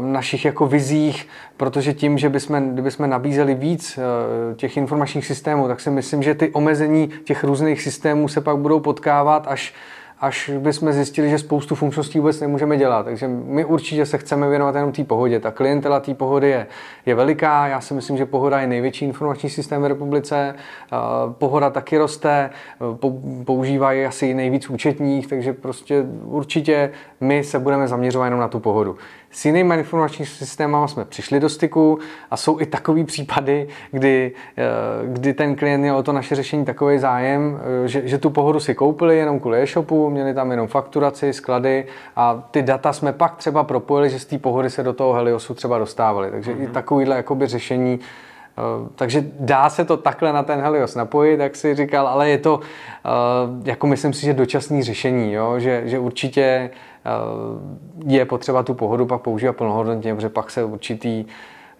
našich 0.00 0.44
jako 0.44 0.66
vizích, 0.66 1.28
protože 1.56 1.92
tím, 1.92 2.18
že 2.18 2.28
bychom, 2.28 2.72
kdybychom 2.72 3.10
nabízeli 3.10 3.54
víc 3.54 3.98
eh, 3.98 4.54
těch 4.54 4.76
informačních 4.76 5.26
systémů, 5.26 5.68
tak 5.68 5.80
si 5.80 5.90
myslím, 5.90 6.22
že 6.22 6.34
ty 6.34 6.50
omezení 6.50 7.10
těch 7.24 7.44
různých 7.44 7.82
systémů 7.82 8.28
se 8.28 8.40
pak 8.40 8.56
budou 8.56 8.80
potkávat, 8.80 9.46
až 9.48 9.74
až 10.20 10.50
bychom 10.58 10.92
zjistili, 10.92 11.30
že 11.30 11.38
spoustu 11.38 11.74
funkčností 11.74 12.18
vůbec 12.18 12.40
nemůžeme 12.40 12.76
dělat. 12.76 13.02
Takže 13.02 13.28
my 13.28 13.64
určitě 13.64 14.06
se 14.06 14.18
chceme 14.18 14.48
věnovat 14.48 14.74
jenom 14.74 14.92
té 14.92 15.04
pohodě. 15.04 15.40
Ta 15.40 15.50
klientela 15.50 16.00
té 16.00 16.14
pohody 16.14 16.50
je, 16.50 16.66
je 17.06 17.14
veliká. 17.14 17.66
Já 17.66 17.80
si 17.80 17.94
myslím, 17.94 18.16
že 18.16 18.26
pohoda 18.26 18.60
je 18.60 18.66
největší 18.66 19.04
informační 19.04 19.50
systém 19.50 19.82
v 19.82 19.86
republice. 19.86 20.54
Pohoda 21.38 21.70
taky 21.70 21.98
roste, 21.98 22.50
používají 23.44 24.06
asi 24.06 24.34
nejvíc 24.34 24.70
účetních, 24.70 25.26
takže 25.26 25.52
prostě 25.52 26.04
určitě 26.24 26.90
my 27.20 27.44
se 27.44 27.58
budeme 27.58 27.88
zaměřovat 27.88 28.24
jenom 28.24 28.40
na 28.40 28.48
tu 28.48 28.60
pohodu. 28.60 28.96
S 29.34 29.44
jinými 29.44 29.74
informačními 29.74 30.26
systémy 30.26 30.76
jsme 30.86 31.04
přišli 31.04 31.40
do 31.40 31.48
styku 31.48 31.98
a 32.30 32.36
jsou 32.36 32.60
i 32.60 32.66
takové 32.66 33.04
případy, 33.04 33.68
kdy, 33.90 34.32
eh, 34.56 34.62
kdy 35.04 35.32
ten 35.34 35.56
klient 35.56 35.80
měl 35.80 35.96
o 35.96 36.02
to 36.02 36.12
naše 36.12 36.34
řešení 36.34 36.64
takový 36.64 36.98
zájem, 36.98 37.60
eh, 37.84 37.88
že, 37.88 38.08
že 38.08 38.18
tu 38.18 38.30
pohodu 38.30 38.60
si 38.60 38.74
koupili 38.74 39.16
jenom 39.16 39.40
kvůli 39.40 39.62
e-shopu, 39.62 40.10
měli 40.10 40.34
tam 40.34 40.50
jenom 40.50 40.66
fakturaci, 40.66 41.32
sklady 41.32 41.86
a 42.16 42.48
ty 42.50 42.62
data 42.62 42.92
jsme 42.92 43.12
pak 43.12 43.36
třeba 43.36 43.64
propojili, 43.64 44.10
že 44.10 44.18
z 44.18 44.24
té 44.24 44.38
pohody 44.38 44.70
se 44.70 44.82
do 44.82 44.92
toho 44.92 45.12
Heliosu 45.12 45.54
třeba 45.54 45.78
dostávali. 45.78 46.30
Takže 46.30 46.52
mm-hmm. 46.52 46.60
i 46.60 46.64
mhm. 46.64 46.72
takovýhle 46.72 47.16
jakoby 47.16 47.46
řešení 47.46 48.00
eh, 48.58 48.88
takže 48.94 49.24
dá 49.40 49.70
se 49.70 49.84
to 49.84 49.96
takhle 49.96 50.32
na 50.32 50.42
ten 50.42 50.60
Helios 50.60 50.94
napojit, 50.94 51.40
jak 51.40 51.56
si 51.56 51.74
říkal, 51.74 52.08
ale 52.08 52.30
je 52.30 52.38
to, 52.38 52.60
jako 53.64 53.86
myslím 53.86 54.12
si, 54.12 54.26
že 54.26 54.32
dočasné 54.32 54.82
řešení, 54.82 55.32
jo? 55.32 55.54
Že, 55.58 55.82
že 55.84 55.98
určitě 55.98 56.70
je 58.06 58.24
potřeba 58.24 58.62
tu 58.62 58.74
pohodu 58.74 59.06
pak 59.06 59.22
používat 59.22 59.56
plnohodnotně, 59.56 60.14
protože 60.14 60.28
pak 60.28 60.50
se 60.50 60.64
určitý 60.64 61.24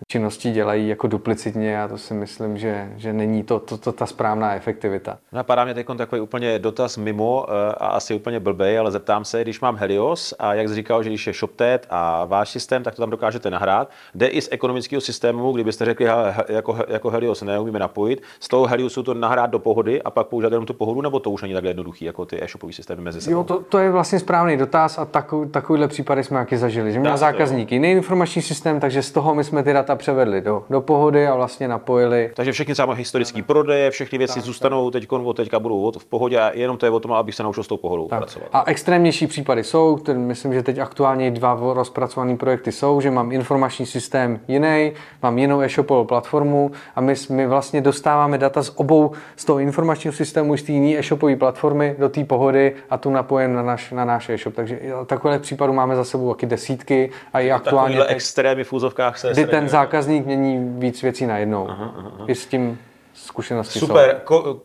činnosti 0.08 0.50
dělají 0.50 0.88
jako 0.88 1.06
duplicitně 1.06 1.82
a 1.82 1.88
to 1.88 1.98
si 1.98 2.14
myslím, 2.14 2.58
že, 2.58 2.92
že 2.96 3.12
není 3.12 3.42
to, 3.42 3.58
to, 3.58 3.78
to 3.78 3.92
ta 3.92 4.06
správná 4.06 4.54
efektivita. 4.54 5.18
Napadá 5.32 5.64
mě 5.64 5.74
teď 5.74 5.86
takový 5.96 6.20
úplně 6.20 6.58
dotaz 6.58 6.96
mimo 6.96 7.46
eh, 7.48 7.74
a 7.74 7.86
asi 7.86 8.14
úplně 8.14 8.40
blbej, 8.40 8.78
ale 8.78 8.90
zeptám 8.90 9.24
se, 9.24 9.42
když 9.42 9.60
mám 9.60 9.76
Helios 9.76 10.34
a 10.38 10.54
jak 10.54 10.68
jsi 10.68 10.74
říkal, 10.74 11.02
že 11.02 11.10
když 11.10 11.26
je 11.26 11.32
ShopTet 11.32 11.86
a 11.90 12.24
váš 12.24 12.50
systém, 12.50 12.82
tak 12.82 12.94
to 12.94 13.02
tam 13.02 13.10
dokážete 13.10 13.50
nahrát. 13.50 13.90
Jde 14.14 14.26
i 14.26 14.40
z 14.40 14.48
ekonomického 14.52 15.00
systému, 15.00 15.52
kdybyste 15.52 15.84
řekli, 15.84 16.06
jako, 16.48 16.78
jako 16.88 17.10
Helios 17.10 17.42
neumíme 17.42 17.78
napojit, 17.78 18.22
z 18.40 18.48
toho 18.48 18.66
Heliosu 18.66 19.02
to 19.02 19.14
nahrát 19.14 19.50
do 19.50 19.58
pohody 19.58 20.02
a 20.02 20.10
pak 20.10 20.26
použít 20.26 20.46
jenom 20.46 20.66
tu 20.66 20.74
pohodu, 20.74 21.00
nebo 21.00 21.20
to 21.20 21.30
už 21.30 21.42
není 21.42 21.54
takhle 21.54 21.70
jednoduchý, 21.70 22.04
jako 22.04 22.26
ty 22.26 22.44
e-shopové 22.44 22.72
systémy 22.72 23.02
mezi 23.02 23.20
sebou? 23.20 23.36
Jo, 23.36 23.44
to, 23.44 23.60
to, 23.60 23.78
je 23.78 23.90
vlastně 23.90 24.18
správný 24.18 24.56
dotaz 24.56 24.98
a 24.98 25.04
takový, 25.04 25.50
takovýhle 25.50 25.88
případy 25.88 26.24
jsme 26.24 26.38
jaký 26.38 26.56
zažili, 26.56 26.92
že 26.92 27.00
měl 27.00 27.16
zákazník 27.16 27.72
jiný 27.72 27.90
informační 27.90 28.42
systém, 28.42 28.80
takže 28.80 29.02
z 29.02 29.10
toho 29.10 29.34
my 29.34 29.44
jsme 29.44 29.62
ty 29.62 29.72
data 29.72 29.83
převedli 29.94 30.40
do, 30.40 30.64
do 30.70 30.80
pohody 30.80 31.26
a 31.26 31.34
vlastně 31.34 31.68
napojili. 31.68 32.30
Takže 32.34 32.52
všechny 32.52 32.74
třeba 32.74 32.94
historické 32.94 33.42
prodeje, 33.42 33.90
všechny 33.90 34.18
věci 34.18 34.34
tak, 34.34 34.44
zůstanou 34.44 34.90
teď 34.90 35.12
od 35.12 35.36
teďka 35.36 35.58
budou 35.58 35.92
v 35.98 36.04
pohodě 36.04 36.40
a 36.40 36.50
jenom 36.54 36.76
to 36.76 36.86
je 36.86 36.90
o 36.90 37.00
tom, 37.00 37.12
abych 37.12 37.34
se 37.34 37.42
naučil 37.42 37.62
s 37.62 37.66
tou 37.66 37.76
pohodou 37.76 38.08
tak. 38.08 38.18
pracovat. 38.18 38.48
A 38.52 38.64
extrémnější 38.66 39.26
případy 39.26 39.64
jsou, 39.64 39.96
který 39.96 40.18
myslím, 40.18 40.54
že 40.54 40.62
teď 40.62 40.78
aktuálně 40.78 41.30
dva 41.30 41.58
rozpracované 41.74 42.36
projekty 42.36 42.72
jsou, 42.72 43.00
že 43.00 43.10
mám 43.10 43.32
informační 43.32 43.86
systém 43.86 44.40
jiný, 44.48 44.92
mám 45.22 45.38
jinou 45.38 45.60
e-shopovou 45.60 46.04
platformu 46.04 46.70
a 46.96 47.00
my, 47.00 47.14
my 47.30 47.46
vlastně 47.46 47.80
dostáváme 47.80 48.38
data 48.38 48.62
z 48.62 48.72
obou, 48.74 49.12
z 49.36 49.44
toho 49.44 49.58
informačního 49.58 50.12
systému, 50.12 50.56
z 50.56 50.62
té 50.62 50.72
jiné 50.72 50.98
e-shopové 50.98 51.36
platformy 51.36 51.96
do 51.98 52.08
té 52.08 52.24
pohody 52.24 52.74
a 52.90 52.98
tu 52.98 53.10
napojím 53.10 53.54
na 53.54 53.62
náš, 53.62 53.90
na 53.90 54.04
náš 54.04 54.28
e-shop. 54.28 54.54
Takže 54.54 54.80
takové 55.06 55.38
případů 55.38 55.72
máme 55.72 55.96
za 55.96 56.04
sebou 56.04 56.34
taky 56.34 56.46
desítky 56.46 57.10
a 57.32 57.40
i 57.40 57.50
aktuálně. 57.50 57.96
Takovýhle 57.96 58.16
extrémy 58.16 58.64
v 58.64 58.72
úzovkách 58.72 59.18
se. 59.18 59.32
Kdy 59.32 59.46
ten 59.46 59.68
zákazník 59.74 60.26
mění 60.26 60.80
víc 60.80 61.02
věcí 61.02 61.26
najednou. 61.26 61.68
Aha, 61.68 61.94
aha. 61.98 62.24
I 62.26 62.34
s 62.34 62.46
tím 62.46 62.78
zkušenosti 63.14 63.78
Super. 63.78 64.20
Ko, 64.24 64.60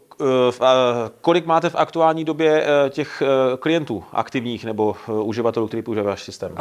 kolik 1.22 1.45
máte 1.45 1.69
v 1.69 1.76
aktuální 1.76 2.26
době 2.26 2.63
eh, 2.63 2.89
těch 2.89 3.22
eh, 3.22 3.58
klientů 3.58 4.04
aktivních 4.13 4.65
nebo 4.65 4.95
eh, 4.95 5.12
uživatelů, 5.12 5.67
kteří 5.67 5.82
používají 5.82 6.08
váš 6.08 6.24
systém? 6.24 6.52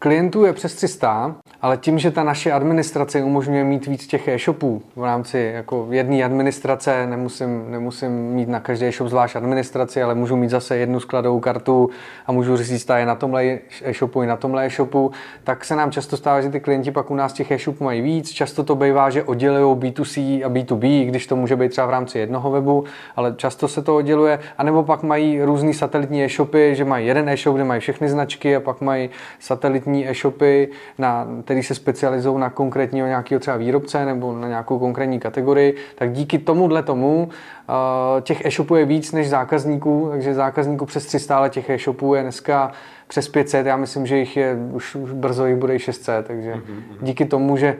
Klientů 0.00 0.44
je 0.44 0.52
přes 0.52 0.74
300, 0.74 1.36
ale 1.62 1.76
tím, 1.76 1.98
že 1.98 2.10
ta 2.10 2.24
naše 2.24 2.52
administrace 2.52 3.22
umožňuje 3.22 3.64
mít 3.64 3.86
víc 3.86 4.06
těch 4.06 4.28
e-shopů 4.28 4.82
v 4.96 5.04
rámci 5.04 5.50
jako 5.54 5.86
jedné 5.90 6.24
administrace, 6.24 7.06
nemusím, 7.06 7.70
nemusím 7.70 8.10
mít 8.10 8.48
na 8.48 8.60
každý 8.60 8.86
e-shop 8.86 9.08
zvlášť 9.08 9.36
administraci, 9.36 10.02
ale 10.02 10.14
můžu 10.14 10.36
mít 10.36 10.50
zase 10.50 10.76
jednu 10.76 11.00
skladovou 11.00 11.40
kartu 11.40 11.90
a 12.26 12.32
můžu 12.32 12.56
říct, 12.56 12.90
je 12.96 13.06
na 13.06 13.14
tomhle 13.14 13.58
e-shopu 13.82 14.22
i 14.22 14.26
na 14.26 14.36
tomhle 14.36 14.66
e-shopu, 14.66 15.10
tak 15.44 15.64
se 15.64 15.76
nám 15.76 15.90
často 15.90 16.16
stává, 16.16 16.40
že 16.40 16.50
ty 16.50 16.60
klienti 16.60 16.90
pak 16.90 17.10
u 17.10 17.14
nás 17.14 17.32
těch 17.32 17.50
e-shopů 17.50 17.84
mají 17.84 18.02
víc. 18.02 18.30
Často 18.30 18.64
to 18.64 18.74
bývá, 18.74 19.10
že 19.10 19.22
oddělují 19.22 19.76
B2C 19.76 20.44
a 20.44 20.48
B2B, 20.48 21.06
když 21.06 21.26
to 21.26 21.36
může 21.36 21.56
být 21.56 21.68
třeba 21.68 21.86
v 21.86 21.90
rámci 21.90 22.18
jednoho 22.18 22.50
webu, 22.50 22.84
ale 23.16 23.34
často 23.36 23.68
se 23.68 23.82
to 23.82 23.96
odděluje. 23.96 24.38
A 24.58 24.62
nebo 24.62 24.82
pak 24.82 25.02
mají 25.02 25.42
různý 25.42 25.74
satelitní 25.74 26.24
e-shopy, 26.24 26.74
že 26.74 26.84
mají 26.84 27.06
jeden 27.06 27.28
e-shop, 27.28 27.54
kde 27.54 27.64
mají 27.64 27.80
všechny 27.80 28.08
značky 28.08 28.56
a 28.56 28.60
pak 28.60 28.80
mají 28.80 29.10
satelitní 29.38 29.87
e-shopy, 29.96 30.68
na, 30.98 31.26
který 31.44 31.62
se 31.62 31.74
specializují 31.74 32.40
na 32.40 32.50
konkrétního 32.50 33.06
nějakého 33.06 33.40
třeba 33.40 33.56
výrobce 33.56 34.04
nebo 34.04 34.32
na 34.32 34.48
nějakou 34.48 34.78
konkrétní 34.78 35.20
kategorii. 35.20 35.76
Tak 35.94 36.12
díky 36.12 36.38
tomuhle 36.38 36.82
tomu 36.82 37.24
uh, 37.24 38.20
těch 38.20 38.46
e-shopů 38.46 38.74
je 38.74 38.84
víc 38.84 39.12
než 39.12 39.28
zákazníků, 39.28 40.08
takže 40.10 40.34
zákazníků 40.34 40.86
přes 40.86 41.06
300, 41.06 41.36
ale 41.36 41.50
těch 41.50 41.70
e-shopů 41.70 42.14
je 42.14 42.22
dneska 42.22 42.72
přes 43.08 43.28
500, 43.28 43.66
já 43.66 43.76
myslím, 43.76 44.06
že 44.06 44.18
jich 44.18 44.36
je, 44.36 44.56
už, 44.72 44.94
už 44.94 45.12
brzo 45.12 45.46
jich 45.46 45.56
bude 45.56 45.74
i 45.74 45.78
600, 45.78 46.26
takže 46.26 46.54
mm-hmm. 46.54 46.96
díky 47.02 47.24
tomu, 47.24 47.56
že 47.56 47.76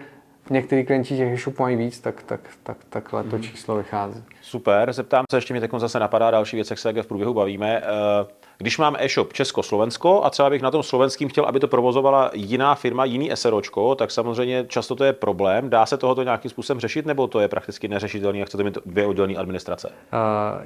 některý 0.50 0.84
klienti 0.84 1.16
těch 1.16 1.32
e-shopů 1.32 1.62
mají 1.62 1.76
víc, 1.76 2.00
tak, 2.00 2.22
tak, 2.22 2.40
tak 2.62 2.76
takhle 2.88 3.24
to 3.24 3.36
mhm. 3.36 3.42
číslo 3.42 3.76
vychází. 3.76 4.24
Super, 4.42 4.92
zeptám 4.92 5.24
se, 5.30 5.36
ještě 5.36 5.54
mi 5.54 5.60
teď 5.60 5.70
zase 5.76 5.98
napadá 5.98 6.30
další 6.30 6.56
věc, 6.56 6.70
jak 6.70 6.78
se 6.78 7.02
v 7.02 7.06
průběhu 7.06 7.34
bavíme. 7.34 7.82
Uh, 7.82 8.28
když 8.62 8.78
mám 8.78 8.96
e-shop 8.98 9.32
Česko-Slovensko 9.32 10.24
a 10.24 10.30
třeba 10.30 10.50
bych 10.50 10.62
na 10.62 10.70
tom 10.70 10.82
slovenským 10.82 11.28
chtěl, 11.28 11.44
aby 11.44 11.60
to 11.60 11.68
provozovala 11.68 12.30
jiná 12.34 12.74
firma, 12.74 13.04
jiný 13.04 13.30
SROčko, 13.34 13.94
tak 13.94 14.10
samozřejmě 14.10 14.64
často 14.68 14.96
to 14.96 15.04
je 15.04 15.12
problém. 15.12 15.70
Dá 15.70 15.86
se 15.86 15.96
tohoto 15.96 16.22
nějakým 16.22 16.50
způsobem 16.50 16.80
řešit, 16.80 17.06
nebo 17.06 17.26
to 17.26 17.40
je 17.40 17.48
prakticky 17.48 17.88
neřešitelný 17.88 18.42
a 18.42 18.44
chcete 18.44 18.64
mít 18.64 18.78
dvě 18.86 19.06
oddělené 19.06 19.34
administrace? 19.34 19.92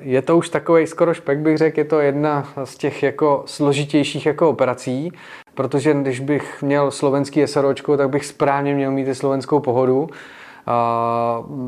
Je 0.00 0.22
to 0.22 0.36
už 0.36 0.48
takový 0.48 0.86
skoro 0.86 1.14
špek, 1.14 1.38
bych 1.38 1.58
řekl, 1.58 1.78
je 1.78 1.84
to 1.84 2.00
jedna 2.00 2.48
z 2.64 2.76
těch 2.76 3.02
jako 3.02 3.42
složitějších 3.46 4.26
jako 4.26 4.50
operací, 4.50 5.12
protože 5.54 5.94
když 5.94 6.20
bych 6.20 6.62
měl 6.62 6.90
slovenský 6.90 7.46
SROčko, 7.46 7.96
tak 7.96 8.10
bych 8.10 8.24
správně 8.24 8.74
měl 8.74 8.90
mít 8.90 9.08
i 9.08 9.14
slovenskou 9.14 9.60
pohodu. 9.60 10.08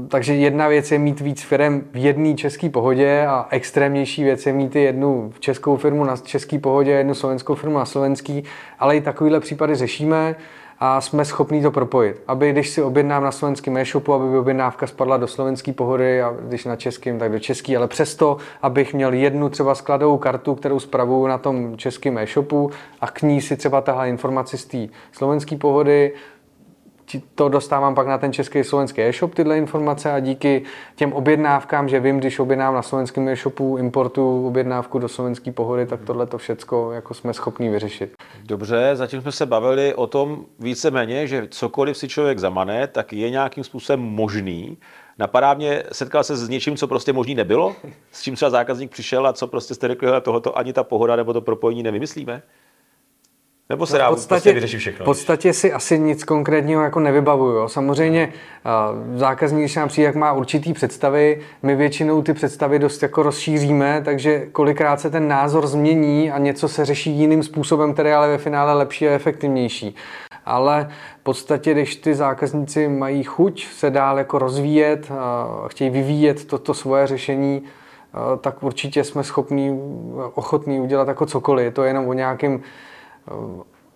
Takže 0.08 0.34
jedna 0.34 0.68
věc 0.68 0.92
je 0.92 0.98
mít 0.98 1.20
víc 1.20 1.42
firm 1.42 1.82
v 1.92 1.96
jedné 1.96 2.34
české 2.34 2.68
pohodě 2.68 3.26
a 3.26 3.46
extrémnější 3.50 4.24
věc 4.24 4.46
je 4.46 4.52
mít 4.52 4.76
jednu 4.76 5.32
českou 5.38 5.76
firmu 5.76 6.04
na 6.04 6.16
české 6.16 6.58
pohodě, 6.58 6.90
jednu 6.90 7.14
slovenskou 7.14 7.54
firmu 7.54 7.78
na 7.78 7.84
slovenský, 7.84 8.44
ale 8.78 8.96
i 8.96 9.00
takovýhle 9.00 9.40
případy 9.40 9.74
řešíme 9.74 10.36
a 10.78 11.00
jsme 11.00 11.24
schopni 11.24 11.62
to 11.62 11.70
propojit. 11.70 12.22
Aby 12.26 12.52
když 12.52 12.68
si 12.68 12.82
objednám 12.82 13.24
na 13.24 13.32
slovenském 13.32 13.76
e-shopu, 13.76 14.14
aby 14.14 14.38
objednávka 14.38 14.86
spadla 14.86 15.16
do 15.16 15.26
slovenské 15.26 15.72
pohody 15.72 16.22
a 16.22 16.34
když 16.40 16.64
na 16.64 16.76
českém, 16.76 17.18
tak 17.18 17.32
do 17.32 17.38
český, 17.38 17.76
ale 17.76 17.88
přesto, 17.88 18.36
abych 18.62 18.94
měl 18.94 19.12
jednu 19.12 19.48
třeba 19.48 19.74
skladovou 19.74 20.18
kartu, 20.18 20.54
kterou 20.54 20.78
spravuju 20.80 21.26
na 21.26 21.38
tom 21.38 21.76
českém 21.76 22.18
e-shopu 22.18 22.70
a 23.00 23.10
k 23.10 23.22
ní 23.22 23.40
si 23.40 23.56
třeba 23.56 23.80
tahle 23.80 24.08
informaci 24.08 24.58
z 24.58 24.64
té 24.64 24.78
slovenské 25.12 25.56
pohody 25.56 26.12
to 27.34 27.48
dostávám 27.48 27.94
pak 27.94 28.06
na 28.06 28.18
ten 28.18 28.32
český 28.32 28.64
slovenský 28.64 29.02
e-shop 29.02 29.34
tyhle 29.34 29.58
informace 29.58 30.12
a 30.12 30.20
díky 30.20 30.62
těm 30.96 31.12
objednávkám, 31.12 31.88
že 31.88 32.00
vím, 32.00 32.18
když 32.18 32.38
objednám 32.38 32.74
na 32.74 32.82
slovenském 32.82 33.28
e-shopu, 33.28 33.76
importu 33.76 34.46
objednávku 34.46 34.98
do 34.98 35.08
slovenské 35.08 35.52
pohody, 35.52 35.86
tak 35.86 36.00
tohle 36.06 36.26
to 36.26 36.38
všecko 36.38 36.92
jako 36.92 37.14
jsme 37.14 37.34
schopni 37.34 37.70
vyřešit. 37.70 38.12
Dobře, 38.44 38.90
zatím 38.94 39.20
jsme 39.20 39.32
se 39.32 39.46
bavili 39.46 39.94
o 39.94 40.06
tom 40.06 40.44
víceméně, 40.58 41.26
že 41.26 41.48
cokoliv 41.50 41.96
si 41.96 42.08
člověk 42.08 42.38
zamane, 42.38 42.86
tak 42.86 43.12
je 43.12 43.30
nějakým 43.30 43.64
způsobem 43.64 44.00
možný. 44.00 44.78
Napadá 45.18 45.54
mě, 45.54 45.82
setkal 45.92 46.24
se 46.24 46.36
s 46.36 46.48
něčím, 46.48 46.76
co 46.76 46.86
prostě 46.86 47.12
možný 47.12 47.34
nebylo? 47.34 47.76
S 48.12 48.22
čím 48.22 48.34
třeba 48.34 48.50
zákazník 48.50 48.90
přišel 48.90 49.26
a 49.26 49.32
co 49.32 49.46
prostě 49.46 49.74
jste 49.74 49.88
řekli, 49.88 50.08
tohoto 50.20 50.58
ani 50.58 50.72
ta 50.72 50.84
pohoda 50.84 51.16
nebo 51.16 51.32
to 51.32 51.40
propojení 51.40 51.82
nevymyslíme? 51.82 52.42
Nebo 53.70 53.86
se 53.86 53.98
dá 53.98 54.08
v 54.08 54.10
podstatě, 54.10 54.34
prostě 54.34 54.52
vyřešit 54.52 54.78
všechno? 54.78 55.04
V 55.04 55.06
podstatě 55.06 55.52
si 55.52 55.72
asi 55.72 55.98
nic 55.98 56.24
konkrétního 56.24 56.82
jako 56.82 57.00
nevybavuju. 57.00 57.68
Samozřejmě 57.68 58.32
zákazník, 59.14 59.60
když 59.60 59.76
nám 59.76 59.88
přijde, 59.88 60.06
jak 60.06 60.14
má 60.14 60.32
určitý 60.32 60.72
představy, 60.72 61.40
my 61.62 61.76
většinou 61.76 62.22
ty 62.22 62.32
představy 62.32 62.78
dost 62.78 63.02
jako 63.02 63.22
rozšíříme, 63.22 64.02
takže 64.04 64.46
kolikrát 64.52 65.00
se 65.00 65.10
ten 65.10 65.28
názor 65.28 65.66
změní 65.66 66.30
a 66.30 66.38
něco 66.38 66.68
se 66.68 66.84
řeší 66.84 67.10
jiným 67.10 67.42
způsobem, 67.42 67.92
který 67.92 68.10
ale 68.10 68.28
ve 68.28 68.38
finále 68.38 68.74
lepší 68.74 69.08
a 69.08 69.12
efektivnější. 69.12 69.94
Ale 70.46 70.88
v 71.20 71.22
podstatě, 71.22 71.72
když 71.72 71.96
ty 71.96 72.14
zákazníci 72.14 72.88
mají 72.88 73.22
chuť 73.22 73.66
se 73.66 73.90
dál 73.90 74.18
jako 74.18 74.38
rozvíjet, 74.38 75.12
chtějí 75.68 75.90
vyvíjet 75.90 76.44
toto 76.44 76.64
to 76.64 76.74
svoje 76.74 77.06
řešení, 77.06 77.62
tak 78.40 78.62
určitě 78.62 79.04
jsme 79.04 79.24
schopní, 79.24 79.80
ochotní 80.34 80.80
udělat 80.80 81.08
jako 81.08 81.26
cokoliv. 81.26 81.64
Je 81.64 81.70
to 81.70 81.82
jenom 81.84 82.08
o 82.08 82.12
nějakém 82.12 82.60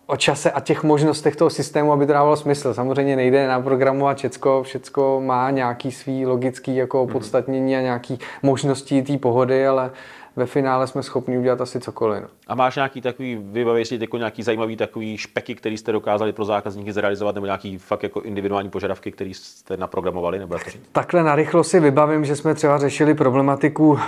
o 0.09 0.17
čase 0.17 0.51
a 0.51 0.61
těch 0.61 0.83
možnostech 0.83 1.37
toho 1.37 1.51
systému, 1.51 1.93
aby 1.93 2.07
to 2.07 2.13
dávalo 2.13 2.37
smysl. 2.37 2.75
Samozřejmě 2.75 3.17
nejde 3.17 3.49
naprogramovat 3.49 4.17
všecko, 4.17 4.63
všecko 4.63 5.23
má 5.25 5.51
nějaký 5.51 5.93
svý 5.93 6.27
logický 6.27 6.77
jako 6.77 6.99
mhm. 6.99 7.11
opodstatnění 7.11 7.77
a 7.77 7.81
nějaký 7.81 8.19
možnosti 8.43 9.03
té 9.03 9.19
pohody, 9.19 9.67
ale 9.67 9.91
ve 10.39 10.47
finále 10.47 10.87
jsme 10.87 11.03
schopni 11.03 11.39
udělat 11.39 11.61
asi 11.61 11.81
cokoliv. 11.81 12.23
No. 12.23 12.29
A 12.47 12.55
máš 12.55 12.77
nějaký 12.77 13.01
takový, 13.01 13.39
vybavej 13.43 13.85
si 13.85 13.99
jako 14.01 14.19
nějaký 14.19 14.43
zajímavý 14.43 14.77
takový 14.77 15.19
špeky, 15.19 15.55
který 15.55 15.77
jste 15.77 15.93
dokázali 15.93 16.33
pro 16.33 16.45
zákazníky 16.45 16.93
zrealizovat, 16.93 17.35
nebo 17.35 17.47
nějaký 17.47 17.79
fakt 17.79 18.03
jako 18.03 18.21
individuální 18.21 18.71
požadavky, 18.71 19.13
který 19.13 19.35
jste 19.35 19.77
naprogramovali? 19.77 20.39
Nebo 20.39 20.55
jak 20.55 20.63
Takhle 20.93 21.23
narychlo 21.23 21.65
si 21.65 21.81
vybavím, 21.81 22.25
že 22.25 22.37
jsme 22.37 22.55
třeba 22.55 22.79
řešili 22.79 23.15
problematiku 23.15 23.89
uh, 23.89 23.99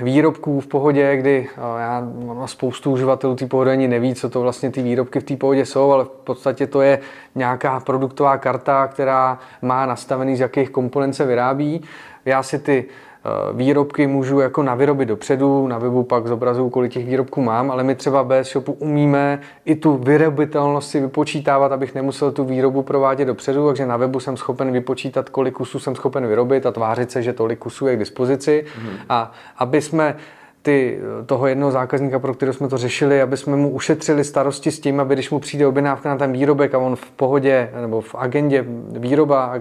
výrobků 0.00 0.60
v 0.60 0.66
pohodě, 0.66 1.16
kdy 1.16 1.48
uh, 1.56 1.80
já 1.80 2.00
no, 2.00 2.48
spoustu 2.48 2.90
uživatelů 2.90 3.36
té 3.36 3.46
pohody 3.46 3.70
ani 3.70 3.88
neví, 3.88 4.14
co 4.14 4.30
to 4.30 4.40
vlastně 4.40 4.70
ty 4.70 4.82
výrobky 4.82 5.20
v 5.20 5.24
té 5.24 5.36
pohodě 5.36 5.66
jsou, 5.66 5.92
ale 5.92 6.04
v 6.04 6.08
podstatě 6.08 6.66
to 6.66 6.82
je 6.82 7.00
nějaká 7.34 7.80
produktová 7.80 8.38
karta, 8.38 8.86
která 8.86 9.38
má 9.62 9.86
nastavený, 9.86 10.36
z 10.36 10.40
jakých 10.40 10.70
komponent 10.70 11.14
se 11.14 11.26
vyrábí. 11.26 11.82
Já 12.24 12.42
si 12.42 12.58
ty 12.58 12.84
Eh, 12.84 13.07
výrobky 13.52 14.06
můžu 14.06 14.40
jako 14.40 14.62
navyrobit 14.62 15.08
dopředu, 15.08 15.66
na 15.66 15.78
webu 15.78 16.02
pak 16.02 16.26
zobrazuju, 16.26 16.70
kolik 16.70 16.92
těch 16.92 17.06
výrobků 17.06 17.42
mám, 17.42 17.70
ale 17.70 17.84
my 17.84 17.94
třeba 17.94 18.24
bez 18.24 18.48
shopu 18.52 18.72
umíme 18.72 19.40
i 19.64 19.74
tu 19.74 19.96
vyrobitelnost 19.96 20.90
si 20.90 21.00
vypočítávat, 21.00 21.72
abych 21.72 21.94
nemusel 21.94 22.32
tu 22.32 22.44
výrobu 22.44 22.82
provádět 22.82 23.24
dopředu, 23.24 23.66
takže 23.66 23.86
na 23.86 23.96
webu 23.96 24.20
jsem 24.20 24.36
schopen 24.36 24.72
vypočítat, 24.72 25.28
kolik 25.28 25.54
kusů 25.54 25.78
jsem 25.78 25.94
schopen 25.94 26.26
vyrobit 26.26 26.66
a 26.66 26.72
tvářit 26.72 27.10
se, 27.10 27.22
že 27.22 27.32
tolik 27.32 27.58
kusů 27.58 27.86
je 27.86 27.96
k 27.96 27.98
dispozici. 27.98 28.64
Mm. 28.82 28.90
A 29.08 29.32
aby 29.58 29.82
jsme 29.82 30.16
ty, 30.62 30.98
toho 31.26 31.46
jednoho 31.46 31.72
zákazníka, 31.72 32.18
pro 32.18 32.34
kterého 32.34 32.54
jsme 32.54 32.68
to 32.68 32.78
řešili, 32.78 33.22
aby 33.22 33.36
jsme 33.36 33.56
mu 33.56 33.70
ušetřili 33.70 34.24
starosti 34.24 34.70
s 34.70 34.80
tím, 34.80 35.00
aby 35.00 35.14
když 35.14 35.30
mu 35.30 35.38
přijde 35.38 35.66
objednávka 35.66 36.08
na 36.08 36.16
ten 36.16 36.32
výrobek 36.32 36.74
a 36.74 36.78
on 36.78 36.96
v 36.96 37.10
pohodě 37.10 37.70
nebo 37.80 38.00
v 38.00 38.14
agendě 38.14 38.64
výroba 38.90 39.54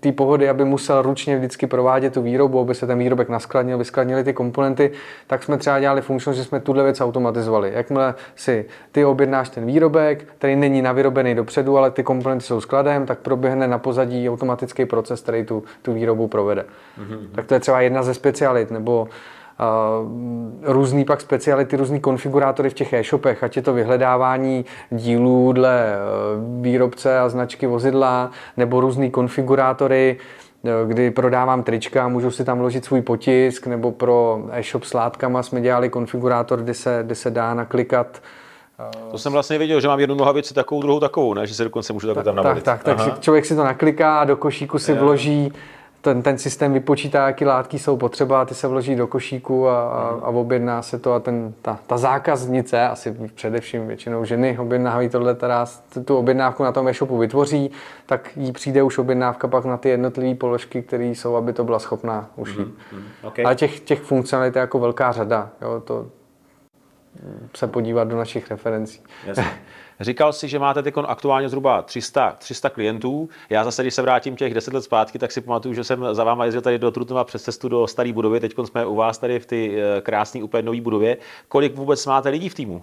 té 0.00 0.12
pohody, 0.12 0.48
aby 0.48 0.64
musel 0.64 1.02
ručně 1.02 1.36
vždycky 1.36 1.66
provádět 1.66 2.14
tu 2.14 2.22
výrobu, 2.22 2.60
aby 2.60 2.74
se 2.74 2.86
ten 2.86 2.98
výrobek 2.98 3.28
naskladnil, 3.28 3.78
vyskladnili 3.78 4.24
ty 4.24 4.32
komponenty, 4.32 4.90
tak 5.26 5.42
jsme 5.42 5.58
třeba 5.58 5.80
dělali 5.80 6.00
funkčnost, 6.00 6.38
že 6.38 6.44
jsme 6.44 6.60
tuhle 6.60 6.84
věc 6.84 7.00
automatizovali. 7.00 7.72
Jakmile 7.74 8.14
si 8.36 8.64
ty 8.92 9.04
objednáš 9.04 9.48
ten 9.48 9.66
výrobek, 9.66 10.24
který 10.38 10.56
není 10.56 10.82
navyrobený 10.82 11.34
dopředu, 11.34 11.78
ale 11.78 11.90
ty 11.90 12.02
komponenty 12.02 12.44
jsou 12.44 12.60
skladem, 12.60 13.06
tak 13.06 13.18
proběhne 13.18 13.68
na 13.68 13.78
pozadí 13.78 14.30
automatický 14.30 14.84
proces, 14.84 15.20
který 15.20 15.44
tu, 15.44 15.64
tu 15.82 15.92
výrobu 15.92 16.28
provede. 16.28 16.62
Mm-hmm. 16.62 17.18
Tak 17.34 17.46
to 17.46 17.54
je 17.54 17.60
třeba 17.60 17.80
jedna 17.80 18.02
ze 18.02 18.14
specialit, 18.14 18.70
nebo 18.70 19.08
různý 20.62 21.04
pak 21.04 21.20
speciality, 21.20 21.76
různý 21.76 22.00
konfigurátory 22.00 22.70
v 22.70 22.74
těch 22.74 22.92
e-shopech, 22.92 23.42
ať 23.44 23.56
je 23.56 23.62
to 23.62 23.72
vyhledávání 23.72 24.64
dílů 24.90 25.52
dle 25.52 25.94
e, 25.94 25.96
výrobce 26.60 27.18
a 27.18 27.28
značky 27.28 27.66
vozidla, 27.66 28.30
nebo 28.56 28.80
různý 28.80 29.10
konfigurátory, 29.10 30.16
e, 30.64 30.88
kdy 30.88 31.10
prodávám 31.10 31.62
trička, 31.62 32.08
můžu 32.08 32.30
si 32.30 32.44
tam 32.44 32.58
vložit 32.58 32.84
svůj 32.84 33.02
potisk, 33.02 33.66
nebo 33.66 33.92
pro 33.92 34.40
e-shop 34.50 34.84
s 34.84 34.94
látkama 34.94 35.42
jsme 35.42 35.60
dělali 35.60 35.88
konfigurátor, 35.88 36.62
kde 36.62 36.74
se, 36.74 37.00
kde 37.02 37.14
se 37.14 37.30
dá 37.30 37.54
naklikat 37.54 38.20
to 39.10 39.18
jsem 39.18 39.32
vlastně 39.32 39.58
viděl, 39.58 39.80
že 39.80 39.88
mám 39.88 40.00
jednu 40.00 40.14
nohavici 40.14 40.54
takovou, 40.54 40.82
druhou 40.82 41.00
takovou, 41.00 41.34
ne? 41.34 41.46
že 41.46 41.54
se 41.54 41.64
dokonce 41.64 41.92
můžu 41.92 42.06
takhle 42.06 42.24
tam 42.24 42.36
navolit. 42.36 42.64
Tak, 42.64 42.84
tak, 42.84 42.96
tak 42.96 43.20
člověk 43.20 43.46
si 43.46 43.56
to 43.56 43.64
nakliká 43.64 44.20
a 44.20 44.24
do 44.24 44.36
košíku 44.36 44.78
si 44.78 44.94
vloží 44.94 45.52
ten, 46.06 46.22
ten 46.22 46.38
systém 46.38 46.72
vypočítá, 46.72 47.26
jaký 47.26 47.44
látky 47.44 47.78
jsou 47.78 47.96
potřeba, 47.96 48.44
ty 48.44 48.54
se 48.54 48.68
vloží 48.68 48.96
do 48.96 49.06
košíku 49.06 49.68
a, 49.68 49.80
a, 49.82 50.08
a 50.22 50.28
objedná 50.28 50.82
se 50.82 50.98
to 50.98 51.12
a 51.12 51.20
ten, 51.20 51.54
ta, 51.62 51.78
ta 51.86 51.98
zákaznice, 51.98 52.88
asi 52.88 53.16
především 53.34 53.86
většinou 53.86 54.24
ženy 54.24 54.58
objednávají 54.58 55.08
tohle, 55.08 55.34
teda 55.34 55.66
tu 56.04 56.16
objednávku 56.16 56.62
na 56.62 56.72
tom 56.72 56.88
e-shopu 56.88 57.18
vytvoří, 57.18 57.70
tak 58.06 58.30
jí 58.36 58.52
přijde 58.52 58.82
už 58.82 58.98
objednávka 58.98 59.48
pak 59.48 59.64
na 59.64 59.76
ty 59.76 59.88
jednotlivé 59.88 60.34
položky, 60.34 60.82
které 60.82 61.04
jsou, 61.04 61.36
aby 61.36 61.52
to 61.52 61.64
byla 61.64 61.78
schopná 61.78 62.30
ušít. 62.36 62.58
Mm-hmm. 62.58 63.26
Okay. 63.28 63.44
Ale 63.44 63.54
těch, 63.54 63.80
těch 63.80 64.00
funkcionalit 64.00 64.56
je 64.56 64.60
jako 64.60 64.78
velká 64.78 65.12
řada. 65.12 65.50
Jo, 65.62 65.80
to, 65.80 66.06
se 67.56 67.66
podívat 67.66 68.08
do 68.08 68.16
našich 68.16 68.50
referencí. 68.50 69.00
Jasně. 69.26 69.44
Říkal 70.00 70.32
si, 70.32 70.48
že 70.48 70.58
máte 70.58 70.82
teď 70.82 70.94
aktuálně 71.06 71.48
zhruba 71.48 71.82
300, 71.82 72.36
300 72.38 72.70
klientů. 72.70 73.28
Já 73.50 73.64
zase, 73.64 73.82
když 73.82 73.94
se 73.94 74.02
vrátím 74.02 74.36
těch 74.36 74.54
10 74.54 74.74
let 74.74 74.82
zpátky, 74.82 75.18
tak 75.18 75.32
si 75.32 75.40
pamatuju, 75.40 75.74
že 75.74 75.84
jsem 75.84 76.14
za 76.14 76.24
váma 76.24 76.44
jezdil 76.44 76.62
tady 76.62 76.78
do 76.78 76.90
Trutnova 76.90 77.24
přes 77.24 77.42
cestu 77.42 77.68
do 77.68 77.86
staré 77.86 78.12
budovy. 78.12 78.40
Teď 78.40 78.54
jsme 78.64 78.86
u 78.86 78.94
vás 78.94 79.18
tady 79.18 79.38
v 79.38 79.46
ty 79.46 79.76
eh, 79.76 80.00
krásné 80.00 80.42
úplně 80.42 80.62
nové 80.62 80.80
budově. 80.80 81.16
Kolik 81.48 81.74
vůbec 81.74 82.06
máte 82.06 82.28
lidí 82.28 82.48
v 82.48 82.54
týmu? 82.54 82.82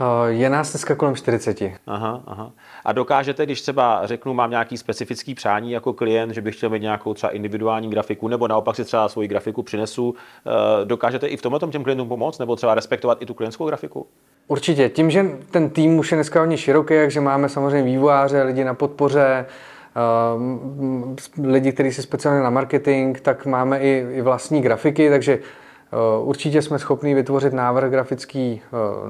Eh, 0.00 0.32
je 0.32 0.50
nás 0.50 0.72
dneska 0.72 0.94
kolem 0.94 1.16
40. 1.16 1.62
Aha, 1.86 2.22
aha. 2.26 2.52
A 2.84 2.92
dokážete, 2.92 3.46
když 3.46 3.62
třeba 3.62 4.00
řeknu, 4.06 4.34
mám 4.34 4.50
nějaký 4.50 4.76
specifický 4.78 5.34
přání 5.34 5.72
jako 5.72 5.92
klient, 5.92 6.34
že 6.34 6.40
bych 6.40 6.56
chtěl 6.56 6.70
mít 6.70 6.82
nějakou 6.82 7.14
třeba 7.14 7.30
individuální 7.30 7.90
grafiku, 7.90 8.28
nebo 8.28 8.48
naopak 8.48 8.76
si 8.76 8.84
třeba 8.84 9.08
svoji 9.08 9.28
grafiku 9.28 9.62
přinesu, 9.62 10.14
eh, 10.46 10.84
dokážete 10.84 11.26
i 11.26 11.36
v 11.36 11.42
tomhle 11.42 11.60
těm 11.70 11.82
klientům 11.84 12.08
pomoct, 12.08 12.38
nebo 12.38 12.56
třeba 12.56 12.74
respektovat 12.74 13.22
i 13.22 13.26
tu 13.26 13.34
klientskou 13.34 13.66
grafiku? 13.66 14.06
Určitě. 14.48 14.88
Tím, 14.88 15.10
že 15.10 15.24
ten 15.50 15.70
tým 15.70 15.98
už 15.98 16.12
je 16.12 16.16
dneska 16.16 16.40
hodně 16.40 16.56
široký, 16.56 16.94
takže 16.94 17.20
máme 17.20 17.48
samozřejmě 17.48 17.82
vývojáře, 17.82 18.42
lidi 18.42 18.64
na 18.64 18.74
podpoře, 18.74 19.46
eh, 19.96 21.48
lidi, 21.48 21.72
kteří 21.72 21.92
se 21.92 22.02
speciálně 22.02 22.42
na 22.42 22.50
marketing, 22.50 23.18
tak 23.20 23.46
máme 23.46 23.80
i, 23.80 24.06
i 24.12 24.22
vlastní 24.22 24.62
grafiky, 24.62 25.10
takže 25.10 25.38
Určitě 26.22 26.62
jsme 26.62 26.78
schopni 26.78 27.14
vytvořit 27.14 27.52
návrh 27.52 27.90
grafický 27.90 28.60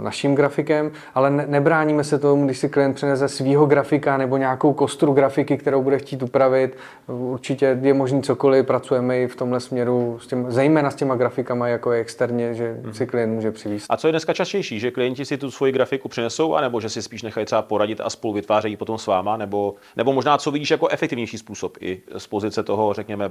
naším 0.03 0.35
grafikem, 0.35 0.91
ale 1.15 1.31
nebráníme 1.31 2.05
se 2.05 2.19
tomu, 2.19 2.45
když 2.45 2.59
si 2.59 2.69
klient 2.69 2.95
přinese 2.95 3.29
svýho 3.29 3.67
grafika 3.67 4.17
nebo 4.17 4.37
nějakou 4.37 4.73
kostru 4.73 5.13
grafiky, 5.13 5.57
kterou 5.57 5.83
bude 5.83 5.99
chtít 5.99 6.23
upravit. 6.23 6.77
Určitě 7.07 7.79
je 7.83 7.95
možný 7.95 8.23
cokoliv, 8.23 8.67
pracujeme 8.67 9.21
i 9.21 9.27
v 9.27 9.37
tomhle 9.37 9.61
směru, 9.61 10.19
s 10.21 10.27
těm, 10.27 10.51
zejména 10.51 10.91
s 10.91 10.95
těma 10.95 11.15
grafikama 11.15 11.69
jako 11.69 11.93
je 11.93 12.01
externě, 12.01 12.55
že 12.55 12.81
mm-hmm. 12.83 12.91
si 12.91 13.07
klient 13.07 13.35
může 13.35 13.53
přivést. 13.53 13.87
A 13.89 13.97
co 13.97 14.09
je 14.09 14.13
dneska 14.13 14.33
častější, 14.33 14.81
že 14.81 14.91
klienti 14.91 15.25
si 15.25 15.37
tu 15.37 15.51
svoji 15.51 15.73
grafiku 15.73 16.09
přinesou, 16.09 16.55
anebo 16.55 16.81
že 16.81 16.89
si 16.89 17.03
spíš 17.03 17.23
nechají 17.23 17.47
třeba 17.47 17.63
poradit 17.63 18.01
a 18.01 18.11
spolu 18.11 18.35
vytvářejí 18.35 18.77
potom 18.77 18.99
s 18.99 19.07
váma, 19.07 19.37
nebo, 19.37 19.75
nebo 19.97 20.13
možná 20.13 20.39
co 20.39 20.51
vidíš 20.51 20.71
jako 20.71 20.89
efektivnější 20.89 21.39
způsob 21.39 21.77
i 21.81 22.03
z 22.17 22.27
pozice 22.27 22.63
toho, 22.63 22.93
řekněme, 22.93 23.31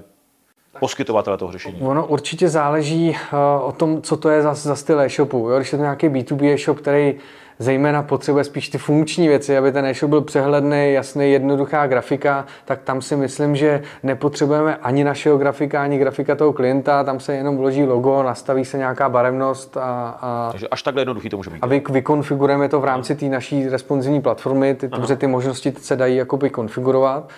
poskytovatele 0.80 1.38
toho 1.38 1.52
řešení? 1.52 1.82
Ono 1.82 2.06
určitě 2.06 2.50
záleží 2.50 3.10
uh, 3.10 3.68
o 3.68 3.72
tom, 3.72 4.02
co 4.02 4.18
to 4.18 4.30
je 4.30 4.42
za, 4.42 4.54
za 4.54 4.76
styl 4.76 5.02
e-shopu. 5.02 5.50
Jo? 5.50 5.58
Když 5.58 5.72
je 5.72 5.78
to 5.78 5.84
nějaký 5.84 6.10
B2B 6.10 6.54
e-shop, 6.54 6.80
který 6.80 7.16
zejména 7.60 8.04
potřebuje 8.04 8.44
spíš 8.44 8.70
ty 8.70 8.78
funkční 8.78 9.28
věci, 9.28 9.58
aby 9.58 9.72
ten 9.72 9.86
e-shop 9.86 10.10
byl 10.10 10.22
přehledný, 10.22 10.94
jasný, 10.94 11.32
jednoduchá 11.32 11.88
grafika, 11.88 12.46
tak 12.66 12.82
tam 12.82 13.02
si 13.02 13.16
myslím, 13.16 13.56
že 13.56 13.82
nepotřebujeme 14.04 14.76
ani 14.76 15.04
našeho 15.04 15.38
grafika, 15.38 15.84
ani 15.84 15.98
grafika 15.98 16.36
toho 16.36 16.54
klienta, 16.54 17.04
tam 17.04 17.20
se 17.20 17.36
jenom 17.36 17.58
vloží 17.58 17.84
logo, 17.84 18.24
nastaví 18.24 18.66
se 18.66 18.78
nějaká 18.78 19.10
barevnost 19.10 19.78
a... 19.78 20.18
a 20.22 20.50
Takže 20.52 20.68
až 20.68 20.84
takhle 20.84 21.02
jednoduchý 21.02 21.30
to 21.30 21.38
může 21.38 21.50
být. 21.50 21.60
A 21.62 21.68
vy, 21.68 21.82
vykonfigurujeme 21.90 22.70
to 22.70 22.80
v 22.80 22.86
rámci 22.86 23.16
té 23.16 23.26
naší 23.26 23.70
responsivní 23.70 24.22
platformy, 24.22 24.76
ty, 24.76 24.88
protože 24.88 25.16
ty 25.16 25.28
možnosti 25.28 25.74
se 25.78 25.96
dají 25.96 26.16
jakoby 26.16 26.50
konfigurovat. 26.50 27.30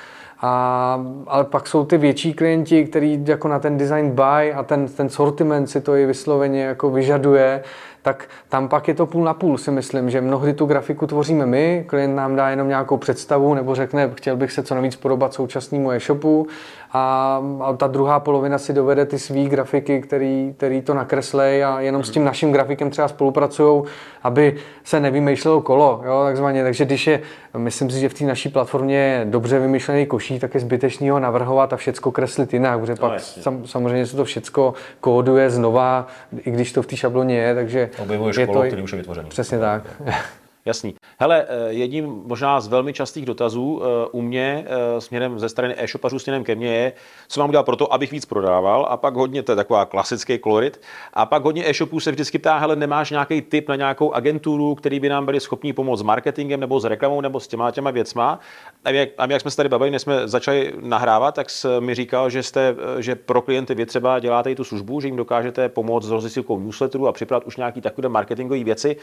A, 0.41 1.05
ale 1.27 1.43
pak 1.43 1.67
jsou 1.67 1.85
ty 1.85 1.97
větší 1.97 2.33
klienti, 2.33 2.85
kteří 2.85 3.23
jako 3.27 3.47
na 3.47 3.59
ten 3.59 3.77
design 3.77 4.11
buy 4.11 4.53
a 4.53 4.63
ten, 4.63 4.87
ten 4.87 5.09
sortiment 5.09 5.69
si 5.69 5.81
to 5.81 5.95
i 5.95 6.05
vysloveně 6.05 6.63
jako 6.63 6.89
vyžaduje, 6.89 7.63
tak 8.02 8.28
tam 8.50 8.68
pak 8.68 8.88
je 8.88 8.93
to 8.93 9.06
půl 9.06 9.24
na 9.24 9.34
půl, 9.34 9.58
si 9.58 9.72
myslím, 9.72 10.10
že 10.10 10.22
mnohdy 10.22 10.54
tu 10.54 10.66
grafiku 10.66 11.08
tvoříme 11.08 11.45
my, 11.45 11.84
klient 11.88 12.16
nám 12.16 12.36
dá 12.36 12.50
jenom 12.50 12.68
nějakou 12.68 12.97
představu 12.97 13.54
nebo 13.54 13.76
řekne, 13.76 14.12
chtěl 14.16 14.36
bych 14.36 14.52
se 14.52 14.64
co 14.64 14.76
navíc 14.76 14.95
podobat 14.95 15.34
současnému 15.34 15.91
e-shopu 15.91 16.47
a, 16.91 17.43
a 17.62 17.74
ta 17.74 17.88
druhá 17.88 18.20
polovina 18.20 18.58
si 18.58 18.74
dovede 18.74 19.06
ty 19.06 19.20
svý 19.20 19.50
grafiky, 19.50 20.02
který, 20.02 20.54
který 20.58 20.82
to 20.82 20.93
nakreslej 20.93 21.66
a 21.66 21.80
jenom 21.80 22.04
s 22.04 22.10
tím 22.10 22.24
naším 22.24 22.52
grafikem 22.52 22.89
třeba 22.89 23.08
spolupracují, 23.08 23.84
aby 24.24 24.56
se 24.84 25.00
nevymýšlelo 25.00 25.62
kolo, 25.62 26.02
jo, 26.06 26.24
takzvaně. 26.24 26.64
Takže 26.64 26.86
když 26.86 27.08
je, 27.08 27.22
myslím 27.58 27.89
si, 27.89 28.00
že 28.00 28.10
v 28.10 28.14
té 28.14 28.26
naší 28.26 28.50
platformě 28.50 28.97
je 28.97 29.26
dobře 29.26 29.60
vymyšlený 29.60 30.06
koší, 30.06 30.39
tak 30.39 30.54
je 30.54 30.60
zbytečný 30.60 31.10
ho 31.10 31.20
navrhovat 31.20 31.74
a 31.74 31.78
všecko 31.78 32.12
kreslit 32.12 32.54
jinak, 32.54 32.80
protože 32.80 32.95
pak 32.95 33.20
sam, 33.20 33.68
samozřejmě 33.68 34.06
se 34.06 34.16
to 34.16 34.26
všecko 34.26 34.74
kóduje 35.02 35.50
znova, 35.50 36.08
i 36.45 36.52
když 36.52 36.72
to 36.72 36.82
v 36.82 36.88
té 36.88 36.95
šabloně 36.95 37.38
je, 37.38 37.56
takže 37.56 37.88
Objevuješ 37.99 38.37
je 38.37 38.45
kolo, 38.45 38.61
to, 38.61 38.67
který 38.67 38.81
už 38.81 38.91
je 38.91 38.97
vytvořený. 38.97 39.29
Přesně 39.29 39.59
tak. 39.59 40.01
Jasný. 40.65 40.95
Hele, 41.19 41.45
eh, 41.47 41.73
jedním 41.73 42.21
možná 42.25 42.61
z 42.61 42.67
velmi 42.67 42.93
častých 42.93 43.25
dotazů 43.25 43.81
eh, 43.81 44.07
u 44.11 44.21
mě 44.21 44.65
eh, 44.67 45.01
směrem 45.01 45.39
ze 45.39 45.49
strany 45.49 45.75
e-shopařů 45.77 46.19
směrem 46.19 46.43
ke 46.43 46.55
mně 46.55 46.75
je, 46.75 46.93
co 47.27 47.39
mám 47.39 47.49
udělat 47.49 47.63
pro 47.63 47.75
to, 47.75 47.93
abych 47.93 48.11
víc 48.11 48.25
prodával 48.25 48.87
a 48.89 48.97
pak 48.97 49.15
hodně, 49.15 49.43
to 49.43 49.51
je 49.51 49.55
taková 49.55 49.85
klasický 49.85 50.37
kolorit, 50.37 50.81
a 51.13 51.25
pak 51.25 51.43
hodně 51.43 51.69
e-shopů 51.69 51.99
se 51.99 52.11
vždycky 52.11 52.37
ptá, 52.39 52.57
hele, 52.57 52.75
nemáš 52.75 53.11
nějaký 53.11 53.41
tip 53.41 53.69
na 53.69 53.75
nějakou 53.75 54.13
agenturu, 54.13 54.75
který 54.75 54.99
by 54.99 55.09
nám 55.09 55.25
byli 55.25 55.39
schopni 55.39 55.73
pomoct 55.73 55.99
s 55.99 56.03
marketingem 56.03 56.59
nebo 56.59 56.79
s 56.79 56.85
reklamou 56.85 57.21
nebo 57.21 57.39
s 57.39 57.47
těma 57.47 57.71
těma 57.71 57.91
věcma. 57.91 58.39
A 58.86 58.89
jak, 58.89 59.09
a 59.17 59.27
jak 59.30 59.41
jsme 59.41 59.51
se 59.51 59.57
tady 59.57 59.69
bavili, 59.69 59.91
než 59.91 60.01
jsme 60.01 60.27
začali 60.27 60.73
nahrávat, 60.80 61.36
tak 61.36 61.49
jsi 61.49 61.67
mi 61.80 61.95
říkal, 61.95 62.30
že, 62.30 62.43
jste, 62.43 62.75
že 62.99 63.15
pro 63.15 63.41
klienty 63.41 63.75
vy 63.75 63.86
třeba 63.86 64.19
děláte 64.19 64.51
i 64.51 64.55
tu 64.55 64.63
službu, 64.63 65.01
že 65.01 65.07
jim 65.07 65.15
dokážete 65.15 65.69
pomoct 65.69 66.03
s 66.05 66.11
rozesílkou 66.11 66.59
newsletteru 66.59 67.07
a 67.07 67.11
připravit 67.11 67.47
už 67.47 67.57
nějaký 67.57 67.82
takové 67.82 68.09
marketingové 68.09 68.63
věci. 68.63 68.97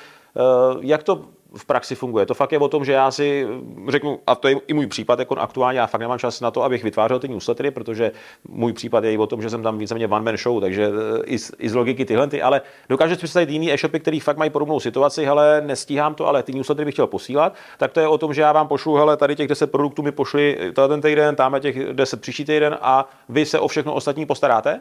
Jak 0.81 1.03
to 1.03 1.24
v 1.57 1.64
praxi 1.64 1.95
funguje. 1.95 2.27
To 2.27 2.35
fakt 2.35 2.53
je 2.53 2.59
o 2.59 2.68
tom, 2.68 2.85
že 2.85 2.93
já 2.93 3.11
si 3.11 3.47
řeknu, 3.89 4.18
a 4.27 4.35
to 4.35 4.49
je 4.49 4.57
i 4.66 4.74
můj 4.74 4.87
případ, 4.87 5.18
jako 5.18 5.35
aktuálně 5.39 5.79
já 5.79 5.87
fakt 5.87 6.01
nemám 6.01 6.18
čas 6.18 6.41
na 6.41 6.51
to, 6.51 6.62
abych 6.62 6.85
vytvářel 6.85 7.18
ty 7.18 7.29
newslettery, 7.29 7.70
protože 7.70 8.12
můj 8.49 8.72
případ 8.72 9.05
je 9.05 9.12
i 9.12 9.18
o 9.18 9.27
tom, 9.27 9.43
že 9.43 9.51
jsem 9.51 9.62
tam 9.62 9.79
víceméně 9.79 10.09
one 10.09 10.24
man 10.24 10.37
show, 10.37 10.61
takže 10.61 10.87
eh, 10.87 11.22
i 11.24 11.39
z, 11.39 11.53
i 11.59 11.68
z 11.68 11.74
logiky 11.74 12.05
tyhle, 12.05 12.27
ty, 12.27 12.43
ale 12.43 12.61
dokážeš 12.89 13.18
představit 13.18 13.51
jiný 13.51 13.72
e-shopy, 13.72 14.01
který 14.01 14.20
fakt 14.20 14.37
mají 14.37 14.51
podobnou 14.51 14.81
situaci, 14.81 15.29
ale 15.29 15.62
nestíhám 15.66 16.14
to, 16.14 16.27
ale 16.27 16.43
ty 16.43 16.53
newslettery 16.53 16.85
bych 16.85 16.95
chtěl 16.95 17.07
posílat, 17.07 17.55
tak 17.79 17.93
to 17.93 18.01
je 18.01 18.09
o 18.09 18.18
tom, 18.18 18.35
že 18.35 18.43
já 18.43 18.53
vám 18.53 18.68
pošlu, 18.68 18.95
hele, 18.95 19.16
tady 19.16 19.37
těch 19.37 19.49
10 19.49 19.66
produktů 19.67 20.03
mi 20.03 20.12
pošli 20.12 20.73
ten 20.89 21.01
týden, 21.01 21.37
tam 21.37 21.61
těch 21.61 21.93
10 21.93 22.21
příští 22.21 22.45
týden 22.45 22.77
a 22.81 23.09
vy 23.29 23.47
se 23.47 23.59
o 23.59 23.69
všechno 23.69 23.95
ostatní 23.95 24.27
postaráte? 24.27 24.81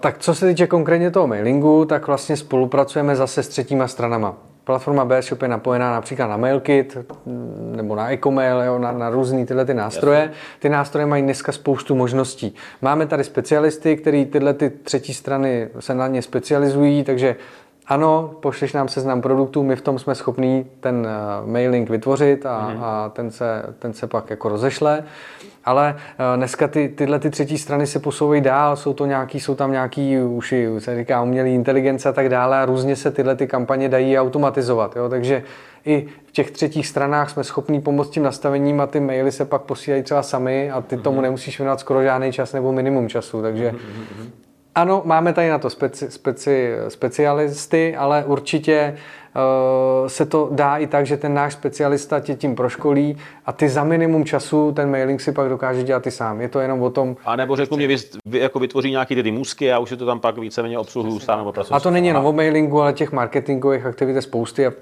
tak 0.00 0.18
co 0.18 0.34
se 0.34 0.46
týče 0.46 0.66
konkrétně 0.66 1.10
toho 1.10 1.26
mailingu, 1.26 1.84
tak 1.84 2.06
vlastně 2.06 2.36
spolupracujeme 2.36 3.16
zase 3.16 3.42
s 3.42 3.48
třetíma 3.48 3.88
stranama. 3.88 4.36
Platforma 4.64 5.04
BShop 5.04 5.42
je 5.42 5.48
napojená 5.48 5.92
například 5.92 6.26
na 6.26 6.36
MailKit 6.36 6.96
mm, 7.26 7.72
nebo 7.76 7.96
na 7.96 8.12
EcoMail, 8.12 8.62
jo, 8.62 8.78
na, 8.78 8.92
na 8.92 9.10
různé 9.10 9.46
tyhle 9.46 9.64
ty 9.64 9.74
nástroje. 9.74 10.30
Ty 10.58 10.68
nástroje 10.68 11.06
mají 11.06 11.22
dneska 11.22 11.52
spoustu 11.52 11.94
možností. 11.94 12.54
Máme 12.82 13.06
tady 13.06 13.24
specialisty, 13.24 13.96
který 13.96 14.26
tyhle 14.26 14.54
ty 14.54 14.70
třetí 14.70 15.14
strany 15.14 15.68
se 15.80 15.94
na 15.94 16.06
ně 16.06 16.22
specializují, 16.22 17.04
takže 17.04 17.36
ano, 17.90 18.30
pošleš 18.40 18.72
nám 18.72 18.88
seznam 18.88 19.20
produktů, 19.20 19.62
my 19.62 19.76
v 19.76 19.80
tom 19.80 19.98
jsme 19.98 20.14
schopní 20.14 20.66
ten 20.80 21.06
uh, 21.42 21.50
mailing 21.50 21.90
vytvořit 21.90 22.46
a, 22.46 22.70
mm-hmm. 22.70 22.84
a 22.84 23.08
ten, 23.08 23.30
se, 23.30 23.62
ten 23.78 23.92
se 23.92 24.06
pak 24.06 24.30
jako 24.30 24.48
rozešle. 24.48 25.04
Ale 25.64 25.94
uh, 25.94 26.36
dneska 26.36 26.68
ty, 26.68 26.88
tyhle 26.88 27.18
ty 27.18 27.30
třetí 27.30 27.58
strany 27.58 27.86
se 27.86 27.98
posouvají 27.98 28.40
dál, 28.40 28.76
jsou, 28.76 28.92
to 28.92 29.06
nějaký, 29.06 29.40
jsou 29.40 29.54
tam 29.54 29.72
nějaký 29.72 30.18
už 30.18 30.54
se 30.78 30.96
říká 30.96 31.22
umělé 31.22 31.50
inteligence 31.50 32.08
a 32.08 32.12
tak 32.12 32.28
dále 32.28 32.58
a 32.58 32.64
různě 32.64 32.96
se 32.96 33.10
tyhle 33.10 33.36
ty 33.36 33.46
kampaně 33.46 33.88
dají 33.88 34.18
automatizovat. 34.18 34.96
Jo? 34.96 35.08
Takže 35.08 35.42
i 35.84 36.06
v 36.26 36.32
těch 36.32 36.50
třetích 36.50 36.86
stranách 36.86 37.30
jsme 37.30 37.44
schopní 37.44 37.80
pomoct 37.80 38.10
tím 38.10 38.22
nastavením 38.22 38.80
a 38.80 38.86
ty 38.86 39.00
maily 39.00 39.32
se 39.32 39.44
pak 39.44 39.62
posílají 39.62 40.02
třeba 40.02 40.22
sami 40.22 40.70
a 40.70 40.80
ty 40.80 40.96
tomu 40.96 41.16
mhm. 41.16 41.22
nemusíš 41.22 41.58
věnovat 41.58 41.80
skoro 41.80 42.02
žádný 42.02 42.32
čas 42.32 42.52
nebo 42.52 42.72
minimum 42.72 43.08
času. 43.08 43.42
Takže 43.42 43.70
mm-hmm. 43.70 44.49
Ano, 44.74 45.02
máme 45.04 45.32
tady 45.32 45.48
na 45.48 45.58
to 45.58 45.70
speci, 45.70 46.10
speci, 46.10 46.72
specialisty, 46.88 47.96
ale 47.96 48.24
určitě 48.24 48.96
uh, 50.02 50.08
se 50.08 50.26
to 50.26 50.48
dá 50.52 50.76
i 50.76 50.86
tak, 50.86 51.06
že 51.06 51.16
ten 51.16 51.34
náš 51.34 51.52
specialista 51.52 52.20
tě 52.20 52.34
tím 52.34 52.54
proškolí 52.54 53.16
a 53.46 53.52
ty 53.52 53.68
za 53.68 53.84
minimum 53.84 54.24
času 54.24 54.72
ten 54.72 54.90
mailing 54.90 55.20
si 55.20 55.32
pak 55.32 55.48
dokáže 55.48 55.82
dělat 55.82 56.02
ty 56.02 56.10
sám. 56.10 56.40
Je 56.40 56.48
to 56.48 56.60
jenom 56.60 56.82
o 56.82 56.90
tom... 56.90 57.16
A 57.24 57.36
nebo 57.36 57.56
řeknu 57.56 57.76
mě, 57.76 57.86
vy, 57.86 57.96
vy 58.26 58.38
jako 58.38 58.58
vytvoří 58.58 58.90
nějaký 58.90 59.22
ty 59.22 59.30
musky 59.30 59.72
a 59.72 59.78
už 59.78 59.88
si 59.88 59.96
to 59.96 60.06
tam 60.06 60.20
pak 60.20 60.38
víceméně 60.38 60.78
obsluhuju 60.78 61.20
sám 61.20 61.38
nebo 61.38 61.54
A 61.70 61.80
to 61.80 61.90
není 61.90 62.08
jenom 62.08 62.26
o 62.26 62.32
mailingu, 62.32 62.82
ale 62.82 62.92
těch 62.92 63.12
marketingových 63.12 63.86
aktivit 63.86 64.16
je 64.16 64.22
spousty 64.22 64.66
a 64.66 64.72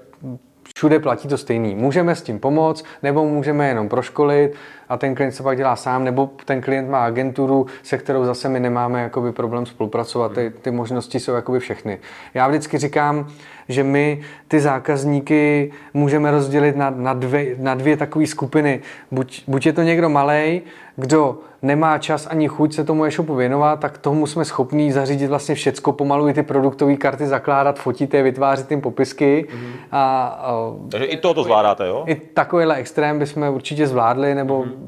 všude 0.75 0.99
platí 0.99 1.27
to 1.27 1.37
stejný. 1.37 1.75
Můžeme 1.75 2.15
s 2.15 2.21
tím 2.21 2.39
pomoct, 2.39 2.85
nebo 3.03 3.25
můžeme 3.25 3.67
jenom 3.67 3.89
proškolit 3.89 4.53
a 4.89 4.97
ten 4.97 5.15
klient 5.15 5.31
se 5.31 5.43
pak 5.43 5.57
dělá 5.57 5.75
sám, 5.75 6.03
nebo 6.03 6.29
ten 6.45 6.61
klient 6.61 6.89
má 6.89 7.05
agenturu, 7.05 7.65
se 7.83 7.97
kterou 7.97 8.25
zase 8.25 8.49
my 8.49 8.59
nemáme 8.59 9.01
jakoby 9.01 9.31
problém 9.31 9.65
spolupracovat. 9.65 10.31
Ty, 10.31 10.53
ty 10.61 10.71
možnosti 10.71 11.19
jsou 11.19 11.33
jakoby 11.33 11.59
všechny. 11.59 11.99
Já 12.33 12.47
vždycky 12.47 12.77
říkám, 12.77 13.27
že 13.69 13.83
my 13.83 14.21
ty 14.47 14.59
zákazníky 14.59 15.71
můžeme 15.93 16.31
rozdělit 16.31 16.75
na, 16.75 16.89
na, 16.89 17.13
dvě, 17.13 17.55
na 17.59 17.75
dvě 17.75 17.97
takové 17.97 18.27
skupiny. 18.27 18.79
Buď, 19.11 19.43
buď 19.47 19.65
je 19.65 19.73
to 19.73 19.81
někdo 19.81 20.09
malý, 20.09 20.61
kdo 20.95 21.37
nemá 21.61 21.97
čas 21.97 22.27
ani 22.27 22.47
chuť 22.47 22.73
se 22.73 22.83
tomu 22.83 23.05
e-shopu 23.05 23.35
věnovat, 23.35 23.79
tak 23.79 23.97
tomu 23.97 24.27
jsme 24.27 24.45
schopní 24.45 24.91
zařídit 24.91 25.27
vlastně 25.27 25.55
všecko, 25.55 25.91
pomalu 25.91 26.29
i 26.29 26.33
ty 26.33 26.43
produktové 26.43 26.95
karty 26.95 27.27
zakládat, 27.27 27.79
fotit 27.79 28.13
je, 28.13 28.23
vytvářet 28.23 28.67
tím 28.67 28.81
popisky. 28.81 29.47
Mm-hmm. 29.49 29.71
A, 29.91 30.27
a, 30.27 30.53
Takže 30.91 31.05
i 31.05 31.17
to 31.17 31.33
to 31.33 31.43
zvládáte, 31.43 31.87
jo? 31.87 32.03
I 32.07 32.15
takovýhle 32.15 32.75
extrém 32.75 33.19
bychom 33.19 33.49
určitě 33.49 33.87
zvládli, 33.87 34.35
nebo 34.35 34.63
mm-hmm. 34.63 34.78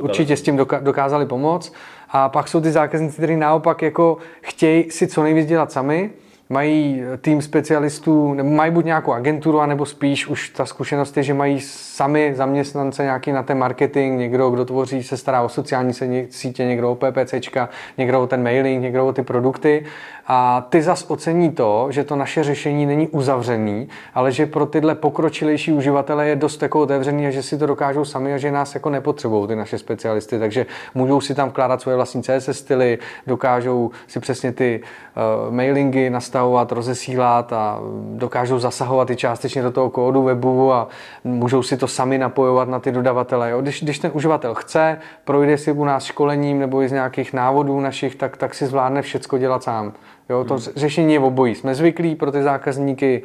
Určitě 0.00 0.36
s 0.36 0.42
tím 0.42 0.56
dokázali 0.80 1.26
pomoct. 1.26 1.72
A 2.10 2.28
pak 2.28 2.48
jsou 2.48 2.60
ty 2.60 2.70
zákazníci, 2.70 3.16
kteří 3.16 3.36
naopak 3.36 3.82
jako 3.82 4.16
chtějí 4.40 4.90
si 4.90 5.06
co 5.06 5.22
nejvíc 5.22 5.46
dělat 5.46 5.72
sami, 5.72 6.10
mají 6.48 7.02
tým 7.20 7.42
specialistů, 7.42 8.34
nebo 8.34 8.50
mají 8.50 8.72
buď 8.72 8.84
nějakou 8.84 9.12
agenturu, 9.12 9.60
anebo 9.60 9.86
spíš 9.86 10.26
už 10.26 10.48
ta 10.48 10.66
zkušenost 10.66 11.16
je, 11.16 11.22
že 11.22 11.34
mají 11.34 11.60
sami 12.00 12.32
zaměstnance 12.34 13.02
nějaký 13.02 13.32
na 13.32 13.42
ten 13.42 13.58
marketing, 13.58 14.18
někdo, 14.18 14.50
kdo 14.50 14.64
tvoří, 14.64 15.02
se 15.02 15.16
stará 15.16 15.42
o 15.42 15.48
sociální 15.48 15.92
sítě, 16.30 16.64
někdo 16.64 16.92
o 16.92 16.94
PPCčka, 16.94 17.68
někdo 17.98 18.22
o 18.22 18.26
ten 18.26 18.42
mailing, 18.42 18.82
někdo 18.82 19.06
o 19.06 19.12
ty 19.12 19.22
produkty. 19.22 19.84
A 20.32 20.66
ty 20.68 20.82
zas 20.82 21.04
ocení 21.08 21.50
to, 21.50 21.86
že 21.90 22.04
to 22.04 22.16
naše 22.16 22.44
řešení 22.44 22.86
není 22.86 23.08
uzavřený, 23.08 23.88
ale 24.14 24.32
že 24.32 24.46
pro 24.46 24.66
tyhle 24.66 24.94
pokročilejší 24.94 25.72
uživatele 25.72 26.28
je 26.28 26.36
dost 26.36 26.62
jako 26.62 26.80
otevřený 26.80 27.26
a 27.26 27.30
že 27.30 27.42
si 27.42 27.58
to 27.58 27.66
dokážou 27.66 28.04
sami 28.04 28.34
a 28.34 28.38
že 28.38 28.52
nás 28.52 28.74
jako 28.74 28.90
nepotřebují 28.90 29.48
ty 29.48 29.56
naše 29.56 29.78
specialisty. 29.78 30.38
Takže 30.38 30.66
můžou 30.94 31.20
si 31.20 31.34
tam 31.34 31.48
vkládat 31.48 31.80
svoje 31.80 31.96
vlastní 31.96 32.22
CSS 32.22 32.58
styly, 32.58 32.98
dokážou 33.26 33.90
si 34.06 34.20
přesně 34.20 34.52
ty 34.52 34.80
uh, 34.80 35.54
mailingy 35.54 36.10
nastavovat, 36.10 36.72
rozesílat 36.72 37.52
a 37.52 37.80
dokážou 38.14 38.58
zasahovat 38.58 39.10
i 39.10 39.16
částečně 39.16 39.62
do 39.62 39.70
toho 39.70 39.90
kódu 39.90 40.22
webu 40.22 40.72
a 40.72 40.88
můžou 41.24 41.62
si 41.62 41.76
to 41.76 41.89
sami 41.90 42.18
napojovat 42.18 42.68
na 42.68 42.80
ty 42.80 42.92
dodavatele. 42.92 43.50
Jo? 43.50 43.60
Když, 43.60 43.82
když 43.82 43.98
ten 43.98 44.10
uživatel 44.14 44.54
chce, 44.54 44.98
projde 45.24 45.58
si 45.58 45.72
u 45.72 45.84
nás 45.84 46.04
školením 46.04 46.58
nebo 46.58 46.82
i 46.82 46.88
z 46.88 46.92
nějakých 46.92 47.32
návodů 47.32 47.80
našich, 47.80 48.14
tak, 48.14 48.36
tak 48.36 48.54
si 48.54 48.66
zvládne 48.66 49.02
všecko 49.02 49.38
dělat 49.38 49.62
sám. 49.62 49.92
Jo? 50.28 50.44
To 50.44 50.54
hmm. 50.54 50.62
řešení 50.76 51.14
je 51.14 51.20
obojí. 51.20 51.54
Jsme 51.54 51.74
zvyklí 51.74 52.14
pro 52.14 52.32
ty 52.32 52.42
zákazníky 52.42 53.22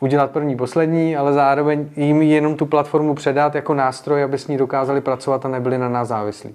udělat 0.00 0.30
první, 0.30 0.56
poslední, 0.56 1.16
ale 1.16 1.32
zároveň 1.32 1.88
jim 1.96 2.22
jenom 2.22 2.56
tu 2.56 2.66
platformu 2.66 3.14
předat 3.14 3.54
jako 3.54 3.74
nástroj, 3.74 4.22
aby 4.22 4.38
s 4.38 4.48
ní 4.48 4.56
dokázali 4.56 5.00
pracovat 5.00 5.46
a 5.46 5.48
nebyli 5.48 5.78
na 5.78 5.88
nás 5.88 6.08
závislí. 6.08 6.54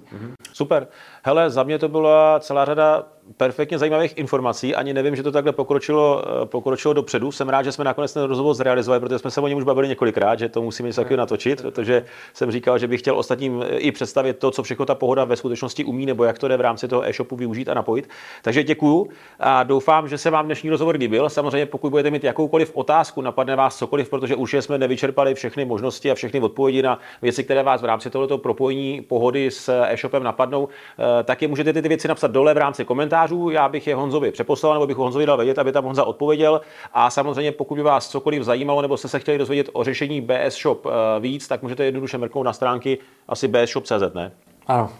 Super. 0.52 0.86
Hele, 1.26 1.50
za 1.50 1.62
mě 1.62 1.78
to 1.78 1.88
byla 1.88 2.40
celá 2.40 2.64
řada 2.64 3.04
perfektně 3.36 3.78
zajímavých 3.78 4.18
informací. 4.18 4.74
Ani 4.74 4.94
nevím, 4.94 5.16
že 5.16 5.22
to 5.22 5.32
takhle 5.32 5.52
pokročilo, 5.52 6.22
eh, 6.42 6.46
pokročilo 6.46 6.94
dopředu. 6.94 7.32
Jsem 7.32 7.48
rád, 7.48 7.62
že 7.62 7.72
jsme 7.72 7.84
nakonec 7.84 8.12
ten 8.12 8.22
rozhovor 8.22 8.54
zrealizovali, 8.54 9.00
protože 9.00 9.18
jsme 9.18 9.30
se 9.30 9.40
o 9.40 9.48
něm 9.48 9.58
už 9.58 9.64
bavili 9.64 9.88
několikrát, 9.88 10.38
že 10.38 10.48
to 10.48 10.62
musíme 10.62 10.88
něco 10.88 11.00
takového 11.00 11.18
natočit, 11.18 11.62
protože 11.62 12.04
jsem 12.34 12.50
říkal, 12.50 12.78
že 12.78 12.88
bych 12.88 13.00
chtěl 13.00 13.18
ostatním 13.18 13.62
eh, 13.62 13.76
i 13.76 13.92
představit 13.92 14.38
to, 14.38 14.50
co 14.50 14.62
všechno 14.62 14.86
ta 14.86 14.94
pohoda 14.94 15.24
ve 15.24 15.36
skutečnosti 15.36 15.84
umí, 15.84 16.06
nebo 16.06 16.24
jak 16.24 16.38
to 16.38 16.48
jde 16.48 16.56
v 16.56 16.60
rámci 16.60 16.88
toho 16.88 17.08
e-shopu 17.08 17.36
využít 17.36 17.68
a 17.68 17.74
napojit. 17.74 18.08
Takže 18.42 18.62
děkuju 18.62 19.08
a 19.40 19.62
doufám, 19.62 20.08
že 20.08 20.18
se 20.18 20.30
vám 20.30 20.44
dnešní 20.44 20.70
rozhovor 20.70 20.96
líbil. 20.96 21.28
Samozřejmě, 21.28 21.66
pokud 21.66 21.90
budete 21.90 22.10
mít 22.10 22.24
jakoukoliv 22.24 22.70
otázku, 22.74 23.20
napadne 23.20 23.56
vás 23.56 23.78
cokoliv, 23.78 24.10
protože 24.10 24.36
už 24.36 24.54
jsme 24.54 24.78
nevyčerpali 24.78 25.34
všechny 25.34 25.64
možnosti 25.64 26.10
a 26.10 26.14
všechny 26.14 26.40
odpovědi 26.40 26.82
na 26.82 26.98
věci, 27.22 27.44
které 27.44 27.62
vás 27.62 27.82
v 27.82 27.84
rámci 27.84 28.10
tohoto 28.10 28.38
propojení 28.38 29.00
pohody 29.00 29.50
s 29.50 29.68
e-shopem 29.68 30.22
napadnou, 30.22 30.68
eh, 30.98 31.15
tak 31.24 31.42
je 31.42 31.48
můžete 31.48 31.72
ty 31.72 31.88
věci 31.88 32.08
napsat 32.08 32.30
dole 32.30 32.54
v 32.54 32.56
rámci 32.56 32.84
komentářů. 32.84 33.50
Já 33.50 33.68
bych 33.68 33.86
je 33.86 33.94
Honzovi 33.94 34.30
přeposlal, 34.30 34.74
nebo 34.74 34.86
bych 34.86 34.96
Honzovi 34.96 35.26
dal 35.26 35.36
vědět, 35.36 35.58
aby 35.58 35.72
tam 35.72 35.84
Honza 35.84 36.04
odpověděl. 36.04 36.60
A 36.92 37.10
samozřejmě, 37.10 37.52
pokud 37.52 37.74
by 37.74 37.82
vás 37.82 38.08
cokoliv 38.08 38.42
zajímalo, 38.42 38.82
nebo 38.82 38.96
jste 38.96 39.08
se 39.08 39.18
chtěli 39.18 39.38
dozvědět 39.38 39.70
o 39.72 39.84
řešení 39.84 40.20
BS 40.20 40.60
Shop 40.62 40.86
eh, 40.86 41.20
víc, 41.20 41.48
tak 41.48 41.62
můžete 41.62 41.84
jednoduše 41.84 42.18
mrknout 42.18 42.46
na 42.46 42.52
stránky 42.52 42.98
asi 43.28 43.48
bsshop.cz, 43.48 44.14
ne? 44.14 44.32
Ano. 44.66 44.90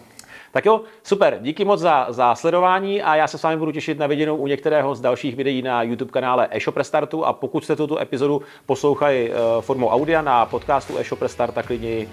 Tak 0.51 0.65
jo, 0.65 0.81
super, 1.03 1.37
díky 1.41 1.65
moc 1.65 1.79
za, 1.79 2.05
za 2.09 2.35
sledování 2.35 3.01
a 3.01 3.15
já 3.15 3.27
se 3.27 3.37
s 3.37 3.43
vámi 3.43 3.57
budu 3.57 3.71
těšit 3.71 3.99
na 3.99 4.07
viděnou 4.07 4.35
u 4.35 4.47
některého 4.47 4.95
z 4.95 5.01
dalších 5.01 5.35
videí 5.35 5.61
na 5.61 5.83
YouTube 5.83 6.11
kanále 6.11 6.47
eShop 6.51 6.77
Restartu 6.77 7.25
a 7.25 7.33
pokud 7.33 7.63
jste 7.63 7.75
tuto 7.75 7.99
epizodu 7.99 8.41
poslouchali 8.65 9.31
uh, 9.31 9.61
formou 9.61 9.87
audia 9.87 10.21
na 10.21 10.45
podcastu 10.45 10.97
eShop 10.97 11.21
Restart, 11.21 11.53
tak 11.53 11.65
klidně 11.65 11.97
uh, 11.97 12.05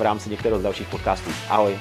v 0.00 0.02
rámci 0.02 0.30
některého 0.30 0.60
z 0.60 0.62
dalších 0.62 0.88
podcastů. 0.88 1.30
Ahoj. 1.50 1.78